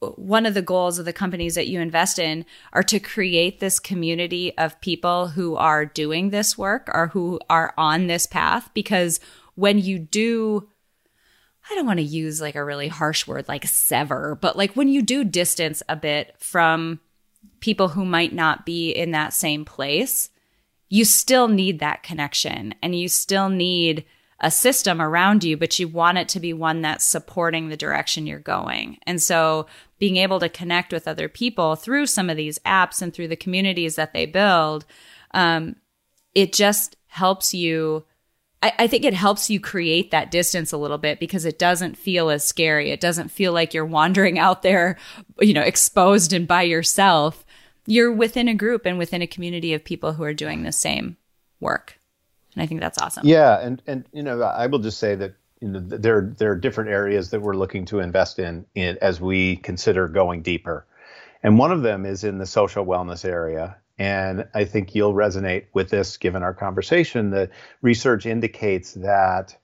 one 0.00 0.46
of 0.46 0.54
the 0.54 0.62
goals 0.62 1.00
of 1.00 1.04
the 1.04 1.12
companies 1.12 1.56
that 1.56 1.66
you 1.66 1.80
invest 1.80 2.20
in 2.20 2.46
are 2.72 2.84
to 2.84 3.00
create 3.00 3.58
this 3.58 3.80
community 3.80 4.56
of 4.56 4.80
people 4.80 5.28
who 5.28 5.56
are 5.56 5.84
doing 5.84 6.30
this 6.30 6.56
work 6.56 6.88
or 6.94 7.08
who 7.08 7.40
are 7.50 7.74
on 7.76 8.06
this 8.06 8.24
path 8.24 8.70
because 8.74 9.18
when 9.56 9.76
you 9.78 9.98
do 9.98 10.68
I 11.68 11.74
don't 11.74 11.84
want 11.84 11.98
to 11.98 12.04
use 12.04 12.40
like 12.40 12.54
a 12.54 12.64
really 12.64 12.88
harsh 12.88 13.26
word 13.26 13.46
like 13.48 13.66
sever, 13.66 14.38
but 14.40 14.56
like 14.56 14.74
when 14.74 14.88
you 14.88 15.02
do 15.02 15.22
distance 15.24 15.82
a 15.88 15.96
bit 15.96 16.34
from 16.38 17.00
people 17.60 17.88
who 17.88 18.04
might 18.04 18.32
not 18.32 18.66
be 18.66 18.90
in 18.90 19.10
that 19.12 19.32
same 19.32 19.64
place, 19.64 20.30
you 20.88 21.04
still 21.04 21.48
need 21.48 21.80
that 21.80 22.02
connection 22.02 22.74
and 22.82 22.98
you 22.98 23.08
still 23.08 23.48
need 23.48 24.04
a 24.40 24.50
system 24.50 25.02
around 25.02 25.42
you, 25.42 25.56
but 25.56 25.78
you 25.78 25.88
want 25.88 26.18
it 26.18 26.28
to 26.28 26.40
be 26.40 26.52
one 26.52 26.80
that's 26.80 27.04
supporting 27.04 27.68
the 27.68 27.76
direction 27.76 28.26
you're 28.26 28.38
going. 28.38 28.98
And 29.06 29.20
so 29.20 29.66
being 29.98 30.16
able 30.16 30.38
to 30.38 30.48
connect 30.48 30.92
with 30.92 31.08
other 31.08 31.28
people 31.28 31.74
through 31.74 32.06
some 32.06 32.30
of 32.30 32.36
these 32.36 32.58
apps 32.60 33.02
and 33.02 33.12
through 33.12 33.28
the 33.28 33.36
communities 33.36 33.96
that 33.96 34.12
they 34.12 34.26
build, 34.26 34.84
um, 35.32 35.76
it 36.34 36.52
just 36.52 36.96
helps 37.08 37.52
you. 37.52 38.04
I, 38.62 38.72
I 38.80 38.86
think 38.86 39.04
it 39.04 39.14
helps 39.14 39.48
you 39.50 39.60
create 39.60 40.10
that 40.10 40.30
distance 40.30 40.72
a 40.72 40.78
little 40.78 40.98
bit 40.98 41.20
because 41.20 41.44
it 41.44 41.58
doesn't 41.58 41.96
feel 41.96 42.30
as 42.30 42.44
scary. 42.44 42.90
It 42.90 43.00
doesn't 43.00 43.28
feel 43.28 43.52
like 43.52 43.72
you're 43.72 43.84
wandering 43.84 44.38
out 44.38 44.62
there, 44.62 44.98
you 45.40 45.54
know, 45.54 45.62
exposed 45.62 46.32
and 46.32 46.46
by 46.46 46.62
yourself. 46.62 47.44
You're 47.86 48.12
within 48.12 48.48
a 48.48 48.54
group 48.54 48.84
and 48.84 48.98
within 48.98 49.22
a 49.22 49.26
community 49.26 49.72
of 49.72 49.84
people 49.84 50.12
who 50.12 50.22
are 50.22 50.34
doing 50.34 50.62
the 50.62 50.72
same 50.72 51.16
work. 51.60 51.98
And 52.54 52.62
I 52.62 52.66
think 52.66 52.80
that's 52.80 52.98
awesome. 52.98 53.26
Yeah, 53.26 53.60
and 53.60 53.82
and 53.86 54.04
you 54.12 54.22
know, 54.22 54.42
I 54.42 54.66
will 54.66 54.80
just 54.80 54.98
say 54.98 55.14
that 55.14 55.34
you 55.60 55.68
know 55.68 55.80
there 55.80 56.34
there 56.36 56.50
are 56.50 56.56
different 56.56 56.90
areas 56.90 57.30
that 57.30 57.40
we're 57.40 57.56
looking 57.56 57.84
to 57.86 58.00
invest 58.00 58.38
in, 58.38 58.66
in 58.74 58.98
as 59.00 59.20
we 59.20 59.56
consider 59.56 60.08
going 60.08 60.42
deeper, 60.42 60.84
and 61.42 61.58
one 61.58 61.72
of 61.72 61.82
them 61.82 62.04
is 62.04 62.24
in 62.24 62.38
the 62.38 62.46
social 62.46 62.84
wellness 62.84 63.24
area. 63.24 63.76
And 63.98 64.46
I 64.54 64.64
think 64.64 64.94
you'll 64.94 65.14
resonate 65.14 65.66
with 65.72 65.90
this 65.90 66.16
given 66.16 66.42
our 66.42 66.54
conversation. 66.54 67.30
The 67.30 67.50
research 67.82 68.26
indicates 68.26 68.94
that 68.94 69.56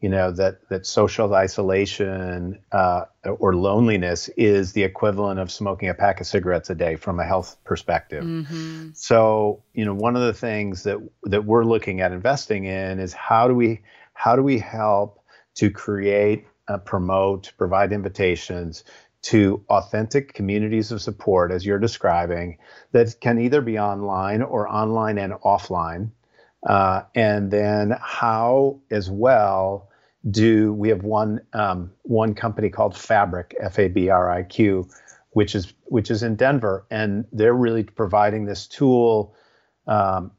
you 0.00 0.08
know 0.08 0.32
that 0.32 0.68
that 0.68 0.84
social 0.84 1.32
isolation 1.34 2.58
uh, 2.72 3.04
or 3.24 3.54
loneliness 3.54 4.28
is 4.36 4.72
the 4.72 4.82
equivalent 4.82 5.38
of 5.38 5.50
smoking 5.50 5.88
a 5.88 5.94
pack 5.94 6.20
of 6.20 6.26
cigarettes 6.26 6.70
a 6.70 6.74
day 6.74 6.96
from 6.96 7.20
a 7.20 7.24
health 7.24 7.56
perspective. 7.64 8.24
Mm-hmm. 8.24 8.90
So 8.94 9.62
you 9.74 9.84
know 9.84 9.94
one 9.94 10.16
of 10.16 10.22
the 10.22 10.34
things 10.34 10.82
that 10.82 10.98
that 11.24 11.44
we're 11.44 11.64
looking 11.64 12.00
at 12.00 12.12
investing 12.12 12.64
in 12.64 12.98
is 12.98 13.12
how 13.12 13.46
do 13.46 13.54
we 13.54 13.82
how 14.14 14.36
do 14.36 14.42
we 14.42 14.58
help 14.58 15.22
to 15.54 15.70
create, 15.70 16.46
uh, 16.68 16.78
promote, 16.78 17.52
provide 17.58 17.92
invitations 17.92 18.84
to 19.22 19.64
authentic 19.68 20.34
communities 20.34 20.92
of 20.92 21.00
support, 21.00 21.52
as 21.52 21.64
you're 21.64 21.78
describing, 21.78 22.58
that 22.92 23.20
can 23.20 23.38
either 23.38 23.60
be 23.60 23.78
online 23.78 24.42
or 24.42 24.68
online 24.68 25.18
and 25.18 25.32
offline. 25.44 26.10
Uh, 26.66 27.02
and 27.14 27.50
then 27.50 27.96
how, 28.00 28.80
as 28.90 29.10
well, 29.10 29.88
do 30.30 30.72
we 30.72 30.88
have 30.88 31.02
one 31.02 31.40
um, 31.52 31.92
one 32.02 32.34
company 32.34 32.68
called 32.68 32.94
Fabriq 32.94 33.54
F 33.60 33.78
A 33.78 33.88
B 33.88 34.08
R 34.08 34.30
I 34.30 34.44
Q, 34.44 34.88
which 35.30 35.54
is 35.54 35.72
which 35.84 36.10
is 36.10 36.22
in 36.22 36.36
Denver, 36.36 36.86
and 36.90 37.24
they're 37.32 37.54
really 37.54 37.82
providing 37.82 38.44
this 38.44 38.68
tool 38.68 39.34
um, 39.86 40.30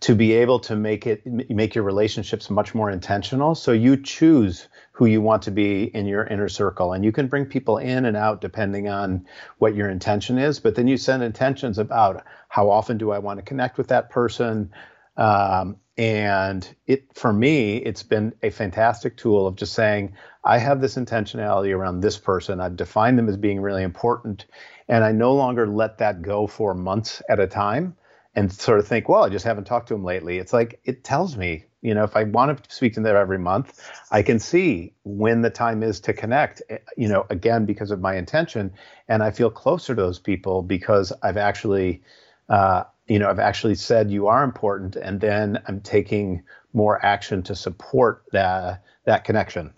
to 0.00 0.14
be 0.14 0.32
able 0.32 0.58
to 0.60 0.76
make 0.76 1.06
it 1.06 1.26
make 1.50 1.74
your 1.74 1.84
relationships 1.84 2.50
much 2.50 2.74
more 2.74 2.90
intentional. 2.90 3.54
So 3.54 3.72
you 3.72 3.96
choose 3.96 4.68
who 5.00 5.06
you 5.06 5.22
want 5.22 5.42
to 5.42 5.50
be 5.50 5.84
in 5.84 6.04
your 6.04 6.24
inner 6.24 6.46
circle 6.46 6.92
and 6.92 7.02
you 7.02 7.10
can 7.10 7.26
bring 7.26 7.46
people 7.46 7.78
in 7.78 8.04
and 8.04 8.18
out 8.18 8.42
depending 8.42 8.86
on 8.86 9.24
what 9.56 9.74
your 9.74 9.88
intention 9.88 10.36
is 10.36 10.60
but 10.60 10.74
then 10.74 10.86
you 10.86 10.98
send 10.98 11.22
intentions 11.22 11.78
about 11.78 12.22
how 12.50 12.68
often 12.68 12.98
do 12.98 13.10
i 13.10 13.18
want 13.18 13.38
to 13.38 13.42
connect 13.42 13.78
with 13.78 13.88
that 13.88 14.10
person 14.10 14.70
um, 15.16 15.74
and 15.96 16.74
it 16.86 17.06
for 17.14 17.32
me 17.32 17.78
it's 17.78 18.02
been 18.02 18.34
a 18.42 18.50
fantastic 18.50 19.16
tool 19.16 19.46
of 19.46 19.56
just 19.56 19.72
saying 19.72 20.12
i 20.44 20.58
have 20.58 20.82
this 20.82 20.96
intentionality 20.96 21.74
around 21.74 22.00
this 22.00 22.18
person. 22.18 22.60
I've 22.60 22.76
defined 22.76 23.16
them 23.16 23.30
as 23.30 23.38
being 23.38 23.62
really 23.62 23.82
important 23.82 24.44
and 24.86 25.02
i 25.02 25.12
no 25.12 25.32
longer 25.32 25.66
let 25.66 25.96
that 25.96 26.20
go 26.20 26.46
for 26.46 26.74
months 26.74 27.22
at 27.30 27.40
a 27.40 27.46
time 27.46 27.96
and 28.34 28.52
sort 28.52 28.78
of 28.78 28.86
think, 28.86 29.08
well, 29.08 29.24
I 29.24 29.28
just 29.28 29.44
haven't 29.44 29.64
talked 29.64 29.88
to 29.88 29.94
him 29.94 30.04
lately. 30.04 30.38
It's 30.38 30.52
like 30.52 30.80
it 30.84 31.02
tells 31.02 31.36
me, 31.36 31.64
you 31.82 31.94
know, 31.94 32.04
if 32.04 32.16
I 32.16 32.24
want 32.24 32.62
to 32.62 32.74
speak 32.74 32.94
to 32.94 33.00
them 33.00 33.16
every 33.16 33.38
month, 33.38 33.80
I 34.10 34.22
can 34.22 34.38
see 34.38 34.92
when 35.02 35.42
the 35.42 35.50
time 35.50 35.82
is 35.82 36.00
to 36.00 36.12
connect, 36.12 36.62
eh, 36.68 36.78
you 36.96 37.08
know, 37.08 37.26
again, 37.30 37.64
because 37.64 37.90
of 37.90 38.00
my 38.00 38.16
intention. 38.16 38.72
And 39.08 39.22
I 39.22 39.30
feel 39.30 39.50
closer 39.50 39.94
to 39.94 40.00
those 40.00 40.18
people 40.18 40.62
because 40.62 41.12
I've 41.22 41.38
actually, 41.38 42.02
uh, 42.48 42.84
you 43.08 43.18
know, 43.18 43.28
I've 43.28 43.38
actually 43.40 43.74
said 43.74 44.10
you 44.10 44.28
are 44.28 44.44
important. 44.44 44.94
And 44.96 45.20
then 45.20 45.60
I'm 45.66 45.80
taking 45.80 46.42
more 46.72 47.04
action 47.04 47.42
to 47.44 47.56
support 47.56 48.24
that, 48.32 48.84
that 49.04 49.24
connection. 49.24 49.72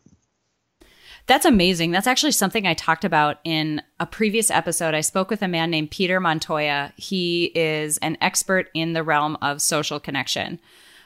That's 1.27 1.47
amazing. 1.47 1.93
That's 1.93 2.07
actually 2.07 2.33
something 2.33 2.67
I 2.67 2.75
talked 2.75 3.05
about 3.05 3.39
in 3.45 3.81
a 4.01 4.07
previous 4.07 4.51
episode. 4.51 4.95
I 4.95 5.03
spoke 5.03 5.31
with 5.31 5.43
a 5.43 5.49
man 5.49 5.71
named 5.71 5.91
Peter 5.91 6.19
Montoya. 6.19 6.93
He 6.97 7.53
is 7.55 7.99
an 7.99 8.19
expert 8.21 8.71
in 8.75 8.93
the 8.93 9.05
realm 9.05 9.37
of 9.41 9.63
social 9.63 10.01
connection. 10.01 10.61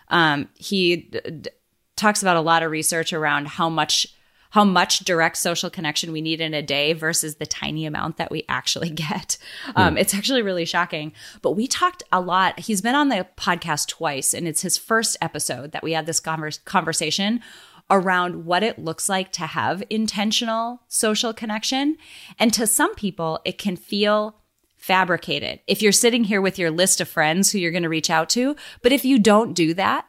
Um, 0.09 0.49
he 0.55 0.97
d- 0.97 1.21
d- 1.43 1.51
talks 1.97 2.23
about 2.23 2.37
a 2.37 2.41
lot 2.41 2.63
of 2.63 2.71
research 2.71 3.13
around 3.13 3.49
how 3.49 3.69
much 3.69 4.07
how 4.51 4.65
much 4.65 5.01
direct 5.01 5.37
social 5.37 5.69
connection 5.69 6.13
we 6.13 6.23
need 6.23 6.41
in 6.41 6.55
a 6.55 6.63
day 6.63 6.95
versus 6.95 7.35
the 7.35 7.45
tiny 7.45 7.85
amount 7.85 8.17
that 8.17 8.31
we 8.31 8.43
actually 8.49 8.89
get. 9.09 9.37
Um, 9.75 9.97
mm. 9.97 10.01
It's 10.01 10.15
actually 10.15 10.41
really 10.41 10.65
shocking. 10.65 11.13
But 11.43 11.53
we 11.53 11.67
talked 11.67 12.03
a 12.11 12.21
lot. 12.21 12.59
He's 12.61 12.81
been 12.81 12.95
on 12.95 13.11
the 13.11 13.27
podcast 13.37 13.89
twice, 13.89 14.33
and 14.33 14.49
it's 14.49 14.63
his 14.63 14.79
first 14.79 15.17
episode 15.21 15.73
that 15.73 15.83
we 15.83 15.93
had 15.93 16.07
this 16.07 16.21
converse, 16.21 16.59
conversation 16.59 17.43
around 17.91 18.45
what 18.45 18.63
it 18.63 18.79
looks 18.79 19.09
like 19.09 19.31
to 19.33 19.47
have 19.47 19.83
intentional 19.91 20.83
social 20.89 21.33
connection. 21.33 21.97
And 22.39 22.53
to 22.55 22.67
some 22.67 22.95
people, 22.95 23.41
it 23.45 23.59
can 23.59 23.77
feel 23.77 24.37
fabricated. 24.77 25.61
If 25.67 25.83
you're 25.83 25.93
sitting 25.93 26.25
here 26.25 26.41
with 26.41 26.59
your 26.59 26.71
list 26.71 27.01
of 27.01 27.09
friends 27.09 27.51
who 27.51 27.59
you're 27.59 27.71
going 27.71 27.83
to 27.83 27.89
reach 27.89 28.11
out 28.11 28.29
to, 28.31 28.57
but 28.83 28.93
if 28.93 29.05
you 29.05 29.19
don't 29.19 29.53
do 29.53 29.75
that, 29.75 30.07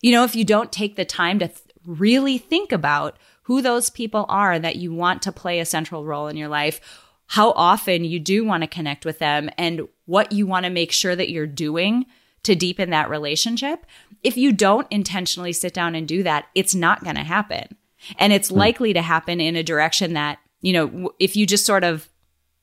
you 0.00 0.12
know, 0.12 0.24
if 0.24 0.34
you 0.34 0.44
don't 0.44 0.72
take 0.72 0.96
the 0.96 1.04
time 1.04 1.38
to 1.38 1.48
th- 1.48 1.60
really 1.84 2.38
think 2.38 2.72
about 2.72 3.16
who 3.44 3.62
those 3.62 3.90
people 3.90 4.26
are 4.28 4.58
that 4.58 4.76
you 4.76 4.92
want 4.92 5.22
to 5.22 5.32
play 5.32 5.58
a 5.58 5.64
central 5.64 6.04
role 6.04 6.28
in 6.28 6.36
your 6.36 6.48
life, 6.48 6.80
how 7.26 7.52
often 7.52 8.04
you 8.04 8.20
do 8.20 8.44
want 8.44 8.62
to 8.62 8.68
connect 8.68 9.04
with 9.04 9.18
them, 9.18 9.48
and 9.56 9.88
what 10.04 10.32
you 10.32 10.46
want 10.46 10.64
to 10.64 10.70
make 10.70 10.92
sure 10.92 11.16
that 11.16 11.30
you're 11.30 11.46
doing 11.46 12.06
to 12.44 12.54
deepen 12.54 12.90
that 12.90 13.10
relationship, 13.10 13.86
if 14.22 14.36
you 14.36 14.52
don't 14.52 14.86
intentionally 14.90 15.52
sit 15.52 15.74
down 15.74 15.94
and 15.94 16.06
do 16.06 16.22
that, 16.22 16.46
it's 16.54 16.74
not 16.74 17.04
going 17.04 17.16
to 17.16 17.22
happen. 17.22 17.76
And 18.18 18.32
it's 18.32 18.50
mm. 18.50 18.56
likely 18.56 18.92
to 18.92 19.02
happen 19.02 19.40
in 19.40 19.56
a 19.56 19.62
direction 19.62 20.14
that, 20.14 20.38
you 20.60 20.72
know, 20.72 21.12
if 21.18 21.36
you 21.36 21.46
just 21.46 21.66
sort 21.66 21.84
of 21.84 22.08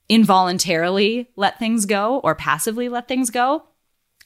involuntarily 0.07 1.29
let 1.35 1.59
things 1.59 1.85
go 1.85 2.19
or 2.19 2.35
passively 2.35 2.89
let 2.89 3.07
things 3.07 3.29
go, 3.29 3.63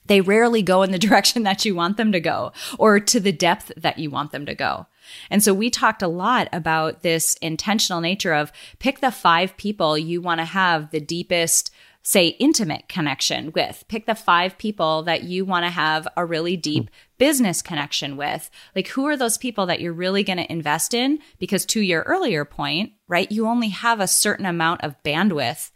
they 0.06 0.22
rarely 0.22 0.62
go 0.62 0.82
in 0.84 0.92
the 0.92 1.00
direction 1.08 1.44
that 1.44 1.66
you 1.66 1.76
want 1.76 1.98
them 1.98 2.12
to 2.12 2.20
go 2.20 2.52
or 2.78 3.00
to 3.00 3.20
the 3.20 3.32
depth 3.32 3.72
that 3.78 4.00
you 4.00 4.10
want 4.10 4.32
them 4.32 4.46
to 4.46 4.56
go. 4.56 4.88
And 5.30 5.44
so 5.44 5.54
we 5.54 5.70
talked 5.70 6.02
a 6.02 6.08
lot 6.08 6.48
about 6.54 7.04
this 7.04 7.36
intentional 7.36 8.02
nature 8.02 8.34
of 8.34 8.52
pick 8.80 9.02
the 9.02 9.12
five 9.12 9.58
people 9.58 9.98
you 9.98 10.22
want 10.22 10.40
to 10.40 10.46
have 10.46 10.92
the 10.92 11.02
deepest 11.02 11.72
say, 12.04 12.28
intimate 12.28 12.90
connection 12.90 13.52
with. 13.54 13.86
Pick 13.88 14.06
the 14.06 14.16
five 14.16 14.58
people 14.58 15.04
that 15.04 15.24
you 15.24 15.46
want 15.46 15.66
to 15.66 15.70
have 15.70 16.06
a 16.18 16.26
really 16.26 16.58
deep 16.58 16.90
business 17.18 17.62
connection 17.62 18.18
with. 18.18 18.50
Like, 18.76 18.90
who 18.90 19.08
are 19.08 19.16
those 19.16 19.38
people 19.38 19.66
that 19.68 19.80
you're 19.80 19.94
really 19.94 20.24
going 20.24 20.38
to 20.38 20.52
invest 20.52 20.94
in? 20.94 21.20
Because 21.40 21.66
to 21.68 21.80
your 21.80 22.02
earlier 22.02 22.44
point, 22.44 22.92
right, 23.08 23.32
you 23.32 23.48
only 23.48 23.70
have 23.70 24.02
a 24.02 24.08
certain 24.08 24.46
amount 24.46 24.84
of 24.84 25.02
bandwidth 25.04 25.72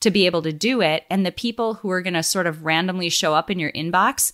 to 0.00 0.10
be 0.12 0.26
able 0.26 0.42
to 0.42 0.52
do 0.52 0.80
it. 0.82 1.04
And 1.10 1.26
the 1.26 1.32
people 1.32 1.74
who 1.74 1.90
are 1.90 2.02
going 2.02 2.14
to 2.14 2.22
sort 2.22 2.46
of 2.46 2.64
randomly 2.64 3.08
show 3.08 3.34
up 3.34 3.50
in 3.50 3.58
your 3.58 3.72
inbox 3.72 4.32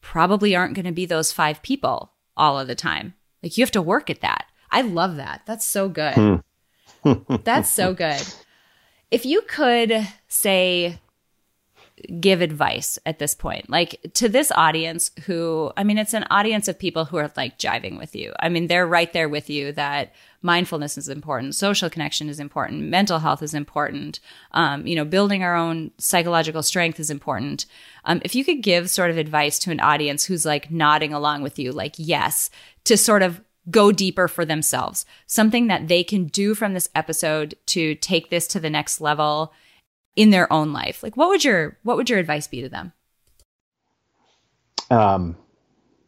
probably 0.00 0.56
aren't 0.56 0.74
going 0.74 0.86
to 0.86 0.92
be 0.92 1.06
those 1.06 1.32
five 1.32 1.62
people 1.62 2.12
all 2.36 2.58
of 2.58 2.66
the 2.66 2.74
time. 2.74 3.14
Like, 3.44 3.56
you 3.56 3.62
have 3.62 3.70
to 3.72 3.82
work 3.82 4.10
at 4.10 4.22
that. 4.22 4.46
I 4.72 4.80
love 4.80 5.16
that. 5.16 5.42
That's 5.46 5.64
so 5.64 5.88
good. 5.88 6.14
Hmm. 6.14 6.36
That's 7.44 7.70
so 7.70 7.94
good. 7.94 8.20
If 9.14 9.24
you 9.24 9.42
could 9.42 10.08
say, 10.26 10.98
give 12.20 12.40
advice 12.40 12.98
at 13.06 13.20
this 13.20 13.32
point, 13.34 13.70
like 13.70 14.00
to 14.14 14.28
this 14.28 14.50
audience 14.56 15.12
who, 15.26 15.70
I 15.76 15.84
mean, 15.84 15.98
it's 15.98 16.14
an 16.14 16.26
audience 16.30 16.66
of 16.66 16.80
people 16.80 17.04
who 17.04 17.18
are 17.18 17.30
like 17.36 17.56
jiving 17.56 17.96
with 17.96 18.16
you. 18.16 18.32
I 18.40 18.48
mean, 18.48 18.66
they're 18.66 18.88
right 18.88 19.12
there 19.12 19.28
with 19.28 19.48
you 19.48 19.70
that 19.72 20.12
mindfulness 20.42 20.98
is 20.98 21.08
important, 21.08 21.54
social 21.54 21.88
connection 21.88 22.28
is 22.28 22.40
important, 22.40 22.82
mental 22.82 23.20
health 23.20 23.40
is 23.40 23.54
important, 23.54 24.18
um, 24.50 24.84
you 24.84 24.96
know, 24.96 25.04
building 25.04 25.44
our 25.44 25.54
own 25.54 25.92
psychological 25.98 26.64
strength 26.64 26.98
is 26.98 27.10
important. 27.10 27.66
Um, 28.04 28.20
if 28.24 28.34
you 28.34 28.44
could 28.44 28.62
give 28.62 28.90
sort 28.90 29.12
of 29.12 29.16
advice 29.16 29.60
to 29.60 29.70
an 29.70 29.78
audience 29.78 30.24
who's 30.24 30.44
like 30.44 30.72
nodding 30.72 31.12
along 31.12 31.42
with 31.42 31.58
you, 31.60 31.70
like, 31.70 31.94
yes, 31.98 32.50
to 32.82 32.96
sort 32.96 33.22
of 33.22 33.40
go 33.70 33.92
deeper 33.92 34.28
for 34.28 34.44
themselves, 34.44 35.06
something 35.26 35.66
that 35.68 35.88
they 35.88 36.04
can 36.04 36.26
do 36.26 36.54
from 36.54 36.74
this 36.74 36.88
episode 36.94 37.54
to 37.66 37.94
take 37.96 38.30
this 38.30 38.46
to 38.48 38.60
the 38.60 38.70
next 38.70 39.00
level 39.00 39.52
in 40.16 40.30
their 40.30 40.52
own 40.52 40.72
life. 40.72 41.02
Like 41.02 41.16
what 41.16 41.28
would 41.28 41.44
your 41.44 41.78
what 41.82 41.96
would 41.96 42.10
your 42.10 42.18
advice 42.18 42.46
be 42.46 42.62
to 42.62 42.68
them? 42.68 42.92
Um 44.90 45.36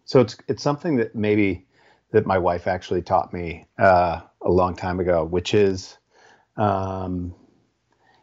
so 0.05 0.21
it's 0.21 0.37
it's 0.49 0.63
something 0.63 0.97
that 0.97 1.15
maybe 1.15 1.67
that 2.13 2.27
my 2.27 2.39
wife 2.39 2.67
actually 2.67 3.03
taught 3.03 3.33
me 3.33 3.67
uh, 3.79 4.21
a 4.41 4.51
long 4.51 4.75
time 4.77 5.01
ago, 5.01 5.25
which 5.25 5.53
is 5.53 5.99
um, 6.57 7.35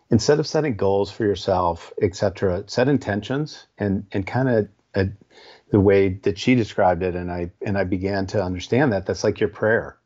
instead 0.10 0.40
of 0.40 0.48
setting 0.48 0.76
goals 0.76 1.12
for 1.12 1.26
yourself, 1.26 1.92
etc., 2.02 2.64
set 2.68 2.88
intentions 2.88 3.68
and 3.78 4.06
and 4.12 4.26
kind 4.26 4.50
of 4.50 4.70
uh, 4.96 5.06
the 5.74 5.80
way 5.80 6.10
that 6.22 6.38
she 6.38 6.54
described 6.54 7.02
it, 7.02 7.16
and 7.16 7.32
I 7.32 7.50
and 7.66 7.80
I 7.80 7.84
began 7.84 8.28
to 8.28 8.44
understand 8.44 8.94
that 8.94 9.08
that's 9.08 9.24
like 9.24 9.40
your 9.40 9.50
prayer. 9.50 9.98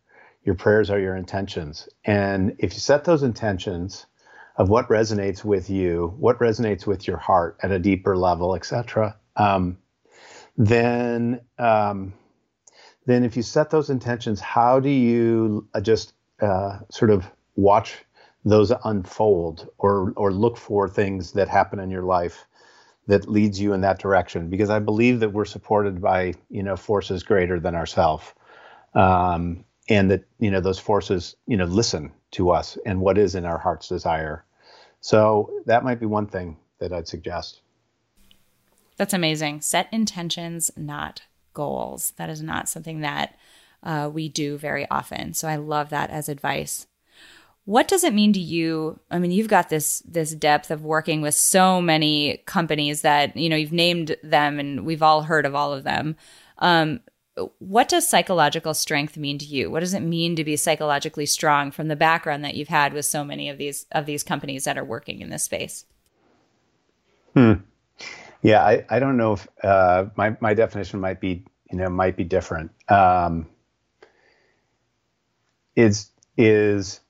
Your 0.45 0.55
prayers 0.55 0.89
are 0.89 0.97
your 0.97 1.17
intentions, 1.17 1.89
and 2.05 2.55
if 2.57 2.73
you 2.73 2.79
set 2.79 3.03
those 3.03 3.21
intentions 3.21 4.05
of 4.55 4.69
what 4.69 4.87
resonates 4.87 5.43
with 5.43 5.69
you, 5.69 6.15
what 6.19 6.39
resonates 6.39 6.87
with 6.87 7.05
your 7.05 7.17
heart 7.17 7.57
at 7.61 7.71
a 7.71 7.79
deeper 7.79 8.15
level, 8.15 8.55
etc., 8.55 9.17
um, 9.35 9.77
then 10.55 11.41
um, 11.59 12.13
then 13.05 13.25
if 13.25 13.35
you 13.35 13.43
set 13.43 13.69
those 13.69 13.89
intentions, 13.89 14.39
how 14.39 14.79
do 14.79 14.89
you 14.89 15.67
uh, 15.73 15.81
just 15.81 16.13
uh, 16.39 16.79
sort 16.89 17.11
of 17.11 17.29
watch 17.57 18.05
those 18.45 18.71
unfold 18.85 19.67
or 19.79 20.13
or 20.15 20.31
look 20.31 20.55
for 20.55 20.87
things 20.87 21.33
that 21.33 21.49
happen 21.49 21.77
in 21.77 21.91
your 21.91 22.03
life 22.03 22.45
that 23.07 23.29
leads 23.29 23.59
you 23.59 23.73
in 23.73 23.81
that 23.81 23.99
direction? 23.99 24.49
Because 24.49 24.69
I 24.69 24.79
believe 24.79 25.19
that 25.21 25.33
we're 25.33 25.45
supported 25.45 26.01
by 26.01 26.33
you 26.49 26.63
know 26.63 26.75
forces 26.75 27.23
greater 27.23 27.59
than 27.59 27.75
ourselves, 27.75 28.25
um, 28.93 29.63
and 29.89 30.11
that 30.11 30.23
you 30.39 30.51
know 30.51 30.61
those 30.61 30.79
forces 30.79 31.35
you 31.45 31.57
know 31.57 31.65
listen 31.65 32.11
to 32.31 32.51
us 32.51 32.77
and 32.85 33.01
what 33.01 33.17
is 33.17 33.35
in 33.35 33.45
our 33.45 33.57
heart's 33.57 33.87
desire. 33.87 34.43
So 35.01 35.51
that 35.65 35.83
might 35.83 35.99
be 35.99 36.05
one 36.05 36.27
thing 36.27 36.57
that 36.79 36.91
I'd 36.91 37.07
suggest. 37.07 37.61
That's 38.97 39.13
amazing. 39.13 39.61
Set 39.61 39.87
intentions, 39.91 40.71
not 40.75 41.21
goals. 41.53 42.11
That 42.17 42.29
is 42.29 42.41
not 42.41 42.67
something 42.67 43.01
that 43.01 43.37
uh, 43.83 44.09
we 44.11 44.27
do 44.27 44.57
very 44.57 44.87
often. 44.89 45.33
So 45.33 45.47
I 45.47 45.55
love 45.55 45.89
that 45.89 46.09
as 46.09 46.29
advice. 46.29 46.87
What 47.67 47.89
does 47.89 48.05
it 48.05 48.13
mean 48.13 48.31
to 48.31 48.39
you? 48.39 48.97
I 49.11 49.19
mean, 49.19 49.31
you've 49.31 49.49
got 49.49 49.67
this 49.67 50.01
this 50.07 50.33
depth 50.33 50.71
of 50.71 50.85
working 50.85 51.21
with 51.21 51.33
so 51.33 51.81
many 51.81 52.37
companies 52.45 53.01
that 53.01 53.35
you 53.35 53.49
know 53.49 53.57
you've 53.57 53.73
named 53.73 54.15
them, 54.23 54.57
and 54.57 54.85
we've 54.85 55.03
all 55.03 55.23
heard 55.23 55.45
of 55.45 55.53
all 55.53 55.73
of 55.73 55.83
them. 55.83 56.15
Um, 56.59 57.01
what 57.59 57.89
does 57.89 58.07
psychological 58.07 58.73
strength 58.73 59.17
mean 59.17 59.37
to 59.39 59.45
you? 59.45 59.69
What 59.69 59.81
does 59.81 59.93
it 59.93 59.99
mean 59.99 60.37
to 60.37 60.45
be 60.45 60.55
psychologically 60.55 61.25
strong 61.25 61.71
from 61.71 61.89
the 61.89 61.97
background 61.97 62.45
that 62.45 62.55
you've 62.55 62.69
had 62.69 62.93
with 62.93 63.05
so 63.05 63.25
many 63.25 63.49
of 63.49 63.57
these 63.57 63.85
of 63.91 64.05
these 64.05 64.23
companies 64.23 64.63
that 64.63 64.77
are 64.77 64.85
working 64.85 65.19
in 65.19 65.29
this 65.29 65.43
space? 65.43 65.83
Hmm. 67.33 67.55
Yeah, 68.43 68.63
I, 68.63 68.85
I 68.89 68.99
don't 68.99 69.17
know 69.17 69.33
if 69.33 69.45
uh, 69.61 70.05
my 70.15 70.37
my 70.39 70.53
definition 70.53 71.01
might 71.01 71.19
be 71.19 71.43
you 71.69 71.79
know 71.79 71.89
might 71.89 72.15
be 72.15 72.23
different. 72.23 72.71
Um, 72.87 73.45
is 75.75 76.11
is 76.37 77.01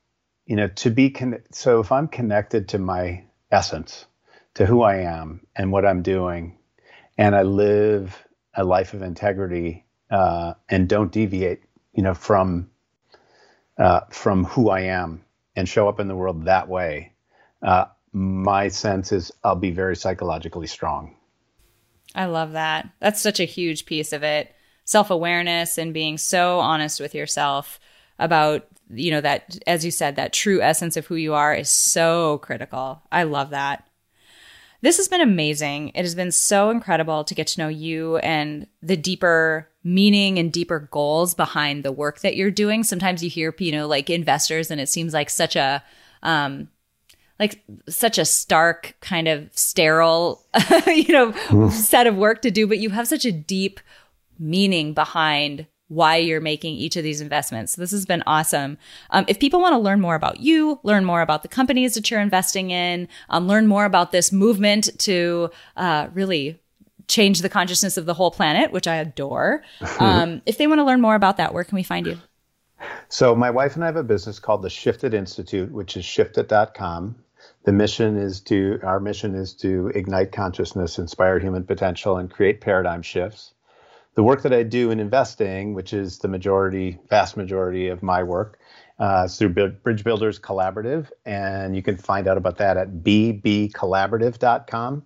you 0.48 0.56
know 0.56 0.68
to 0.68 0.90
be 0.90 1.10
con- 1.10 1.42
so 1.52 1.78
if 1.78 1.92
I'm 1.92 2.08
connected 2.08 2.68
to 2.68 2.78
my 2.78 3.22
essence, 3.52 4.06
to 4.54 4.66
who 4.66 4.82
I 4.82 4.96
am 4.96 5.46
and 5.54 5.70
what 5.70 5.86
I'm 5.86 6.02
doing, 6.02 6.58
and 7.18 7.36
I 7.36 7.42
live 7.42 8.26
a 8.54 8.64
life 8.64 8.94
of 8.94 9.02
integrity 9.02 9.84
uh, 10.10 10.54
and 10.68 10.88
don't 10.88 11.12
deviate, 11.12 11.62
you 11.92 12.02
know, 12.02 12.14
from 12.14 12.70
uh, 13.76 14.00
from 14.10 14.44
who 14.44 14.70
I 14.70 14.80
am 14.80 15.22
and 15.54 15.68
show 15.68 15.86
up 15.86 16.00
in 16.00 16.08
the 16.08 16.16
world 16.16 16.46
that 16.46 16.66
way. 16.66 17.12
Uh, 17.62 17.84
my 18.12 18.68
sense 18.68 19.12
is 19.12 19.30
I'll 19.44 19.54
be 19.54 19.70
very 19.70 19.96
psychologically 19.96 20.66
strong. 20.66 21.14
I 22.14 22.24
love 22.24 22.52
that. 22.52 22.88
That's 23.00 23.20
such 23.20 23.38
a 23.38 23.44
huge 23.44 23.84
piece 23.84 24.14
of 24.14 24.22
it. 24.22 24.54
Self 24.84 25.10
awareness 25.10 25.76
and 25.76 25.92
being 25.92 26.16
so 26.16 26.58
honest 26.58 27.00
with 27.00 27.14
yourself 27.14 27.78
about, 28.18 28.66
you 28.90 29.10
know, 29.10 29.20
that, 29.20 29.58
as 29.66 29.84
you 29.84 29.90
said, 29.90 30.16
that 30.16 30.32
true 30.32 30.60
essence 30.60 30.96
of 30.96 31.06
who 31.06 31.16
you 31.16 31.34
are 31.34 31.54
is 31.54 31.68
so 31.68 32.38
critical. 32.38 33.02
I 33.12 33.24
love 33.24 33.50
that. 33.50 33.86
This 34.80 34.96
has 34.96 35.08
been 35.08 35.20
amazing. 35.20 35.88
It 35.88 36.02
has 36.02 36.14
been 36.14 36.30
so 36.30 36.70
incredible 36.70 37.24
to 37.24 37.34
get 37.34 37.48
to 37.48 37.60
know 37.60 37.68
you 37.68 38.18
and 38.18 38.66
the 38.80 38.96
deeper 38.96 39.68
meaning 39.82 40.38
and 40.38 40.52
deeper 40.52 40.88
goals 40.90 41.34
behind 41.34 41.84
the 41.84 41.92
work 41.92 42.20
that 42.20 42.36
you're 42.36 42.50
doing. 42.50 42.84
Sometimes 42.84 43.22
you 43.22 43.30
hear, 43.30 43.54
you 43.58 43.72
know, 43.72 43.88
like 43.88 44.08
investors, 44.08 44.70
and 44.70 44.80
it 44.80 44.88
seems 44.88 45.12
like 45.12 45.30
such 45.30 45.56
a, 45.56 45.82
um, 46.22 46.68
like 47.38 47.62
such 47.88 48.18
a 48.18 48.24
stark 48.24 48.96
kind 49.00 49.28
of 49.28 49.48
sterile 49.52 50.44
you 50.86 51.12
know 51.12 51.32
mm. 51.32 51.70
set 51.70 52.06
of 52.06 52.16
work 52.16 52.42
to 52.42 52.50
do 52.50 52.66
but 52.66 52.78
you 52.78 52.90
have 52.90 53.06
such 53.06 53.24
a 53.24 53.30
deep 53.30 53.78
meaning 54.38 54.92
behind 54.92 55.66
why 55.88 56.16
you're 56.16 56.40
making 56.40 56.74
each 56.74 56.96
of 56.96 57.02
these 57.02 57.20
investments. 57.20 57.76
This 57.76 57.90
has 57.90 58.06
been 58.06 58.22
awesome. 58.26 58.78
Um, 59.10 59.24
if 59.28 59.38
people 59.38 59.60
want 59.60 59.72
to 59.72 59.78
learn 59.78 60.00
more 60.00 60.14
about 60.14 60.40
you 60.40 60.78
learn 60.82 61.04
more 61.04 61.22
about 61.22 61.42
the 61.42 61.48
companies 61.48 61.94
that 61.94 62.10
you're 62.10 62.20
investing 62.20 62.70
in 62.70 63.08
um, 63.30 63.48
learn 63.48 63.66
more 63.66 63.84
about 63.84 64.12
this 64.12 64.32
movement 64.32 64.90
to 65.00 65.50
uh, 65.76 66.08
really 66.12 66.58
change 67.08 67.40
the 67.40 67.48
consciousness 67.48 67.96
of 67.96 68.04
the 68.04 68.12
whole 68.12 68.30
planet 68.30 68.70
which 68.70 68.86
i 68.86 68.96
adore 68.96 69.62
um, 69.98 70.42
if 70.44 70.58
they 70.58 70.66
want 70.66 70.78
to 70.78 70.84
learn 70.84 71.00
more 71.00 71.14
about 71.14 71.38
that 71.38 71.54
where 71.54 71.64
can 71.64 71.76
we 71.76 71.82
find 71.82 72.06
you? 72.06 72.18
So 73.08 73.34
my 73.34 73.50
wife 73.50 73.74
and 73.74 73.82
I 73.82 73.86
have 73.86 73.96
a 73.96 74.04
business 74.04 74.38
called 74.38 74.62
the 74.62 74.70
Shifted 74.70 75.12
Institute, 75.12 75.72
which 75.72 75.96
is 75.96 76.04
shifted.com 76.04 77.16
the 77.64 77.72
mission 77.72 78.16
is 78.16 78.40
to 78.40 78.80
our 78.82 78.98
mission 78.98 79.34
is 79.34 79.52
to 79.56 79.88
ignite 79.94 80.32
consciousness, 80.32 80.98
inspire 80.98 81.38
human 81.38 81.64
potential, 81.64 82.16
and 82.16 82.30
create 82.30 82.60
paradigm 82.60 83.02
shifts. 83.02 83.52
The 84.18 84.24
work 84.24 84.42
that 84.42 84.52
I 84.52 84.64
do 84.64 84.90
in 84.90 84.98
investing, 84.98 85.74
which 85.74 85.92
is 85.92 86.18
the 86.18 86.26
majority, 86.26 86.98
vast 87.08 87.36
majority 87.36 87.86
of 87.86 88.02
my 88.02 88.24
work, 88.24 88.58
uh, 88.98 89.22
is 89.26 89.38
through 89.38 89.50
Bridge 89.50 90.02
Builders 90.02 90.40
Collaborative, 90.40 91.12
and 91.24 91.76
you 91.76 91.82
can 91.82 91.96
find 91.96 92.26
out 92.26 92.36
about 92.36 92.58
that 92.58 92.76
at 92.76 93.04
bbcollaborative.com. 93.04 95.04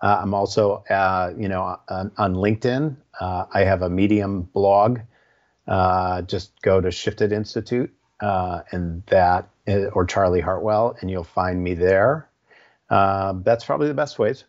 Uh, 0.00 0.18
I'm 0.22 0.32
also, 0.32 0.84
uh, 0.88 1.32
you 1.36 1.48
know, 1.48 1.76
on, 1.88 2.12
on 2.16 2.36
LinkedIn. 2.36 2.94
Uh, 3.20 3.46
I 3.52 3.64
have 3.64 3.82
a 3.82 3.90
Medium 3.90 4.42
blog. 4.42 5.00
Uh, 5.66 6.22
just 6.22 6.52
go 6.62 6.80
to 6.80 6.92
Shifted 6.92 7.32
Institute, 7.32 7.92
uh, 8.20 8.60
and 8.70 9.02
that 9.06 9.48
uh, 9.66 9.86
or 9.86 10.06
Charlie 10.06 10.40
Hartwell, 10.40 10.96
and 11.00 11.10
you'll 11.10 11.24
find 11.24 11.64
me 11.64 11.74
there. 11.74 12.28
That's 12.88 13.64
probably 13.64 13.88
the 13.88 13.94
best 13.94 14.20
ways. 14.20 14.44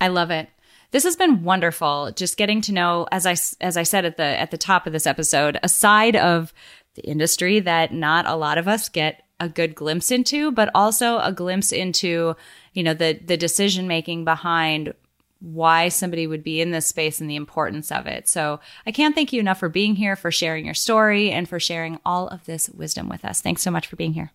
I 0.00 0.08
love 0.08 0.32
it. 0.32 0.48
This 0.92 1.04
has 1.04 1.16
been 1.16 1.42
wonderful. 1.42 2.12
Just 2.14 2.36
getting 2.36 2.60
to 2.62 2.72
know, 2.72 3.06
as 3.10 3.26
I 3.26 3.34
as 3.60 3.76
I 3.76 3.82
said 3.82 4.04
at 4.04 4.16
the 4.16 4.22
at 4.22 4.50
the 4.50 4.58
top 4.58 4.86
of 4.86 4.92
this 4.92 5.06
episode, 5.06 5.58
a 5.62 5.68
side 5.68 6.16
of 6.16 6.52
the 6.94 7.02
industry 7.02 7.60
that 7.60 7.92
not 7.92 8.26
a 8.26 8.36
lot 8.36 8.58
of 8.58 8.68
us 8.68 8.88
get 8.88 9.22
a 9.40 9.48
good 9.48 9.74
glimpse 9.74 10.10
into, 10.10 10.52
but 10.52 10.70
also 10.74 11.18
a 11.18 11.32
glimpse 11.32 11.72
into, 11.72 12.36
you 12.74 12.82
know, 12.82 12.94
the 12.94 13.18
the 13.24 13.36
decision 13.36 13.88
making 13.88 14.24
behind 14.24 14.94
why 15.40 15.88
somebody 15.88 16.26
would 16.26 16.44
be 16.44 16.60
in 16.60 16.70
this 16.70 16.86
space 16.86 17.20
and 17.20 17.28
the 17.28 17.36
importance 17.36 17.90
of 17.90 18.06
it. 18.06 18.28
So 18.28 18.60
I 18.86 18.92
can't 18.92 19.14
thank 19.14 19.32
you 19.32 19.40
enough 19.40 19.58
for 19.58 19.68
being 19.68 19.96
here, 19.96 20.14
for 20.14 20.30
sharing 20.30 20.64
your 20.64 20.74
story, 20.74 21.32
and 21.32 21.48
for 21.48 21.58
sharing 21.58 21.98
all 22.04 22.28
of 22.28 22.44
this 22.44 22.68
wisdom 22.70 23.08
with 23.08 23.24
us. 23.24 23.40
Thanks 23.40 23.62
so 23.62 23.70
much 23.70 23.88
for 23.88 23.96
being 23.96 24.12
here. 24.12 24.30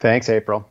Thanks, 0.00 0.28
April. 0.28 0.70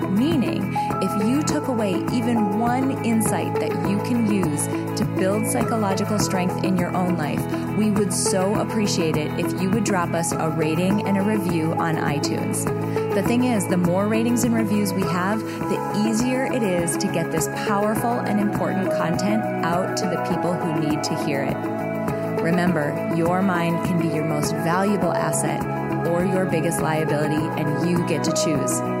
Meaning, 0.11 0.75
if 1.01 1.25
you 1.25 1.41
took 1.41 1.69
away 1.69 2.03
even 2.11 2.59
one 2.59 3.03
insight 3.05 3.53
that 3.55 3.71
you 3.89 3.97
can 3.99 4.31
use 4.31 4.67
to 4.99 5.05
build 5.17 5.47
psychological 5.47 6.19
strength 6.19 6.65
in 6.65 6.75
your 6.75 6.93
own 6.95 7.17
life, 7.17 7.41
we 7.77 7.91
would 7.91 8.11
so 8.11 8.55
appreciate 8.55 9.15
it 9.15 9.31
if 9.39 9.61
you 9.61 9.69
would 9.69 9.85
drop 9.85 10.09
us 10.09 10.33
a 10.33 10.49
rating 10.49 11.07
and 11.07 11.17
a 11.17 11.21
review 11.21 11.71
on 11.73 11.95
iTunes. 11.95 12.65
The 13.15 13.23
thing 13.23 13.45
is, 13.45 13.67
the 13.67 13.77
more 13.77 14.07
ratings 14.07 14.43
and 14.43 14.53
reviews 14.53 14.91
we 14.91 15.03
have, 15.03 15.39
the 15.41 16.05
easier 16.05 16.45
it 16.45 16.61
is 16.61 16.97
to 16.97 17.07
get 17.07 17.31
this 17.31 17.47
powerful 17.65 18.19
and 18.19 18.37
important 18.37 18.91
content 18.91 19.43
out 19.63 19.95
to 19.95 20.03
the 20.03 20.21
people 20.29 20.53
who 20.53 20.89
need 20.89 21.03
to 21.05 21.25
hear 21.25 21.41
it. 21.43 21.55
Remember, 22.41 23.13
your 23.15 23.41
mind 23.41 23.85
can 23.85 23.97
be 24.01 24.13
your 24.13 24.25
most 24.25 24.51
valuable 24.55 25.13
asset 25.13 25.65
or 26.05 26.25
your 26.25 26.45
biggest 26.45 26.81
liability, 26.81 27.35
and 27.35 27.89
you 27.89 28.05
get 28.07 28.23
to 28.25 28.31
choose. 28.33 29.00